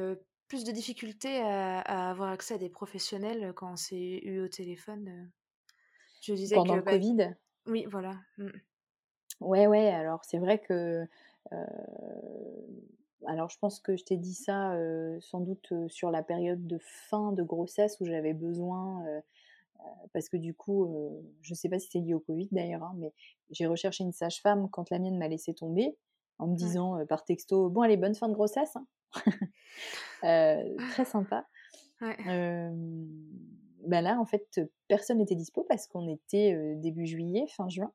plus 0.53 0.65
de 0.65 0.71
difficultés 0.71 1.39
à, 1.39 2.11
avoir 2.11 2.29
accès 2.29 2.53
à 2.53 2.57
des 2.59 2.69
professionnels 2.69 3.53
quand 3.55 3.73
on 3.73 3.75
s'est 3.75 4.19
eu 4.23 4.39
au 4.39 4.47
téléphone 4.47 5.31
Je 6.21 6.35
disais 6.35 6.53
Pendant 6.53 6.75
le 6.75 6.83
bah 6.83 6.91
Covid? 6.91 7.35
Oui, 7.65 7.87
voilà. 7.89 8.19
Mmh. 8.37 8.49
Ouais, 9.39 9.65
ouais, 9.65 9.87
alors 9.87 10.23
c'est 10.23 10.37
vrai 10.37 10.59
que. 10.59 11.07
alors 13.25 13.49
je 13.49 13.57
pense 13.57 13.79
que 13.79 13.95
je 13.95 14.03
t'ai 14.03 14.17
dit 14.17 14.35
ça 14.35 14.77
sans 15.21 15.39
doute 15.39 15.73
sur 15.87 16.11
la 16.11 16.21
période 16.21 16.67
de 16.67 16.77
fin 16.77 17.31
de 17.31 17.41
grossesse 17.41 17.99
où 17.99 18.05
j'avais 18.05 18.33
besoin. 18.33 19.03
parce 20.13 20.29
que 20.29 20.37
du 20.37 20.53
coup, 20.53 20.87
je 21.41 21.53
ne 21.53 21.55
sais 21.55 21.67
pas 21.67 21.79
si 21.79 21.89
c'est 21.89 21.99
lié 21.99 22.13
au 22.13 22.19
Covid 22.19 22.49
d'ailleurs, 22.51 22.83
hein, 22.83 22.93
mais 22.99 23.11
j'ai 23.49 23.65
recherché 23.65 24.03
une 24.03 24.13
sage-femme 24.13 24.69
quand 24.69 24.91
la 24.91 24.99
mienne 24.99 25.17
m'a 25.17 25.29
laissé 25.29 25.55
tomber 25.55 25.97
en 26.37 26.45
me 26.45 26.55
disant 26.55 27.03
par 27.07 27.25
texto 27.25 27.69
Bon, 27.71 27.81
allez, 27.81 27.97
bonne 27.97 28.13
fin 28.13 28.29
de 28.29 28.35
grossesse. 28.35 28.75
Hein. 28.75 28.85
Euh, 30.23 30.63
très 30.91 31.03
sympa. 31.03 31.45
bah 31.99 34.01
là, 34.01 34.17
en 34.17 34.25
fait, 34.25 34.61
personne 34.87 35.17
n'était 35.17 35.35
dispo 35.35 35.65
parce 35.67 35.85
qu'on 35.85 36.07
était 36.07 36.55
début 36.77 37.05
juillet, 37.05 37.45
fin 37.47 37.67
juin. 37.67 37.91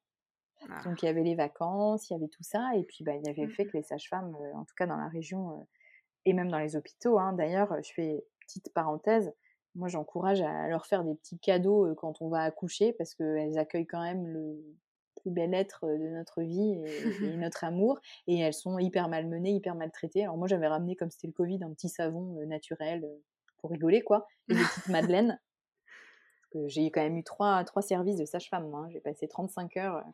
Ah. 0.69 0.83
Donc 0.85 1.03
il 1.03 1.07
y 1.07 1.09
avait 1.09 1.23
les 1.23 1.35
vacances, 1.35 2.11
il 2.11 2.13
y 2.13 2.17
avait 2.17 2.29
tout 2.29 2.43
ça, 2.43 2.73
et 2.77 2.83
puis 2.83 3.03
bah, 3.03 3.15
il 3.15 3.25
y 3.25 3.31
avait 3.31 3.47
le 3.47 3.49
fait 3.49 3.65
mmh. 3.65 3.69
que 3.69 3.77
les 3.79 3.83
sages-femmes, 3.83 4.37
en 4.55 4.65
tout 4.67 4.75
cas 4.77 4.87
dans 4.87 4.99
la 4.99 5.09
région 5.09 5.67
et 6.27 6.35
même 6.35 6.51
dans 6.51 6.59
les 6.59 6.77
hôpitaux, 6.77 7.19
hein, 7.19 7.33
d'ailleurs, 7.33 7.75
je 7.83 7.95
fais 7.95 8.23
petite 8.41 8.75
parenthèse, 8.75 9.33
moi 9.75 9.89
j'encourage 9.89 10.43
à 10.43 10.69
leur 10.69 10.85
faire 10.85 11.05
des 11.05 11.15
petits 11.15 11.39
cadeaux 11.39 11.95
quand 11.95 12.21
on 12.21 12.29
va 12.29 12.43
accoucher 12.43 12.93
parce 12.93 13.15
qu'elles 13.15 13.57
accueillent 13.57 13.87
quand 13.87 14.03
même 14.03 14.27
le 14.27 14.63
plus 15.21 15.31
bel 15.31 15.55
être 15.55 15.87
de 15.87 16.09
notre 16.09 16.43
vie 16.43 16.81
et, 17.23 17.37
notre 17.37 17.65
amour. 17.65 18.01
Et 18.27 18.39
elles 18.39 18.55
sont 18.55 18.79
hyper 18.79 19.09
malmenées, 19.09 19.53
hyper 19.53 19.75
maltraitées. 19.75 20.25
Alors 20.25 20.37
moi, 20.37 20.49
j'avais 20.49 20.69
ramené, 20.69 20.97
comme 20.97 21.11
c'était 21.11 21.27
le 21.27 21.33
Covid, 21.33 21.63
un 21.63 21.73
petit 21.73 21.89
savon 21.89 22.35
naturel 22.47 23.09
pour 23.59 23.71
rigoler, 23.71 24.03
quoi. 24.03 24.27
Et 24.49 24.55
des 24.55 24.63
petites 24.63 24.89
madeleines. 24.89 25.41
j'ai 26.67 26.91
quand 26.91 27.03
même 27.03 27.17
eu 27.17 27.25
trois, 27.25 27.63
trois 27.65 27.83
services 27.83 28.17
de 28.17 28.25
sage-femme. 28.25 28.73
Hein. 28.75 28.89
J'ai 28.91 29.01
passé 29.01 29.29
35 29.29 29.77
heures 29.77 30.05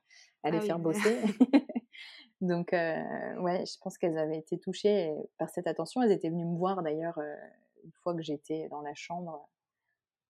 à 0.42 0.50
les 0.50 0.58
ah 0.58 0.60
faire 0.60 0.78
bosser. 0.78 1.20
Donc, 2.40 2.72
ouais, 2.72 3.64
je 3.64 3.78
pense 3.80 3.96
qu'elles 3.96 4.18
avaient 4.18 4.38
été 4.38 4.58
touchées 4.58 5.14
par 5.38 5.48
cette 5.48 5.66
attention. 5.66 6.02
Elles 6.02 6.12
étaient 6.12 6.30
venues 6.30 6.44
me 6.44 6.58
voir, 6.58 6.82
d'ailleurs, 6.82 7.18
une 7.84 7.92
fois 8.02 8.14
que 8.14 8.22
j'étais 8.22 8.68
dans 8.68 8.82
la 8.82 8.94
chambre, 8.94 9.48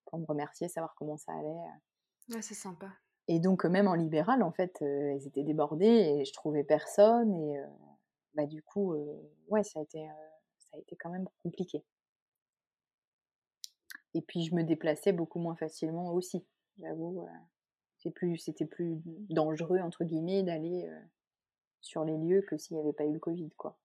pour 0.05 0.19
me 0.19 0.27
remercier, 0.27 0.69
savoir 0.69 0.95
comment 0.97 1.17
ça 1.17 1.33
allait. 1.33 2.35
Ouais, 2.35 2.43
c'est 2.43 2.55
sympa. 2.55 2.89
Et 3.29 3.41
donc, 3.41 3.65
même 3.65 3.89
en 3.89 3.95
libéral, 3.95 4.43
en 4.43 4.53
fait, 4.53 4.83
elles 4.83 5.27
étaient 5.27 5.45
débordées 5.45 5.87
et 5.87 6.25
je 6.25 6.33
trouvais 6.33 6.65
personne. 6.65 7.35
Et 7.35 7.61
bah, 8.35 8.47
du 8.47 8.63
coup, 8.63 8.95
ouais, 9.49 9.65
ça 9.65 9.81
a, 9.81 9.83
été, 9.83 10.97
quand 11.01 11.11
même 11.11 11.27
compliqué. 11.43 11.83
Et 14.13 14.21
puis, 14.21 14.45
je 14.45 14.55
me 14.55 14.63
déplaçais 14.63 15.13
beaucoup 15.13 15.39
moins 15.39 15.57
facilement 15.57 16.13
aussi, 16.13 16.45
j'avoue. 16.79 17.27
plus, 18.15 18.37
c'était 18.37 18.67
plus 18.67 19.01
dangereux, 19.31 19.79
entre 19.81 20.05
guillemets, 20.05 20.43
d'aller 20.43 20.87
sur 21.81 22.05
les 22.05 22.19
lieux 22.19 22.43
que 22.43 22.59
s'il 22.59 22.77
n'y 22.77 22.83
avait 22.83 22.93
pas 22.93 23.05
eu 23.05 23.13
le 23.13 23.19
Covid, 23.19 23.51
quoi. 23.57 23.79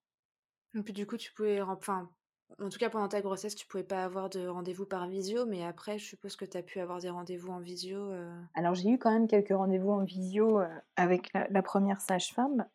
Et 0.75 0.83
puis, 0.83 0.93
du 0.93 1.07
coup, 1.07 1.17
tu 1.17 1.33
pouvais, 1.33 1.61
enfin, 1.61 2.09
en 2.57 2.69
tout 2.69 2.79
cas, 2.79 2.89
pendant 2.89 3.07
ta 3.07 3.21
grossesse, 3.21 3.55
tu 3.55 3.67
pouvais 3.67 3.83
pas 3.83 4.03
avoir 4.03 4.29
de 4.29 4.47
rendez-vous 4.47 4.85
par 4.85 5.07
visio, 5.07 5.45
mais 5.45 5.63
après, 5.63 5.97
je 5.97 6.05
suppose 6.05 6.35
que 6.35 6.45
tu 6.45 6.57
as 6.57 6.63
pu 6.63 6.79
avoir 6.79 6.99
des 6.99 7.09
rendez-vous 7.09 7.51
en 7.51 7.59
visio. 7.59 7.99
Euh. 8.11 8.41
Alors, 8.55 8.73
j'ai 8.73 8.89
eu 8.89 8.97
quand 8.97 9.11
même 9.11 9.27
quelques 9.27 9.55
rendez-vous 9.55 9.91
en 9.91 10.03
visio 10.03 10.59
euh, 10.59 10.67
avec 10.95 11.31
la, 11.33 11.61
première 11.61 12.01
sage-femme, 12.01 12.65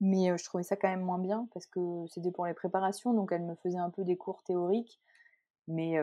mais 0.00 0.30
euh, 0.30 0.36
je 0.36 0.44
trouvais 0.44 0.62
ça 0.62 0.76
quand 0.76 0.88
même 0.88 1.02
moins 1.02 1.18
bien 1.18 1.48
parce 1.52 1.66
que 1.66 1.80
c'était 2.08 2.30
pour 2.30 2.46
les 2.46 2.54
préparations, 2.54 3.12
donc 3.12 3.32
elle 3.32 3.42
me 3.42 3.56
faisait 3.56 3.78
un 3.78 3.90
peu 3.90 4.04
des 4.04 4.16
cours 4.16 4.42
théoriques. 4.44 5.00
Mais 5.68 5.96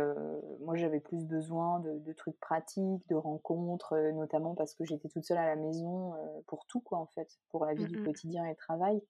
moi, 0.59 0.75
j'avais 0.75 0.99
plus 0.99 1.23
besoin 1.23 1.79
de, 1.79 2.11
trucs 2.11 2.37
pratiques, 2.41 3.07
de 3.07 3.15
rencontres, 3.15 3.97
notamment 4.11 4.55
parce 4.55 4.75
que 4.75 4.83
j'étais 4.83 5.07
toute 5.07 5.23
seule 5.23 5.37
à 5.37 5.45
la 5.45 5.55
maison 5.55 6.15
pour 6.47 6.65
tout, 6.65 6.81
quoi, 6.81 6.97
en 6.97 7.05
fait, 7.05 7.39
pour 7.47 7.63
la 7.63 7.73
vie 7.73 7.85
du 7.85 8.03
quotidien 8.03 8.43
et 8.43 8.49
le 8.49 8.55
travail. 8.57 9.01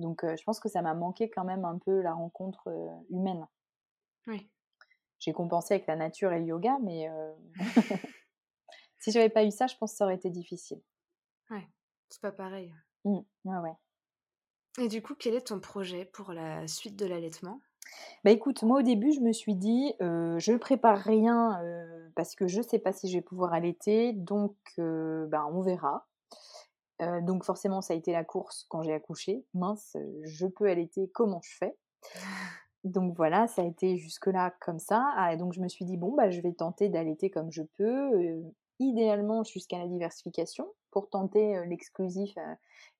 Donc, 0.00 0.24
je 0.24 0.42
pense 0.44 0.60
que 0.60 0.68
ça 0.68 0.82
m'a 0.82 0.94
manqué 0.94 1.30
quand 1.30 1.44
même 1.44 1.64
un 1.64 1.78
peu 1.78 2.00
la 2.00 2.12
rencontre 2.12 2.72
humaine. 3.10 3.46
Oui. 4.26 4.50
J'ai 5.18 5.32
compensé 5.32 5.74
avec 5.74 5.86
la 5.86 5.96
nature 5.96 6.32
et 6.32 6.40
le 6.40 6.46
yoga, 6.46 6.78
mais 6.82 7.08
si 8.98 9.12
j'avais 9.12 9.28
pas 9.28 9.44
eu 9.44 9.50
ça, 9.50 9.66
je 9.66 9.76
pense 9.76 9.92
que 9.92 9.98
ça 9.98 10.04
aurait 10.04 10.16
été 10.16 10.30
difficile. 10.30 10.80
Ouais, 11.50 11.68
c'est 12.08 12.20
pas 12.20 12.32
pareil. 12.32 12.74
Mmh, 13.04 13.18
ouais, 13.44 13.58
ouais. 13.58 13.76
Et 14.78 14.88
du 14.88 15.02
coup, 15.02 15.14
quel 15.14 15.34
est 15.34 15.48
ton 15.48 15.60
projet 15.60 16.04
pour 16.04 16.32
la 16.32 16.66
suite 16.68 16.96
de 16.96 17.06
l'allaitement? 17.06 17.60
Bah 18.24 18.30
écoute, 18.30 18.62
moi 18.62 18.80
au 18.80 18.82
début, 18.82 19.12
je 19.12 19.20
me 19.20 19.32
suis 19.32 19.56
dit, 19.56 19.94
euh, 20.00 20.38
je 20.38 20.52
prépare 20.52 20.98
rien 20.98 21.60
parce 22.14 22.34
que 22.34 22.46
je 22.46 22.62
sais 22.62 22.78
pas 22.78 22.92
si 22.92 23.08
je 23.08 23.18
vais 23.18 23.22
pouvoir 23.22 23.52
allaiter, 23.52 24.12
donc 24.12 24.56
bah, 24.78 25.46
on 25.50 25.60
verra 25.60 26.06
donc 27.22 27.44
forcément, 27.44 27.80
ça 27.80 27.94
a 27.94 27.96
été 27.96 28.12
la 28.12 28.24
course 28.24 28.66
quand 28.68 28.82
j'ai 28.82 28.92
accouché. 28.92 29.44
Mince, 29.54 29.96
je 30.22 30.46
peux 30.46 30.68
allaiter, 30.68 31.10
comment 31.14 31.40
je 31.42 31.56
fais? 31.56 31.76
Donc 32.84 33.14
voilà, 33.14 33.46
ça 33.46 33.62
a 33.62 33.66
été 33.66 33.98
jusque-là 33.98 34.54
comme 34.60 34.78
ça. 34.78 35.04
Ah, 35.16 35.36
donc 35.36 35.52
je 35.52 35.60
me 35.60 35.68
suis 35.68 35.84
dit, 35.84 35.98
bon, 35.98 36.14
bah, 36.14 36.30
je 36.30 36.40
vais 36.40 36.52
tenter 36.52 36.88
d'allaiter 36.88 37.28
comme 37.28 37.52
je 37.52 37.62
peux, 37.76 38.42
idéalement 38.78 39.44
jusqu'à 39.44 39.78
la 39.78 39.86
diversification, 39.86 40.66
pour 40.90 41.10
tenter 41.10 41.62
l'exclusif. 41.66 42.34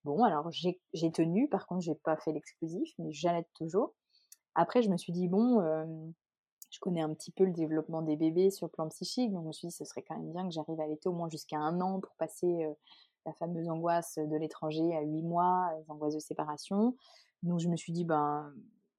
Bon, 0.04 0.22
alors 0.22 0.50
j'ai 0.50 1.12
tenu, 1.12 1.48
par 1.48 1.66
contre, 1.66 1.80
j'ai 1.80 1.94
pas 1.94 2.16
fait 2.18 2.32
l'exclusif, 2.32 2.92
mais 2.98 3.10
j'allaite 3.12 3.48
toujours. 3.54 3.94
Après, 4.54 4.82
je 4.82 4.90
me 4.90 4.98
suis 4.98 5.14
dit, 5.14 5.28
bon, 5.28 5.62
je 6.70 6.78
connais 6.80 7.00
un 7.00 7.14
petit 7.14 7.32
peu 7.32 7.44
le 7.44 7.52
développement 7.52 8.02
des 8.02 8.16
bébés 8.16 8.50
sur 8.50 8.66
le 8.66 8.70
plan 8.70 8.86
psychique, 8.88 9.32
donc 9.32 9.44
je 9.44 9.48
me 9.48 9.52
suis 9.52 9.68
dit, 9.68 9.74
ce 9.74 9.86
serait 9.86 10.02
quand 10.02 10.16
même 10.16 10.30
bien 10.30 10.44
que 10.44 10.52
j'arrive 10.52 10.78
à 10.78 10.84
allaiter 10.84 11.08
au 11.08 11.12
moins 11.12 11.30
jusqu'à 11.30 11.58
un 11.58 11.80
an 11.80 12.00
pour 12.00 12.14
passer 12.16 12.66
la 13.26 13.32
fameuse 13.34 13.68
angoisse 13.68 14.18
de 14.18 14.36
l'étranger 14.36 14.96
à 14.96 15.02
huit 15.02 15.22
mois, 15.22 15.70
les 15.78 15.90
angoisses 15.90 16.14
de 16.14 16.20
séparation. 16.20 16.94
Donc 17.42 17.60
je 17.60 17.68
me 17.68 17.76
suis 17.76 17.92
dit, 17.92 18.04
ben, 18.04 18.52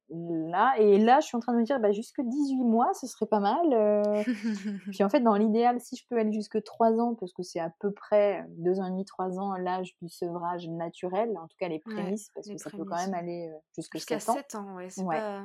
là, 0.10 0.74
et 0.78 0.98
là, 0.98 1.20
je 1.22 1.28
suis 1.28 1.38
en 1.38 1.40
train 1.40 1.54
de 1.54 1.60
me 1.60 1.64
dire, 1.64 1.80
bah, 1.80 1.92
jusque 1.92 2.20
18 2.22 2.64
mois, 2.66 2.94
ce 2.94 3.08
serait 3.08 3.28
pas 3.28 3.40
mal. 3.40 3.74
euh. 3.74 4.24
Puis 4.92 5.04
en 5.04 5.10
fait, 5.10 5.22
dans 5.22 5.36
l'idéal, 5.36 5.80
si 5.80 5.96
je 5.96 6.06
peux 6.10 6.18
aller 6.18 6.32
jusque 6.34 6.62
3 6.64 7.00
ans, 7.00 7.16
parce 7.16 7.34
que 7.34 7.44
c'est 7.44 7.60
à 7.60 7.70
peu 7.80 7.92
près 7.92 8.46
2 8.58 8.80
ans 8.80 8.86
et 8.88 8.90
demi, 8.90 9.06
3 9.06 9.40
ans, 9.40 9.54
l'âge 9.56 9.96
du 10.02 10.10
sevrage 10.10 10.68
naturel, 10.70 11.38
en 11.38 11.48
tout 11.48 11.56
cas 11.60 11.68
les 11.70 11.82
Ouais, 11.86 11.94
prémices, 11.94 12.30
parce 12.36 12.48
les 12.48 12.56
que 12.56 12.62
ça 12.62 12.70
peut 12.72 12.84
quand 12.84 12.98
même 12.98 13.14
aller 13.14 13.50
euh, 13.54 13.58
jusque 13.76 13.96
Jusqu'à 13.96 14.20
7 14.20 14.30
ans. 14.30 14.34
7 14.34 14.56
ans, 14.56 14.76
ouais, 14.76 14.90
c'est 14.90 15.04
Ouais, 15.04 15.18
pas. 15.18 15.44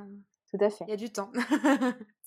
tout 0.51 0.65
à 0.65 0.71
fait. 0.71 0.85
Il 0.87 0.91
y 0.91 0.95
a 0.95 0.97
du 0.97 1.11
temps. 1.13 1.31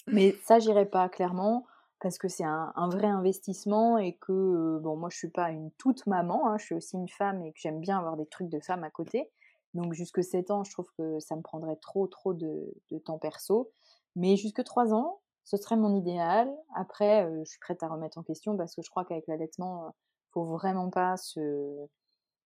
Mais 0.08 0.32
ça, 0.46 0.60
j'irai 0.60 0.86
pas, 0.86 1.10
clairement, 1.10 1.66
parce 2.00 2.18
que 2.18 2.28
c'est 2.28 2.46
un, 2.46 2.90
vrai 2.90 3.08
investissement 3.08 3.98
et 3.98 4.14
que, 4.14 4.32
euh, 4.32 4.80
bon, 4.80 4.96
moi, 4.96 5.10
je 5.10 5.18
suis 5.18 5.30
pas 5.30 5.52
une 5.52 5.72
toute 5.72 6.08
maman, 6.08 6.48
hein, 6.48 6.58
je 6.58 6.66
suis 6.66 6.76
aussi 6.76 6.96
une 6.96 7.10
femme 7.10 7.44
et 7.44 7.52
que 7.52 7.60
j'aime 7.60 7.82
bien 7.82 7.98
avoir 7.98 8.16
des 8.16 8.26
trucs 8.26 8.50
de 8.50 8.60
femme 8.60 8.84
à 8.84 8.90
côté. 8.90 9.30
Donc, 9.74 9.94
jusque 9.94 10.24
7 10.24 10.50
ans, 10.52 10.64
je 10.64 10.72
trouve 10.72 10.90
que 10.98 11.20
ça 11.20 11.36
me 11.36 11.42
prendrait 11.42 11.76
trop, 11.76 12.08
trop 12.08 12.34
de, 12.34 12.74
temps 13.06 13.20
perso. 13.20 13.72
Mais 14.16 14.38
jusque 14.38 14.64
3 14.64 14.94
ans, 14.94 15.20
ce 15.44 15.58
serait 15.58 15.76
mon 15.76 15.96
idéal. 15.96 16.50
Après, 16.76 17.26
euh, 17.26 17.44
je 17.44 17.50
suis 17.50 17.60
prête 17.60 17.84
à 17.84 17.90
remettre 17.90 18.18
en 18.18 18.24
question 18.24 18.56
parce 18.56 18.76
que 18.76 18.82
je 18.82 18.90
crois 18.90 19.04
qu'avec 19.04 19.28
l'allaitement, 19.28 19.88
euh, 19.88 19.90
faut 20.32 20.46
vraiment 20.46 20.90
pas 20.90 21.18
se 21.18 21.88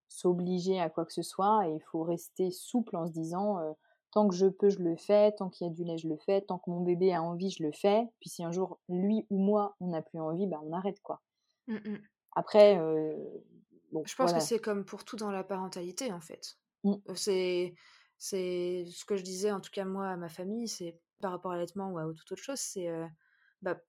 s'obliger 0.07 0.79
à 0.79 0.89
quoi 0.89 1.05
que 1.05 1.13
ce 1.13 1.23
soit 1.23 1.67
et 1.67 1.73
il 1.73 1.81
faut 1.91 2.03
rester 2.03 2.51
souple 2.51 2.95
en 2.95 3.07
se 3.07 3.11
disant 3.11 3.57
tant 4.13 4.27
que 4.29 4.35
je 4.35 4.47
peux, 4.47 4.69
je 4.69 4.79
le 4.79 4.95
fais, 4.95 5.31
tant 5.33 5.49
qu'il 5.49 5.67
y 5.67 5.69
a 5.69 5.73
du 5.73 5.83
lait, 5.83 5.97
je 5.97 6.07
le 6.07 6.17
fais, 6.17 6.41
tant 6.41 6.59
que 6.59 6.69
mon 6.69 6.81
bébé 6.81 7.13
a 7.13 7.21
envie, 7.23 7.49
je 7.51 7.63
le 7.63 7.71
fais. 7.73 8.07
Puis 8.21 8.29
si 8.29 8.43
un 8.45 8.51
jour, 8.53 8.79
lui 8.89 9.25
ou 9.29 9.39
moi, 9.39 9.75
on 9.81 9.87
n'a 9.89 10.01
plus 10.01 10.19
envie, 10.19 10.47
bah, 10.47 10.61
on 10.63 10.73
arrête 10.73 11.01
quoi. 11.01 11.21
Mm, 11.67 11.75
mm. 11.85 12.09
Après, 12.35 12.77
euh, 12.79 13.15
bon, 13.91 14.05
Je 14.05 14.15
pense 14.15 14.31
voilà. 14.31 14.37
que 14.37 14.39
c'est 14.41 14.59
comme 14.59 14.85
pour 14.85 15.05
tout 15.05 15.15
dans 15.15 15.31
la 15.31 15.43
parentalité, 15.43 16.11
en 16.11 16.19
fait. 16.21 16.57
Mm. 16.83 17.03
Euh, 17.09 17.15
C'est, 17.15 17.75
c'est 18.17 18.85
ce 18.87 19.05
que 19.05 19.15
je 19.17 19.23
disais, 19.23 19.51
en 19.51 19.61
tout 19.61 19.71
cas 19.71 19.85
moi, 19.85 20.09
à 20.09 20.17
ma 20.17 20.29
famille, 20.29 20.67
c'est 20.67 20.99
par 21.21 21.31
rapport 21.31 21.51
à 21.51 21.55
l'allaitement 21.55 21.91
ou 21.91 21.97
à 21.99 22.05
toute 22.13 22.31
autre 22.31 22.43
chose, 22.43 22.59
c'est, 22.59 22.89
euh, 22.89 23.07
bah, 23.61 23.81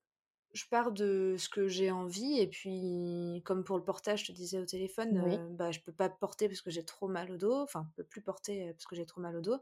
je 0.54 0.64
pars 0.70 0.92
de 0.92 1.36
ce 1.38 1.48
que 1.48 1.68
j'ai 1.68 1.90
envie 1.92 2.38
et 2.40 2.48
puis, 2.48 3.42
comme 3.44 3.64
pour 3.64 3.78
le 3.78 3.84
portage, 3.84 4.22
je 4.22 4.28
te 4.28 4.32
disais 4.32 4.60
au 4.60 4.66
téléphone, 4.66 5.18
Oui. 5.18 5.44
euh, 5.48 5.48
bah, 5.50 5.72
je 5.72 5.80
peux 5.80 5.92
pas 5.92 6.08
porter 6.10 6.48
parce 6.48 6.62
que 6.62 6.70
j'ai 6.70 6.84
trop 6.84 7.08
mal 7.08 7.30
au 7.32 7.38
dos, 7.38 7.62
enfin, 7.62 7.86
je 7.90 8.02
peux 8.02 8.08
plus 8.08 8.22
porter 8.22 8.72
parce 8.74 8.86
que 8.86 8.96
j'ai 8.96 9.06
trop 9.06 9.20
mal 9.22 9.36
au 9.36 9.42
dos. 9.42 9.58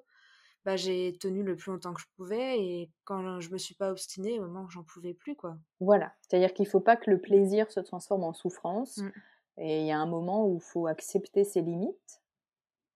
Bah, 0.64 0.76
j'ai 0.76 1.16
tenu 1.18 1.42
le 1.42 1.56
plus 1.56 1.72
longtemps 1.72 1.92
que 1.92 2.00
je 2.00 2.06
pouvais 2.16 2.60
et 2.60 2.90
quand 3.04 3.40
je 3.40 3.50
me 3.50 3.58
suis 3.58 3.74
pas 3.74 3.90
obstinée 3.90 4.38
au 4.38 4.42
moment 4.46 4.62
où 4.62 4.70
j'en 4.70 4.84
pouvais 4.84 5.12
plus, 5.12 5.34
quoi. 5.34 5.56
Voilà. 5.80 6.12
C'est-à-dire 6.20 6.54
qu'il 6.54 6.64
ne 6.66 6.70
faut 6.70 6.80
pas 6.80 6.96
que 6.96 7.10
le 7.10 7.20
plaisir 7.20 7.70
se 7.72 7.80
transforme 7.80 8.22
en 8.22 8.32
souffrance. 8.32 8.98
Mm. 8.98 9.10
Et 9.58 9.80
il 9.80 9.86
y 9.86 9.90
a 9.92 9.98
un 9.98 10.06
moment 10.06 10.46
où 10.46 10.56
il 10.58 10.62
faut 10.62 10.86
accepter 10.86 11.44
ses 11.44 11.62
limites. 11.62 12.22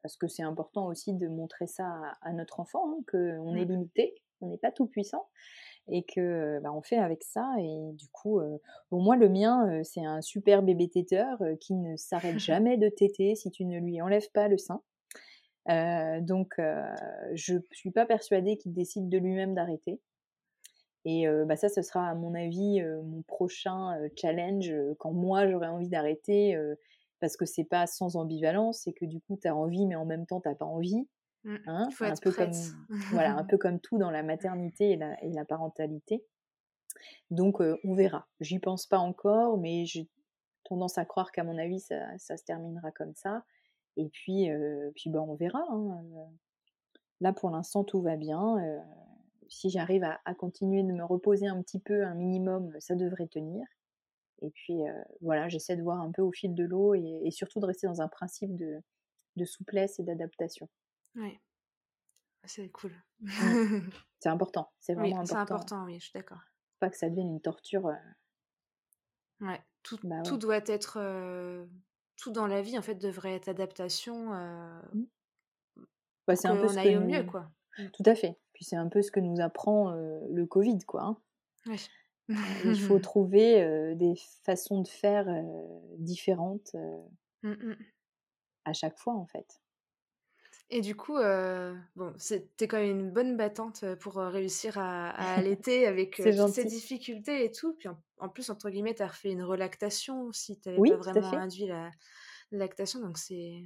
Parce 0.02 0.16
que 0.16 0.28
c'est 0.28 0.44
important 0.44 0.86
aussi 0.86 1.12
de 1.14 1.26
montrer 1.26 1.66
ça 1.66 1.84
à, 1.86 2.28
à 2.28 2.32
notre 2.32 2.60
enfant, 2.60 2.88
hein, 2.92 3.02
qu'on 3.10 3.54
est 3.56 3.64
Mm. 3.64 3.68
limité, 3.72 4.14
on 4.40 4.46
n'est 4.48 4.58
pas 4.58 4.70
tout 4.70 4.86
puissant. 4.86 5.28
Et 5.88 6.04
que 6.04 6.58
bah, 6.62 6.72
on 6.72 6.82
fait 6.82 6.98
avec 6.98 7.22
ça. 7.24 7.48
Et 7.58 7.92
du 7.94 8.08
coup, 8.08 8.40
euh, 8.40 8.58
bon, 8.90 9.00
moi, 9.02 9.16
le 9.16 9.28
mien, 9.28 9.68
euh, 9.70 9.82
c'est 9.84 10.04
un 10.04 10.20
super 10.20 10.62
bébé 10.62 10.88
téteur 10.88 11.40
euh, 11.42 11.56
qui 11.56 11.74
ne 11.74 11.96
s'arrête 11.96 12.38
jamais 12.38 12.76
de 12.76 12.88
téter 12.88 13.34
si 13.34 13.50
tu 13.50 13.64
ne 13.64 13.78
lui 13.80 14.00
enlèves 14.00 14.30
pas 14.32 14.46
le 14.48 14.58
sein. 14.58 14.82
Euh, 15.68 16.20
donc, 16.20 16.58
euh, 16.58 16.94
je 17.34 17.54
suis 17.72 17.90
pas 17.90 18.06
persuadée 18.06 18.56
qu'il 18.56 18.72
décide 18.72 19.08
de 19.08 19.18
lui-même 19.18 19.54
d'arrêter. 19.54 20.00
Et 21.04 21.28
euh, 21.28 21.44
bah, 21.44 21.56
ça, 21.56 21.68
ce 21.68 21.82
sera 21.82 22.08
à 22.08 22.14
mon 22.14 22.34
avis 22.34 22.82
mon 22.82 23.22
prochain 23.22 23.96
challenge 24.16 24.72
quand 24.98 25.12
moi 25.12 25.48
j'aurai 25.48 25.68
envie 25.68 25.88
d'arrêter, 25.88 26.58
parce 27.20 27.36
que 27.36 27.46
c'est 27.46 27.64
pas 27.64 27.86
sans 27.86 28.16
ambivalence, 28.16 28.82
c'est 28.82 28.92
que 28.92 29.04
du 29.04 29.20
coup 29.20 29.38
tu 29.40 29.46
as 29.46 29.54
envie, 29.54 29.86
mais 29.86 29.94
en 29.94 30.04
même 30.04 30.26
temps 30.26 30.40
t'as 30.40 30.56
pas 30.56 30.64
envie. 30.64 31.06
Mm. 31.44 31.56
Hein 31.66 31.86
Il 31.90 31.94
faut 31.94 32.04
un 32.04 32.12
être 32.12 32.20
peu 32.20 32.32
prête. 32.32 32.50
comme 32.50 32.88
voilà, 33.12 33.36
un 33.36 33.44
peu 33.44 33.56
comme 33.56 33.78
tout 33.78 33.98
dans 33.98 34.10
la 34.10 34.24
maternité 34.24 34.90
et 34.90 34.96
la, 34.96 35.22
et 35.22 35.30
la 35.30 35.44
parentalité. 35.44 36.24
Donc 37.30 37.60
on 37.60 37.94
verra. 37.94 38.26
J'y 38.40 38.58
pense 38.58 38.86
pas 38.86 38.98
encore, 38.98 39.58
mais 39.58 39.84
j'ai 39.86 40.08
tendance 40.64 40.98
à 40.98 41.04
croire 41.04 41.30
qu'à 41.30 41.44
mon 41.44 41.56
avis 41.56 41.78
ça, 41.78 42.18
ça 42.18 42.36
se 42.36 42.42
terminera 42.42 42.90
comme 42.90 43.14
ça. 43.14 43.44
Et 43.96 44.08
puis, 44.08 44.48
puis 44.94 45.10
bah, 45.10 45.20
on 45.22 45.34
verra. 45.34 45.62
hein. 45.70 46.04
Là 47.20 47.32
pour 47.32 47.50
l'instant 47.50 47.84
tout 47.84 48.02
va 48.02 48.16
bien. 48.16 48.56
Si 49.48 49.70
j'arrive 49.70 50.04
à, 50.04 50.20
à 50.24 50.34
continuer 50.34 50.82
de 50.82 50.92
me 50.92 51.04
reposer 51.04 51.46
un 51.46 51.62
petit 51.62 51.78
peu, 51.80 52.04
un 52.04 52.14
minimum, 52.14 52.72
ça 52.80 52.94
devrait 52.94 53.28
tenir. 53.28 53.64
Et 54.42 54.50
puis 54.50 54.80
voilà, 55.22 55.48
j'essaie 55.48 55.76
de 55.76 55.82
voir 55.82 56.00
un 56.00 56.12
peu 56.12 56.22
au 56.22 56.32
fil 56.32 56.54
de 56.54 56.64
l'eau 56.64 56.94
et, 56.94 57.20
et 57.24 57.30
surtout 57.30 57.60
de 57.60 57.66
rester 57.66 57.86
dans 57.86 58.02
un 58.02 58.08
principe 58.08 58.54
de, 58.56 58.80
de 59.36 59.44
souplesse 59.44 59.98
et 59.98 60.02
d'adaptation. 60.02 60.68
Ouais. 61.14 61.40
C'est 62.44 62.68
cool. 62.70 62.92
C'est 64.20 64.28
important, 64.30 64.70
c'est 64.80 64.94
oui, 64.94 65.10
vraiment 65.10 65.24
c'est 65.26 65.34
important. 65.34 65.54
important, 65.54 65.84
oui, 65.84 65.98
je 66.00 66.04
suis 66.04 66.12
d'accord. 66.14 66.40
Pas 66.80 66.90
que 66.90 66.96
ça 66.96 67.08
devienne 67.08 67.28
une 67.28 67.40
torture. 67.40 67.86
euh, 67.86 67.94
Ouais, 69.40 69.60
tout, 69.82 69.98
Bah 70.02 70.22
doit 70.38 70.56
être. 70.66 70.98
euh, 70.98 71.66
tout 72.16 72.30
dans 72.32 72.46
la 72.46 72.62
vie, 72.62 72.78
en 72.78 72.82
fait, 72.82 72.94
devrait 72.96 73.34
être 73.34 73.48
adaptation 73.48 74.32
Mmh. 74.92 75.06
euh, 75.78 75.82
bah, 76.26 76.34
pour 76.34 76.36
c'est 76.36 76.48
un 76.48 76.56
peu 76.56 76.68
qu'on 76.68 76.68
ce 76.68 76.78
aille 76.78 76.94
que 76.94 76.96
au 76.96 77.00
mieux, 77.00 77.24
quoi. 77.24 77.50
Tout 77.92 78.02
à 78.06 78.14
fait. 78.14 78.38
Puis 78.52 78.64
c'est 78.64 78.76
un 78.76 78.88
peu 78.88 79.02
ce 79.02 79.10
que 79.10 79.20
nous 79.20 79.40
apprend 79.40 79.92
euh, 79.92 80.20
le 80.30 80.46
Covid, 80.46 80.78
quoi. 80.86 81.02
hein. 81.02 81.18
Il 82.64 82.76
faut 82.78 82.98
trouver 83.00 83.62
euh, 83.62 83.94
des 83.94 84.14
façons 84.44 84.80
de 84.82 84.88
faire 84.88 85.26
différentes 85.98 86.72
euh, 86.74 86.98
Mm, 87.42 87.52
mm. 87.52 87.76
à 88.66 88.74
chaque 88.74 88.98
fois, 88.98 89.14
en 89.14 89.24
fait. 89.26 89.60
Et 90.68 90.80
du 90.80 90.96
coup, 90.96 91.16
euh, 91.16 91.74
bon, 91.94 92.12
t'es 92.56 92.66
quand 92.66 92.78
même 92.78 92.98
une 92.98 93.10
bonne 93.12 93.36
battante 93.36 93.84
pour 94.00 94.14
réussir 94.16 94.78
à, 94.78 95.10
à 95.10 95.34
allaiter 95.38 95.86
avec 95.86 96.18
euh, 96.20 96.36
toutes 96.36 96.54
ces 96.54 96.64
difficultés 96.64 97.44
et 97.44 97.52
tout. 97.52 97.74
Puis 97.74 97.88
en, 97.88 97.96
en 98.18 98.28
plus, 98.28 98.50
entre 98.50 98.70
guillemets, 98.70 98.94
t'as 98.94 99.06
refait 99.06 99.30
une 99.30 99.44
relactation 99.44 100.32
si 100.32 100.58
t'avais 100.58 100.78
Oui, 100.78 100.90
pas 100.90 100.96
vraiment 100.96 101.32
induit 101.34 101.66
la, 101.66 101.90
la 102.50 102.58
lactation. 102.58 103.00
Donc 103.00 103.18
c'est. 103.18 103.62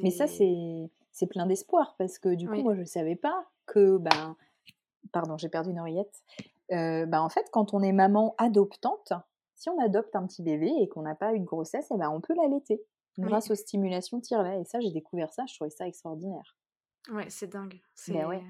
Mais 0.00 0.10
ça, 0.10 0.26
c'est- 0.26 0.90
plein 1.30 1.46
d'espoir 1.46 1.96
parce 1.98 2.18
que 2.20 2.34
du 2.36 2.46
coup, 2.46 2.52
Oui. 2.52 2.62
moi, 2.62 2.74
je 2.76 2.80
ne 2.80 2.84
savais 2.86 3.16
pas 3.16 3.48
que, 3.66 3.98
ben, 3.98 4.36
pardon, 5.10 5.36
j'ai 5.36 5.48
perdu 5.48 5.70
une 5.70 5.80
oreillette. 5.80 6.22
Euh, 6.70 7.06
ben, 7.06 7.20
en 7.20 7.28
fait, 7.28 7.46
quand 7.50 7.74
on 7.74 7.82
est 7.82 7.90
maman 7.92 8.36
adoptante, 8.38 9.12
si 9.56 9.68
on 9.70 9.80
adopte 9.82 10.14
un 10.14 10.24
petit 10.26 10.42
bébé 10.44 10.70
et 10.80 10.88
qu'on 10.88 11.02
n'a 11.02 11.16
pas 11.16 11.34
eu 11.34 11.40
de 11.40 11.44
grossesse, 11.44 11.88
eh 11.92 11.96
ben, 11.96 12.08
on 12.10 12.20
peut 12.20 12.34
l'allaiter 12.36 12.80
Oui. 13.22 13.26
grâce 13.28 13.50
aux 13.50 13.54
stimulations 13.54 14.20
tire-lait. 14.20 14.60
Et 14.62 14.64
ça, 14.64 14.80
j'ai 14.80 14.90
découvert 14.92 15.32
ça, 15.32 15.44
je 15.46 15.54
trouvais 15.54 15.70
ça 15.70 15.86
extraordinaire. 15.88 16.56
Ouais, 17.10 17.30
c'est 17.30 17.46
dingue. 17.48 17.80
Ben 18.06 18.26
ouais. 18.26 18.42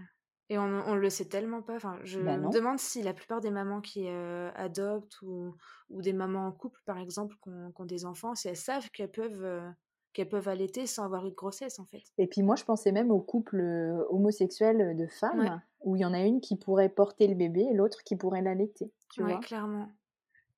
Et 0.50 0.58
on, 0.58 0.62
on 0.64 0.94
le 0.94 1.10
sait 1.10 1.26
tellement 1.28 1.62
pas. 1.62 1.76
Enfin, 1.76 1.98
je 2.04 2.20
Ben 2.20 2.38
me 2.38 2.48
demande 2.48 2.78
si 2.78 3.02
la 3.02 3.12
plupart 3.14 3.40
des 3.40 3.50
mamans 3.50 3.80
qui 3.80 4.08
euh, 4.08 4.50
adoptent 4.54 5.20
ou, 5.22 5.54
ou 5.90 6.02
des 6.02 6.12
mamans 6.14 6.46
en 6.46 6.52
couple, 6.52 6.80
par 6.86 6.98
exemple, 6.98 7.36
qui 7.42 7.50
ont, 7.50 7.84
des 7.84 8.04
enfants, 8.06 8.34
si 8.34 8.48
elles 8.48 8.56
savent 8.56 8.90
qu'elles 8.90 9.10
peuvent, 9.10 9.44
euh, 9.44 9.70
qu'elles 10.14 10.28
peuvent 10.28 10.48
allaiter 10.48 10.86
sans 10.86 11.04
avoir 11.04 11.26
eu 11.26 11.30
de 11.30 11.34
grossesse, 11.34 11.78
en 11.78 11.84
fait. 11.86 12.02
Et 12.18 12.26
puis 12.26 12.42
moi, 12.42 12.56
je 12.56 12.64
pensais 12.64 12.92
même 12.92 13.10
aux 13.10 13.20
couples 13.20 13.60
euh, 13.60 14.04
homosexuels 14.10 14.96
de 14.96 15.06
femmes 15.06 15.40
Ouais. 15.40 15.58
où 15.80 15.96
il 15.96 16.00
y 16.00 16.04
en 16.04 16.12
a 16.14 16.20
une 16.20 16.40
qui 16.40 16.56
pourrait 16.56 16.88
porter 16.88 17.26
le 17.28 17.34
bébé 17.34 17.62
et 17.62 17.74
l'autre 17.74 18.02
qui 18.04 18.16
pourrait 18.16 18.42
l'allaiter. 18.42 18.92
Tu 19.10 19.22
Ouais, 19.22 19.30
vois? 19.30 19.40
clairement. 19.40 19.90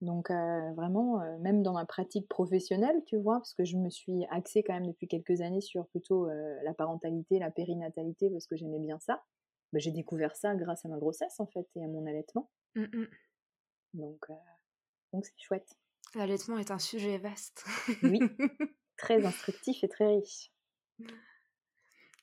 Donc 0.00 0.30
euh, 0.30 0.72
vraiment, 0.72 1.20
euh, 1.20 1.38
même 1.40 1.62
dans 1.62 1.74
ma 1.74 1.84
pratique 1.84 2.26
professionnelle, 2.28 3.02
tu 3.06 3.18
vois, 3.18 3.36
parce 3.36 3.52
que 3.52 3.64
je 3.64 3.76
me 3.76 3.90
suis 3.90 4.24
axée 4.30 4.62
quand 4.62 4.72
même 4.72 4.86
depuis 4.86 5.08
quelques 5.08 5.42
années 5.42 5.60
sur 5.60 5.86
plutôt 5.88 6.26
euh, 6.26 6.56
la 6.64 6.72
parentalité, 6.72 7.38
la 7.38 7.50
périnatalité, 7.50 8.30
parce 8.30 8.46
que 8.46 8.56
j'aimais 8.56 8.78
bien 8.78 8.98
ça. 8.98 9.22
Bah, 9.72 9.78
j'ai 9.78 9.90
découvert 9.90 10.34
ça 10.36 10.54
grâce 10.54 10.84
à 10.86 10.88
ma 10.88 10.98
grossesse 10.98 11.38
en 11.38 11.46
fait 11.46 11.68
et 11.76 11.84
à 11.84 11.86
mon 11.86 12.06
allaitement. 12.06 12.50
Mm, 12.76 12.84
mm. 12.84 13.08
Donc 13.94 14.26
donc 15.12 15.26
c'est 15.26 15.38
chouette, 15.38 15.76
L'allaitement 16.14 16.58
est 16.58 16.70
un 16.70 16.78
sujet 16.78 17.18
vaste. 17.18 17.64
Oui. 18.02 18.20
très 18.96 19.24
instructif 19.24 19.84
et 19.84 19.88
très 19.88 20.06
riche. 20.06 20.52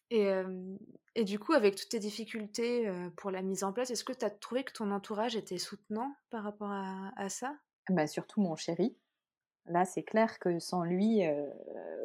Et, 0.10 0.30
et 1.16 1.24
du 1.26 1.40
coup, 1.40 1.54
avec 1.54 1.76
toutes 1.76 1.90
tes 1.90 2.00
difficultés 2.00 2.90
pour 3.18 3.32
la 3.32 3.42
mise 3.42 3.64
en 3.64 3.74
place, 3.74 3.92
est-ce 3.92 4.04
que 4.06 4.14
tu 4.14 4.24
as 4.24 4.30
trouvé 4.30 4.64
que 4.64 4.72
ton 4.72 4.92
entourage 4.92 5.36
était 5.36 5.58
soutenant 5.58 6.14
par 6.30 6.44
rapport 6.44 6.72
à, 6.72 7.12
à 7.18 7.30
ça? 7.30 7.58
Bah, 7.90 8.08
surtout 8.08 8.42
mon 8.42 8.56
chéri. 8.56 8.96
Là, 9.68 9.86
c'est 9.86 10.04
clair 10.04 10.40
que 10.40 10.60
sans 10.60 10.84
lui, 10.84 11.26
euh, 11.28 11.48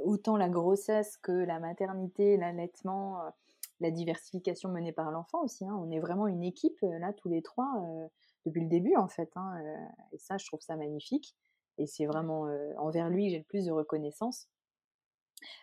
autant 0.04 0.36
la 0.36 0.48
grossesse 0.48 1.16
que 1.18 1.32
la 1.32 1.60
maternité, 1.60 2.36
l'allaitement, 2.36 3.22
euh, 3.22 3.30
la 3.80 3.90
diversification 3.90 4.70
menée 4.70 4.92
par 4.92 5.10
l'enfant 5.12 5.42
aussi. 5.44 5.66
hein, 5.66 5.76
on 5.80 5.90
est 5.90 6.00
vraiment 6.00 6.28
une 6.28 6.42
équipe, 6.44 6.78
euh, 6.84 6.98
là, 6.98 7.12
tous 7.14 7.28
les 7.28 7.42
trois, 7.42 7.84
depuis 8.46 8.62
le 8.62 8.68
début, 8.68 8.96
en 8.96 9.08
fait. 9.08 9.30
hein, 9.36 9.54
et 10.12 10.18
ça, 10.18 10.38
je 10.38 10.46
trouve 10.46 10.60
ça 10.62 10.76
magnifique. 10.76 11.36
Et 11.78 11.86
c'est 11.86 12.06
vraiment 12.06 12.42
envers 12.78 13.10
lui 13.10 13.26
que 13.26 13.30
j'ai 13.32 13.38
le 13.38 13.44
plus 13.44 13.66
de 13.66 13.72
reconnaissance. 13.72 14.48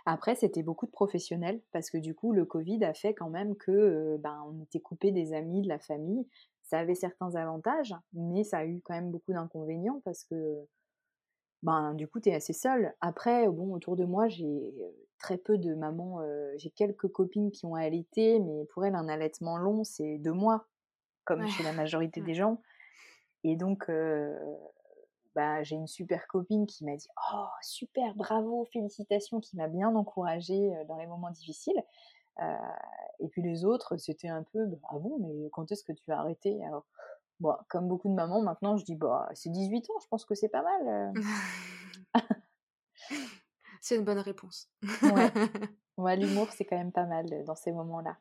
Après, 0.05 0.35
c'était 0.35 0.63
beaucoup 0.63 0.85
de 0.85 0.91
professionnels, 0.91 1.61
parce 1.71 1.89
que 1.89 1.97
du 1.97 2.13
coup, 2.15 2.33
le 2.33 2.45
Covid 2.45 2.83
a 2.83 2.93
fait 2.93 3.13
quand 3.13 3.29
même 3.29 3.55
que 3.55 4.17
ben, 4.17 4.43
on 4.47 4.61
était 4.63 4.79
coupé 4.79 5.11
des 5.11 5.33
amis, 5.33 5.61
de 5.61 5.67
la 5.69 5.79
famille. 5.79 6.27
Ça 6.69 6.77
avait 6.77 6.93
certains 6.93 7.33
avantages, 7.33 7.95
mais 8.13 8.43
ça 8.43 8.59
a 8.59 8.65
eu 8.65 8.79
quand 8.85 8.93
même 8.93 9.09
beaucoup 9.09 9.33
d'inconvénients, 9.33 10.01
parce 10.05 10.23
que 10.23 10.67
ben, 11.63 11.95
du 11.95 12.07
coup, 12.07 12.19
tu 12.19 12.29
es 12.29 12.35
assez 12.35 12.53
seul. 12.53 12.93
Après, 13.01 13.49
bon, 13.49 13.73
autour 13.73 13.95
de 13.95 14.05
moi, 14.05 14.27
j'ai 14.27 14.71
très 15.17 15.39
peu 15.39 15.57
de 15.57 15.73
mamans. 15.73 16.21
J'ai 16.57 16.69
quelques 16.69 17.07
copines 17.07 17.49
qui 17.49 17.65
ont 17.65 17.73
allaité, 17.73 18.39
mais 18.39 18.65
pour 18.65 18.85
elles, 18.85 18.93
un 18.93 19.09
allaitement 19.09 19.57
long, 19.57 19.83
c'est 19.83 20.19
deux 20.19 20.31
mois, 20.31 20.67
comme 21.25 21.47
chez 21.47 21.63
la 21.63 21.73
majorité 21.73 22.21
des 22.21 22.35
gens. 22.35 22.61
Et 23.43 23.55
donc, 23.55 23.89
bah, 25.33 25.63
j'ai 25.63 25.75
une 25.75 25.87
super 25.87 26.27
copine 26.27 26.67
qui 26.67 26.85
m'a 26.85 26.95
dit 26.95 27.09
Oh, 27.33 27.47
super, 27.63 28.13
bravo, 28.13 28.67
félicitations, 28.71 29.39
qui 29.39 29.57
m'a 29.57 29.67
bien 29.67 29.95
encouragée 29.95 30.71
dans 30.87 30.97
les 30.97 31.07
moments 31.07 31.31
difficiles. 31.31 31.83
Et 33.19 33.27
puis 33.27 33.41
les 33.41 33.65
autres, 33.65 33.97
c'était 33.97 34.29
un 34.29 34.43
peu 34.43 34.65
«Bah, 34.65 34.77
Ah 34.89 34.97
bon, 34.97 35.17
mais 35.19 35.49
quand 35.51 35.71
est-ce 35.71 35.83
que 35.83 35.91
tu 35.91 36.03
vas 36.07 36.19
arrêter 36.19 36.63
Alors, 36.65 36.85
bon, 37.39 37.55
comme 37.67 37.87
beaucoup 37.87 38.09
de 38.09 38.13
mamans, 38.13 38.41
maintenant, 38.41 38.77
je 38.77 38.85
dis 38.85 38.95
bah, 38.95 39.29
C'est 39.33 39.49
18 39.49 39.89
ans, 39.89 39.99
je 40.01 40.07
pense 40.07 40.25
que 40.25 40.35
c'est 40.35 40.49
pas 40.49 40.63
mal. 40.63 41.13
c'est 43.81 43.95
une 43.95 44.05
bonne 44.05 44.19
réponse. 44.19 44.69
ouais. 45.03 46.15
L'humour, 46.17 46.47
c'est 46.51 46.65
quand 46.65 46.77
même 46.77 46.91
mal 46.95 47.43
dans 47.45 47.55
ces 47.55 47.73
moments-là. 47.73 48.17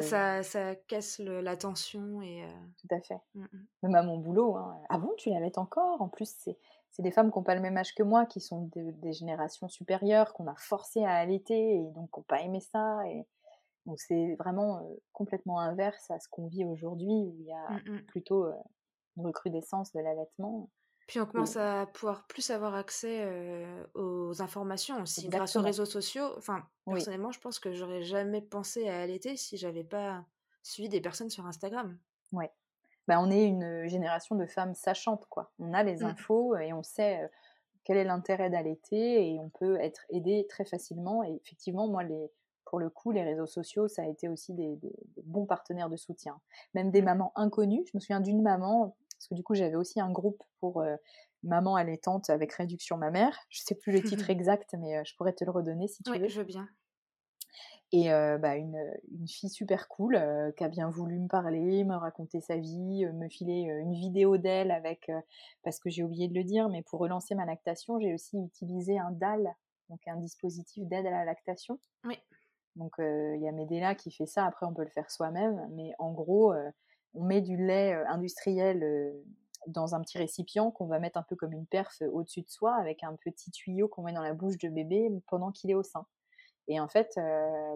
ça, 0.00 0.42
ça, 0.42 0.74
casse 0.76 1.18
la 1.18 1.56
tension 1.56 2.22
et. 2.22 2.46
Tout 2.80 2.94
à 2.94 3.00
fait. 3.00 3.18
Mmh 3.34 3.46
Même 3.82 3.94
à 3.96 4.02
mon 4.02 4.18
boulot. 4.18 4.56
Hein. 4.56 4.80
Ah 4.88 4.98
bon, 4.98 5.12
tu 5.18 5.30
l'allaites 5.30 5.58
encore? 5.58 6.00
En 6.00 6.08
plus, 6.08 6.32
c'est 6.38 6.56
des 7.02 7.10
femmes 7.10 7.30
qui 7.30 7.38
n'ont 7.38 7.44
pas 7.44 7.54
le 7.54 7.60
même 7.60 7.76
âge 7.76 7.94
que 7.94 8.02
moi, 8.02 8.26
qui 8.26 8.40
sont 8.40 8.70
des, 8.74 9.12
générations 9.12 9.68
supérieures, 9.68 10.32
qu'on 10.32 10.46
a 10.46 10.54
forcé 10.56 11.04
à 11.04 11.14
allaiter 11.14 11.76
et 11.76 11.90
donc 11.94 12.10
qui 12.12 12.20
n'ont 12.20 12.24
pas 12.24 12.40
aimé 12.42 12.60
ça. 12.60 13.06
Et... 13.08 13.26
Donc 13.86 14.00
c'est 14.00 14.34
vraiment 14.36 14.82
complètement 15.12 15.60
inverse 15.60 16.10
à 16.10 16.18
ce 16.18 16.28
qu'on 16.28 16.48
vit 16.48 16.64
aujourd'hui, 16.64 17.08
où 17.08 17.36
il 17.38 17.46
y 17.46 17.52
a 17.52 17.70
mmh 17.70 18.06
plutôt 18.06 18.46
une 19.16 19.26
recrudescence 19.26 19.92
de 19.92 20.00
l'allaitement. 20.00 20.70
Puis 21.06 21.20
on 21.20 21.26
commence 21.26 21.56
à 21.56 21.86
pouvoir 21.94 22.26
plus 22.26 22.50
avoir 22.50 22.74
accès 22.74 23.24
aux 23.94 24.42
informations 24.42 25.00
aussi 25.02 25.28
grâce 25.28 25.54
aux 25.54 25.62
réseaux 25.62 25.84
sociaux. 25.84 26.32
Enfin, 26.36 26.66
personnellement, 26.84 27.30
je 27.30 27.38
pense 27.38 27.60
que 27.60 27.72
j'aurais 27.72 28.02
jamais 28.02 28.42
pensé 28.42 28.88
à 28.88 29.00
allaiter 29.00 29.36
si 29.36 29.56
j'avais 29.56 29.84
pas 29.84 30.24
suivi 30.64 30.88
des 30.88 31.00
personnes 31.00 31.30
sur 31.30 31.46
Instagram. 31.46 31.96
Ouais. 32.32 32.50
Bah, 33.08 33.20
on 33.20 33.30
est 33.30 33.44
une 33.44 33.86
génération 33.86 34.34
de 34.36 34.46
femmes 34.46 34.74
sachantes, 34.74 35.26
quoi. 35.28 35.52
On 35.58 35.72
a 35.72 35.82
les 35.82 35.96
mmh. 36.02 36.06
infos 36.06 36.56
et 36.56 36.72
on 36.72 36.82
sait 36.82 37.30
quel 37.84 37.96
est 37.96 38.04
l'intérêt 38.04 38.50
d'allaiter 38.50 39.32
et 39.32 39.38
on 39.40 39.48
peut 39.48 39.78
être 39.80 40.04
aidé 40.10 40.46
très 40.48 40.64
facilement. 40.64 41.22
Et 41.22 41.40
effectivement, 41.44 41.86
moi, 41.86 42.02
les, 42.02 42.30
pour 42.64 42.80
le 42.80 42.90
coup, 42.90 43.12
les 43.12 43.22
réseaux 43.22 43.46
sociaux, 43.46 43.86
ça 43.86 44.02
a 44.02 44.06
été 44.06 44.28
aussi 44.28 44.54
des, 44.54 44.76
des 44.76 44.92
bons 45.24 45.46
partenaires 45.46 45.88
de 45.88 45.96
soutien. 45.96 46.40
Même 46.74 46.90
des 46.90 47.02
mamans 47.02 47.32
inconnues. 47.36 47.84
Je 47.86 47.92
me 47.94 48.00
souviens 48.00 48.20
d'une 48.20 48.42
maman 48.42 48.96
parce 49.16 49.28
que 49.28 49.34
du 49.34 49.42
coup, 49.42 49.54
j'avais 49.54 49.76
aussi 49.76 50.00
un 50.00 50.10
groupe 50.10 50.42
pour 50.60 50.84
maman 51.42 51.76
allaitante 51.76 52.28
avec 52.28 52.52
réduction 52.52 52.96
mammaire. 52.96 53.38
Je 53.48 53.62
sais 53.62 53.74
plus 53.74 53.92
le 53.92 54.02
titre 54.02 54.30
exact, 54.30 54.74
mais 54.78 55.04
je 55.04 55.14
pourrais 55.16 55.32
te 55.32 55.44
le 55.44 55.50
redonner 55.50 55.88
si 55.88 56.02
tu 56.02 56.10
oui, 56.10 56.18
veux. 56.18 56.28
je 56.28 56.40
veux 56.40 56.44
bien. 56.46 56.68
Et 57.92 58.08
bah, 58.08 58.56
une, 58.56 58.78
une, 59.12 59.28
fille 59.28 59.48
super 59.48 59.88
cool 59.88 60.20
qui 60.56 60.64
a 60.64 60.68
bien 60.68 60.90
voulu 60.90 61.18
me 61.20 61.28
parler, 61.28 61.84
me 61.84 61.94
raconter 61.94 62.40
sa 62.40 62.56
vie, 62.56 63.06
me 63.06 63.28
filer 63.28 63.62
une 63.62 63.94
vidéo 63.94 64.38
d'elle 64.38 64.72
avec, 64.72 65.10
parce 65.62 65.78
que 65.78 65.88
j'ai 65.88 66.02
oublié 66.02 66.26
de 66.26 66.34
le 66.34 66.42
dire, 66.42 66.68
mais 66.68 66.82
pour 66.82 66.98
relancer 66.98 67.36
ma 67.36 67.46
lactation, 67.46 68.00
j'ai 68.00 68.12
aussi 68.12 68.38
utilisé 68.38 68.98
un 68.98 69.12
DAL, 69.12 69.54
donc 69.88 70.00
un 70.08 70.16
dispositif 70.16 70.84
d'aide 70.86 71.06
à 71.06 71.10
la 71.10 71.24
lactation. 71.24 71.78
Oui. 72.04 72.18
Donc 72.74 72.94
il 72.98 73.40
y 73.40 73.48
a 73.48 73.52
Medela 73.52 73.94
qui 73.94 74.10
fait 74.10 74.26
ça, 74.26 74.44
après 74.46 74.66
on 74.66 74.74
peut 74.74 74.84
le 74.84 74.90
faire 74.90 75.10
soi-même, 75.10 75.68
mais 75.72 75.92
en 76.00 76.12
gros, 76.12 76.54
on 77.14 77.24
met 77.24 77.40
du 77.40 77.56
lait 77.56 77.94
industriel 78.08 79.14
dans 79.66 79.94
un 79.94 80.00
petit 80.00 80.18
récipient 80.18 80.70
qu'on 80.70 80.86
va 80.86 80.98
mettre 80.98 81.18
un 81.18 81.22
peu 81.22 81.36
comme 81.36 81.52
une 81.52 81.66
perf 81.66 82.02
au-dessus 82.12 82.42
de 82.42 82.48
soi 82.48 82.74
avec 82.76 83.02
un 83.02 83.14
petit 83.16 83.50
tuyau 83.50 83.88
qu'on 83.88 84.02
met 84.02 84.12
dans 84.12 84.22
la 84.22 84.34
bouche 84.34 84.58
de 84.58 84.68
bébé 84.68 85.10
pendant 85.26 85.50
qu'il 85.50 85.70
est 85.70 85.74
au 85.74 85.82
sein. 85.82 86.06
Et 86.68 86.80
en 86.80 86.88
fait, 86.88 87.18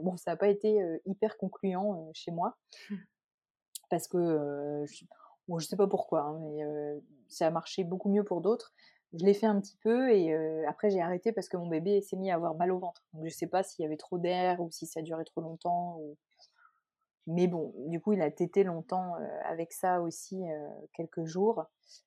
bon, 0.03 0.17
ça 0.17 0.33
n'a 0.33 0.37
pas 0.37 0.49
été 0.49 0.81
hyper 1.07 1.37
concluant 1.37 2.11
chez 2.13 2.31
moi 2.31 2.57
mmh. 2.91 2.97
parce 3.89 4.09
que 4.09 4.85
je, 4.87 5.05
bon, 5.49 5.59
sais 5.61 5.77
pas 5.77 5.87
pourquoi, 5.87 6.23
hein, 6.23 6.39
mais 6.41 6.63
ça 7.29 7.47
a 7.47 7.51
marché 7.51 7.85
beaucoup 7.85 8.09
mieux 8.09 8.25
pour 8.25 8.41
d'autres. 8.41 8.73
Je 9.13 9.25
l'ai 9.25 9.35
fait 9.35 9.47
un 9.47 9.61
petit 9.61 9.77
peu 9.83 10.13
et 10.13 10.35
après 10.67 10.91
j'ai 10.91 11.01
arrêté 11.01 11.33
parce 11.33 11.49
que 11.49 11.57
mon 11.57 11.69
bébé 11.69 12.01
s'est 12.01 12.17
mis 12.17 12.31
à 12.31 12.35
avoir 12.35 12.55
mal 12.55 12.71
au 12.71 12.79
ventre. 12.79 13.05
Donc 13.13 13.27
je 13.27 13.35
sais 13.35 13.49
pas 13.49 13.63
s'il 13.63 13.83
y 13.83 13.87
avait 13.87 13.97
trop 13.97 14.19
d'air 14.19 14.61
ou 14.61 14.71
si 14.71 14.87
ça 14.87 15.03
durait 15.03 15.25
trop 15.25 15.41
longtemps. 15.41 15.99
Ou... 15.99 16.17
Mais 17.27 17.47
bon, 17.47 17.73
du 17.89 18.01
coup, 18.01 18.13
il 18.13 18.23
a 18.23 18.31
tété 18.31 18.65
longtemps 18.65 19.15
avec 19.45 19.73
ça 19.73 20.01
aussi 20.01 20.43
quelques 20.95 21.25
jours. 21.25 21.65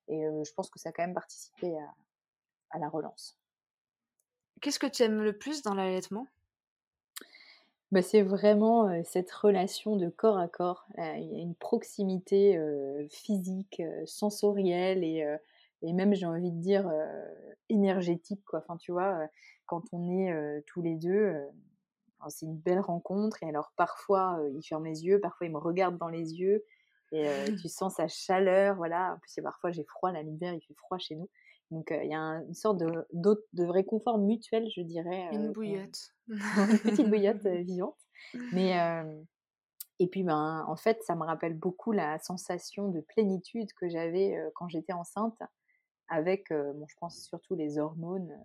Et 0.07 0.21
je 0.21 0.53
pense 0.53 0.69
que 0.69 0.79
ça 0.79 0.89
a 0.89 0.91
quand 0.91 1.03
même 1.03 1.13
participé 1.13 1.77
à, 2.71 2.79
la 2.79 2.89
relance. 2.89 3.37
Qu'est-ce 4.61 4.79
que 4.79 4.87
tu 4.87 5.03
aimes 5.03 5.21
le 5.21 5.37
plus 5.37 5.61
dans 5.61 5.75
l'allaitement? 5.75 6.27
Bah, 7.93 8.01
C'est 8.01 8.21
vraiment 8.21 9.03
cette 9.03 9.31
relation 9.31 9.95
de 9.95 10.09
corps 10.09 10.37
à 10.37 10.47
corps. 10.47 10.85
il 10.97 11.31
y 11.31 11.35
a 11.37 11.41
une 11.41 11.55
proximité 11.55 12.59
physique, 13.09 13.81
sensorielle 14.05 15.03
et, 15.03 15.25
et 15.81 15.93
même, 15.93 16.13
j'ai 16.13 16.25
envie 16.25 16.51
de 16.51 16.59
dire, 16.59 16.91
énergétique. 17.69 18.43
Quoi. 18.45 18.59
Enfin, 18.59 18.77
tu 18.77 18.91
vois, 18.91 19.27
quand 19.65 19.83
on 19.93 20.09
est 20.09 20.63
tous 20.65 20.81
les 20.81 20.95
deux 20.95 21.33
c'est 22.29 22.45
une 22.45 22.57
belle 22.57 22.79
rencontre. 22.79 23.41
Et 23.43 23.49
alors, 23.49 23.73
parfois, 23.75 24.39
il 24.55 24.63
ferme 24.63 24.85
les 24.85 25.05
yeux, 25.05 25.19
parfois, 25.19 25.47
il 25.47 25.53
me 25.53 25.57
regarde 25.57 25.97
dans 25.97 26.09
les 26.09 26.35
yeux. 26.35 26.65
Et 27.11 27.25
tu 27.61 27.67
sens 27.69 27.95
sa 27.95 28.07
chaleur, 28.07 28.75
voilà. 28.75 29.13
En 29.13 29.19
plus, 29.19 29.41
parfois, 29.41 29.71
j'ai 29.71 29.83
froid, 29.83 30.11
l'hiver, 30.11 30.53
il 30.53 30.61
fait 30.61 30.73
froid 30.75 30.97
chez 30.97 31.15
nous. 31.15 31.29
Donc, 31.73 31.91
il 31.91 32.09
y 32.09 32.13
a 32.13 32.41
une 32.47 32.53
sorte 32.53 32.77
de, 32.77 33.05
de 33.11 33.65
réconfort 33.65 34.17
mutuel, 34.17 34.69
je 34.75 34.81
dirais. 34.81 35.29
Une 35.31 35.51
bouillotte. 35.51 36.13
une 36.27 36.79
petite 36.83 37.09
bouillotte 37.09 37.45
vivante. 37.45 37.97
Mais, 38.51 38.73
et 39.99 40.07
puis, 40.07 40.23
ben, 40.23 40.65
en 40.67 40.75
fait, 40.75 41.01
ça 41.03 41.15
me 41.15 41.23
rappelle 41.23 41.57
beaucoup 41.57 41.91
la 41.91 42.19
sensation 42.19 42.89
de 42.89 43.01
plénitude 43.01 43.73
que 43.73 43.89
j'avais 43.89 44.39
quand 44.55 44.67
j'étais 44.69 44.93
enceinte, 44.93 45.37
avec, 46.09 46.49
bon, 46.51 46.85
je 46.87 46.95
pense 46.99 47.19
surtout 47.23 47.55
les 47.55 47.79
hormones 47.79 48.37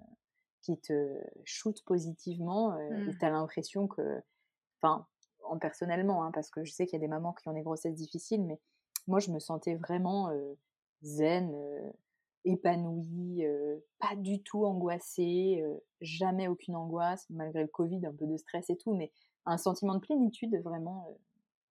qui 0.63 0.81
te 0.81 1.21
shoot 1.45 1.77
positivement 1.85 2.79
et 2.79 2.91
mmh. 2.91 3.19
tu 3.19 3.25
as 3.25 3.31
l'impression 3.31 3.87
que, 3.87 4.23
enfin, 4.81 5.07
en 5.45 5.59
personnellement, 5.59 6.25
hein, 6.25 6.31
parce 6.33 6.51
que 6.51 6.65
je 6.65 6.73
sais 6.73 6.87
qu'il 6.87 6.95
y 6.95 7.03
a 7.03 7.07
des 7.07 7.09
mamans 7.09 7.33
qui 7.35 7.49
ont 7.49 7.53
des 7.53 7.63
grossesses 7.63 7.95
difficiles, 7.95 8.45
mais 8.45 8.59
moi 9.07 9.21
je 9.21 9.31
me 9.31 9.39
sentais 9.39 9.77
vraiment 9.77 10.31
zen, 11.03 11.55
épanouie, 12.45 13.45
pas 13.99 14.17
du 14.17 14.43
tout 14.43 14.65
angoissée, 14.65 15.63
jamais 16.01 16.49
aucune 16.49 16.77
angoisse, 16.77 17.27
malgré 17.31 17.63
le 17.63 17.69
Covid, 17.69 18.07
un 18.07 18.15
peu 18.15 18.27
de 18.27 18.37
stress 18.37 18.71
et 18.71 18.77
tout, 18.77 18.95
mais 18.95 19.13
un 19.47 19.59
sentiment 19.59 19.95
de 19.95 20.01
plénitude 20.01 20.55
vraiment 20.63 21.19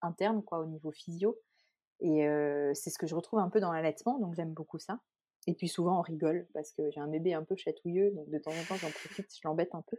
interne, 0.02 0.44
quoi, 0.44 0.60
au 0.60 0.66
niveau 0.66 0.92
physio. 0.92 1.38
Et 2.00 2.28
c'est 2.74 2.90
ce 2.90 2.98
que 2.98 3.08
je 3.08 3.16
retrouve 3.16 3.40
un 3.40 3.50
peu 3.50 3.60
dans 3.60 3.72
l'allaitement, 3.72 4.20
donc 4.20 4.36
j'aime 4.36 4.54
beaucoup 4.54 4.80
ça. 4.80 5.00
Et 5.48 5.54
puis 5.54 5.70
souvent 5.70 6.00
on 6.00 6.02
rigole 6.02 6.48
parce 6.54 6.72
que 6.72 6.92
j'ai 6.92 7.00
un 7.00 7.08
bébé 7.08 7.34
un 7.34 7.44
peu 7.44 7.56
chatouilleux, 7.56 8.12
donc 8.12 8.30
de 8.30 8.38
temps 8.38 8.52
en 8.52 8.66
temps 8.68 8.76
j'en 8.76 8.92
profite, 8.92 9.28
je 9.34 9.48
l'embête 9.48 9.74
un 9.74 9.82
peu. 9.82 9.98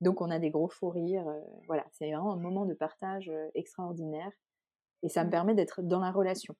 Donc 0.00 0.20
on 0.20 0.30
a 0.30 0.38
des 0.38 0.50
gros 0.50 0.68
fous 0.68 0.90
rires. 0.90 1.26
Voilà, 1.66 1.84
c'est 1.92 2.10
vraiment 2.10 2.32
un 2.32 2.38
moment 2.38 2.64
de 2.64 2.74
partage 2.74 3.30
extraordinaire. 3.54 4.30
Et 5.02 5.08
ça 5.08 5.22
me 5.22 5.28
mmh. 5.28 5.30
permet 5.30 5.54
d'être 5.54 5.82
dans 5.82 6.00
la 6.00 6.10
relation. 6.10 6.54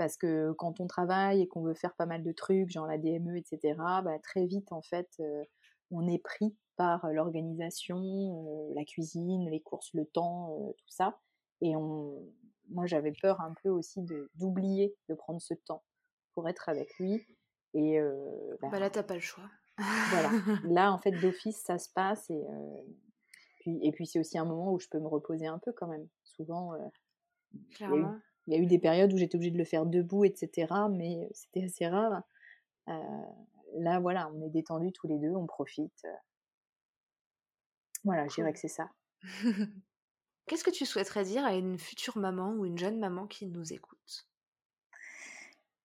Parce 0.00 0.16
que 0.16 0.52
quand 0.52 0.80
on 0.80 0.86
travaille 0.86 1.42
et 1.42 1.46
qu'on 1.46 1.60
veut 1.60 1.74
faire 1.74 1.94
pas 1.94 2.06
mal 2.06 2.22
de 2.22 2.32
trucs, 2.32 2.70
genre 2.70 2.86
la 2.86 2.96
DME, 2.96 3.36
etc., 3.36 3.74
bah, 3.76 4.18
très 4.22 4.46
vite 4.46 4.72
en 4.72 4.80
fait, 4.80 5.10
euh, 5.20 5.44
on 5.90 6.08
est 6.08 6.16
pris 6.16 6.56
par 6.76 7.06
l'organisation, 7.12 8.70
la 8.74 8.82
cuisine, 8.86 9.50
les 9.50 9.60
courses, 9.60 9.90
le 9.92 10.06
temps, 10.06 10.72
tout 10.78 10.88
ça. 10.88 11.18
Et 11.60 11.76
on, 11.76 12.18
moi 12.70 12.86
j'avais 12.86 13.12
peur 13.12 13.42
un 13.42 13.52
peu 13.62 13.68
aussi 13.68 14.00
d'oublier 14.36 14.96
de 15.10 15.14
prendre 15.14 15.42
ce 15.42 15.52
temps 15.52 15.84
pour 16.32 16.48
être 16.48 16.70
avec 16.70 16.88
lui. 16.98 17.22
Et 17.74 18.00
bah, 18.62 18.68
bah, 18.72 18.78
là, 18.78 18.88
t'as 18.88 19.02
pas 19.02 19.16
le 19.16 19.20
choix. 19.20 19.50
voilà. 19.76 20.30
Là, 20.64 20.92
en 20.94 20.96
fait, 20.98 21.12
d'office, 21.12 21.60
ça 21.62 21.76
se 21.76 21.90
passe. 21.92 22.30
Et, 22.30 22.42
puis, 23.60 23.78
et 23.82 23.92
puis, 23.92 24.06
c'est 24.06 24.18
aussi 24.18 24.38
un 24.38 24.46
moment 24.46 24.72
où 24.72 24.80
je 24.80 24.88
peux 24.88 24.98
me 24.98 25.08
reposer 25.08 25.46
un 25.46 25.58
peu 25.58 25.72
quand 25.72 25.88
même. 25.88 26.08
Souvent, 26.24 26.72
il 28.46 28.54
y, 28.54 28.56
a 28.56 28.60
eu 28.60 28.66
des 28.66 28.78
périodes 28.78 29.12
où 29.12 29.16
j'étais 29.16 29.36
obligée 29.36 29.52
de 29.52 29.58
le 29.58 29.64
faire 29.64 29.86
debout, 29.86 30.24
etc. 30.24 30.66
Mais 30.90 31.28
c'était 31.32 31.64
assez 31.64 31.86
rare. 31.86 32.22
là, 32.86 34.00
voilà, 34.00 34.30
on 34.34 34.42
est 34.42 34.50
détendus 34.50 34.92
tous 34.92 35.06
les 35.06 35.18
deux, 35.18 35.34
on 35.34 35.46
profite. 35.46 36.06
Voilà, 38.04 38.26
je 38.28 38.34
dirais 38.34 38.52
que 38.52 38.58
c'est 38.58 38.68
ça. 38.68 38.90
Qu'est-ce 40.46 40.64
que 40.64 40.70
tu 40.70 40.86
souhaiterais 40.86 41.24
dire 41.24 41.44
à 41.44 41.54
une 41.54 41.78
future 41.78 42.18
maman 42.18 42.54
ou 42.54 42.64
une 42.64 42.78
jeune 42.78 42.98
maman 42.98 43.26
qui 43.26 43.46
nous 43.46 43.72
écoute? 43.72 44.26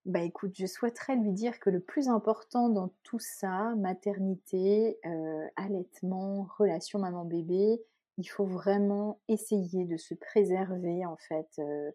Bah 0.05 0.21
écoute, 0.21 0.53
je 0.55 0.67
souhaiterais 0.67 1.15
lui 1.15 1.31
dire 1.31 1.59
que 1.59 1.71
le 1.71 1.79
plus 1.79 2.09
important 2.09 2.69
dans 2.69 2.93
tout 3.03 3.19
ça, 3.19 3.73
maternité, 3.75 4.99
euh, 5.05 5.47
allaitement, 5.55 6.47
relation 6.57 6.99
maman-bébé, 6.99 7.81
il 8.17 8.25
faut 8.25 8.45
vraiment 8.45 9.19
essayer 9.27 9.85
de 9.85 9.97
se 9.97 10.13
préserver 10.13 11.05
en 11.05 11.17
fait 11.17 11.49
euh, 11.59 11.91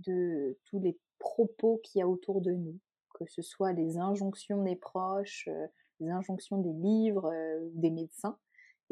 de 0.00 0.58
tous 0.64 0.78
les 0.80 0.98
propos 1.18 1.80
qu'il 1.82 2.00
y 2.00 2.02
a 2.02 2.08
autour 2.08 2.40
de 2.40 2.52
nous, 2.52 2.78
que 3.14 3.24
ce 3.26 3.42
soit 3.42 3.72
les 3.72 3.98
injonctions 3.98 4.62
des 4.62 4.76
proches, 4.76 5.48
euh, 5.48 5.66
les 6.00 6.10
injonctions 6.10 6.58
des 6.58 6.72
livres, 6.72 7.30
des 7.74 7.90
médecins. 7.90 8.38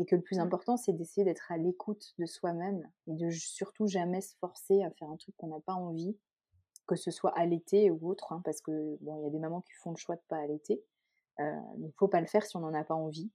Et 0.00 0.04
que 0.04 0.14
le 0.14 0.22
plus 0.22 0.36
Mmh. 0.38 0.42
important, 0.42 0.76
c'est 0.76 0.92
d'essayer 0.92 1.24
d'être 1.24 1.50
à 1.50 1.56
l'écoute 1.56 2.14
de 2.18 2.26
soi-même 2.26 2.88
et 3.08 3.14
de 3.14 3.30
surtout 3.30 3.88
jamais 3.88 4.20
se 4.20 4.36
forcer 4.36 4.82
à 4.84 4.90
faire 4.92 5.10
un 5.10 5.16
truc 5.16 5.34
qu'on 5.36 5.48
n'a 5.48 5.60
pas 5.60 5.72
envie, 5.72 6.16
que 6.86 6.96
ce 6.96 7.10
soit 7.10 7.36
allaiter 7.36 7.90
ou 7.90 8.08
autre, 8.08 8.32
hein, 8.32 8.40
parce 8.44 8.60
que 8.60 8.96
bon, 9.00 9.18
il 9.18 9.24
y 9.24 9.26
a 9.26 9.30
des 9.30 9.38
mamans 9.38 9.60
qui 9.60 9.72
font 9.72 9.90
le 9.90 9.96
choix 9.96 10.16
de 10.16 10.22
pas 10.28 10.38
allaiter. 10.38 10.84
Euh, 11.40 11.60
donc, 11.76 11.92
faut 11.96 12.08
pas 12.08 12.20
le 12.20 12.26
faire 12.26 12.44
si 12.44 12.56
on 12.56 12.60
n'en 12.60 12.74
a 12.74 12.84
pas 12.84 12.94
envie. 12.94 13.30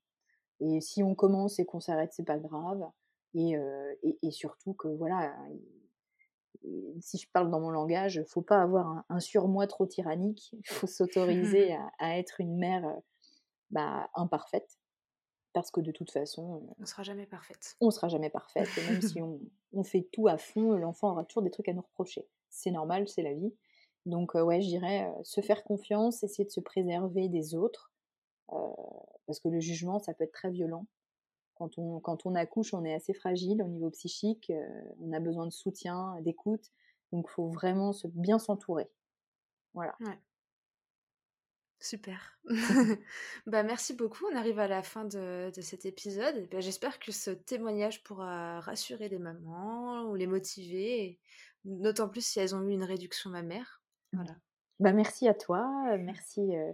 Et 0.60 0.82
si 0.82 1.04
on 1.04 1.16
commence 1.16 1.60
et 1.60 1.66
qu'on 1.66 1.80
s'arrête, 1.80 2.14
c'est 2.14 2.26
pas 2.26 2.38
grave. 2.38 2.90
Et, 3.34 3.58
euh, 3.58 3.94
et, 4.04 4.18
et, 4.22 4.32
surtout 4.32 4.74
que 4.74 4.88
voilà, 4.88 5.36
si 7.02 7.18
je 7.18 7.28
parle 7.32 7.50
dans 7.52 7.60
mon 7.60 7.70
langage, 7.70 8.24
faut 8.28 8.42
pas 8.42 8.62
avoir 8.62 8.88
un, 8.88 9.06
un 9.10 9.20
surmoi 9.20 9.68
trop 9.68 9.86
tyrannique. 9.86 10.52
Il 10.54 10.68
faut 10.68 10.88
s'autoriser 10.88 11.74
à, 11.74 11.92
à, 12.00 12.18
être 12.18 12.40
une 12.40 12.58
mère 12.58 12.84
bah, 13.70 14.10
imparfaite. 14.16 14.80
Parce 15.54 15.70
que 15.70 15.82
de 15.82 15.92
toute 15.92 16.12
façon, 16.12 16.76
on 16.80 16.86
sera 16.86 17.04
jamais 17.04 17.28
parfaite. 17.28 17.76
On 17.80 17.92
sera 17.92 18.08
jamais 18.08 18.30
parfaite. 18.30 18.70
Et 18.78 18.92
même 18.92 19.02
si 19.02 19.22
on, 19.22 19.40
on, 19.74 19.84
fait 19.84 20.08
tout 20.12 20.28
à 20.28 20.38
fond, 20.38 20.74
l'enfant 20.74 21.12
aura 21.12 21.24
toujours 21.26 21.44
des 21.44 21.52
trucs 21.52 21.70
à 21.70 21.74
nous 21.74 21.82
reprocher. 21.82 22.28
C'est 22.50 22.72
normal, 22.72 23.08
c'est 23.08 23.22
la 23.22 23.34
vie. 23.34 23.54
Donc, 24.06 24.36
euh, 24.36 24.44
ouais, 24.44 24.62
je 24.62 24.68
dirais 24.68 25.06
euh, 25.06 25.24
se 25.24 25.42
faire 25.42 25.64
confiance, 25.64 26.24
essayer 26.24 26.46
de 26.46 26.52
se 26.52 26.60
préserver 26.60 27.30
des 27.30 27.56
autres. 27.56 27.92
Euh, 28.52 28.56
parce 29.26 29.40
que 29.40 29.48
le 29.48 29.60
jugement, 29.60 30.00
ça 30.00 30.14
peut 30.14 30.24
être 30.24 30.34
très 30.34 30.50
violent. 30.50 30.86
Quand 31.56 31.78
on, 31.78 32.00
quand 32.00 32.26
on 32.26 32.36
accouche, 32.36 32.74
on 32.74 32.84
est 32.84 32.94
assez 32.94 33.14
fragile 33.14 33.62
au 33.62 33.68
niveau 33.68 33.90
psychique. 33.92 34.52
on 35.00 35.14
a 35.14 35.20
besoin 35.20 35.46
de 35.46 35.52
soutien, 35.52 36.20
d'écoute. 36.22 36.72
Donc, 37.12 37.28
il 37.30 37.34
faut 37.34 37.50
vraiment 37.50 37.94
se, 37.94 38.08
bien 38.08 38.40
s'entourer. 38.40 38.90
Voilà. 39.74 39.96
Ouais. 40.00 40.20
Super. 41.80 42.40
bah, 43.46 43.64
merci 43.64 43.94
beaucoup. 43.94 44.26
On 44.32 44.36
arrive 44.36 44.60
à 44.60 44.68
la 44.68 44.82
fin 44.82 45.04
de, 45.04 45.52
de 45.54 45.62
cet 45.62 45.86
épisode. 45.86 46.48
Bah, 46.50 46.62
J'espère 46.62 46.98
que 46.98 47.12
ce 47.12 47.32
témoignage 47.32 48.04
pourra 48.04 48.62
rassurer 48.62 49.10
des 49.10 49.20
mamans 49.20 50.04
ou 50.04 50.16
les 50.16 50.28
motiver, 50.28 51.20
d'autant 51.66 52.08
plus 52.08 52.26
si 52.26 52.40
elles 52.40 52.56
ont 52.56 52.64
eu 52.64 52.72
une 52.72 52.86
réduction 52.86 53.30
mammaire. 53.30 53.82
Voilà. 54.14 54.36
Bah, 54.80 54.94
merci 54.94 55.28
à 55.28 55.34
toi. 55.34 55.68
Merci 55.98 56.56
euh, 56.56 56.72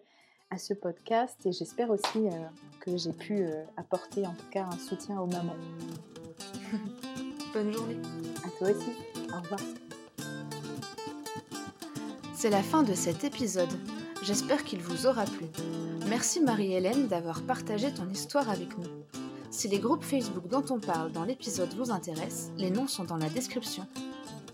à 0.51 0.57
ce 0.57 0.73
podcast 0.73 1.37
et 1.45 1.51
j'espère 1.51 1.89
aussi 1.91 2.17
euh, 2.17 2.31
que 2.79 2.97
j'ai 2.97 3.11
pu 3.11 3.41
euh, 3.41 3.63
apporter 3.77 4.25
en 4.25 4.33
tout 4.33 4.49
cas 4.51 4.65
un 4.65 4.77
soutien 4.77 5.19
aux 5.19 5.27
mamans. 5.27 5.55
Bonne 7.53 7.71
journée. 7.71 7.97
À 8.45 8.49
toi 8.57 8.69
aussi. 8.69 8.91
Au 9.31 9.41
revoir. 9.41 9.59
C'est 12.33 12.49
la 12.49 12.63
fin 12.63 12.83
de 12.83 12.93
cet 12.93 13.23
épisode. 13.23 13.69
J'espère 14.23 14.63
qu'il 14.63 14.79
vous 14.79 15.05
aura 15.05 15.25
plu. 15.25 15.45
Merci 16.07 16.41
Marie-Hélène 16.41 17.07
d'avoir 17.07 17.41
partagé 17.43 17.93
ton 17.93 18.09
histoire 18.09 18.49
avec 18.49 18.77
nous. 18.77 18.89
Si 19.51 19.67
les 19.67 19.79
groupes 19.79 20.03
Facebook 20.03 20.47
dont 20.47 20.65
on 20.69 20.79
parle 20.79 21.11
dans 21.11 21.25
l'épisode 21.25 21.73
vous 21.75 21.91
intéressent, 21.91 22.51
les 22.57 22.69
noms 22.69 22.87
sont 22.87 23.03
dans 23.03 23.17
la 23.17 23.29
description. 23.29 23.85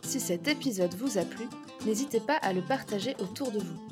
Si 0.01 0.19
cet 0.19 0.47
épisode 0.47 0.93
vous 0.95 1.17
a 1.17 1.23
plu, 1.23 1.45
n'hésitez 1.85 2.19
pas 2.19 2.37
à 2.37 2.53
le 2.53 2.61
partager 2.61 3.15
autour 3.19 3.51
de 3.51 3.59
vous. 3.59 3.84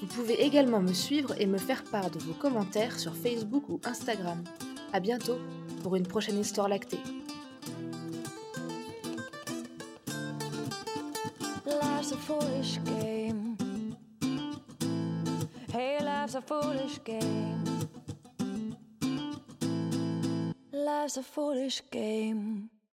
Vous 0.00 0.06
pouvez 0.06 0.44
également 0.44 0.80
me 0.80 0.92
suivre 0.92 1.34
et 1.40 1.46
me 1.46 1.58
faire 1.58 1.82
part 1.84 2.10
de 2.10 2.18
vos 2.18 2.34
commentaires 2.34 2.98
sur 2.98 3.14
Facebook 3.14 3.68
ou 3.68 3.80
Instagram. 3.84 4.42
A 4.92 5.00
bientôt 5.00 5.38
pour 5.82 5.96
une 5.96 6.06
prochaine 6.06 6.38
histoire 6.38 6.68
lactée. 6.68 7.00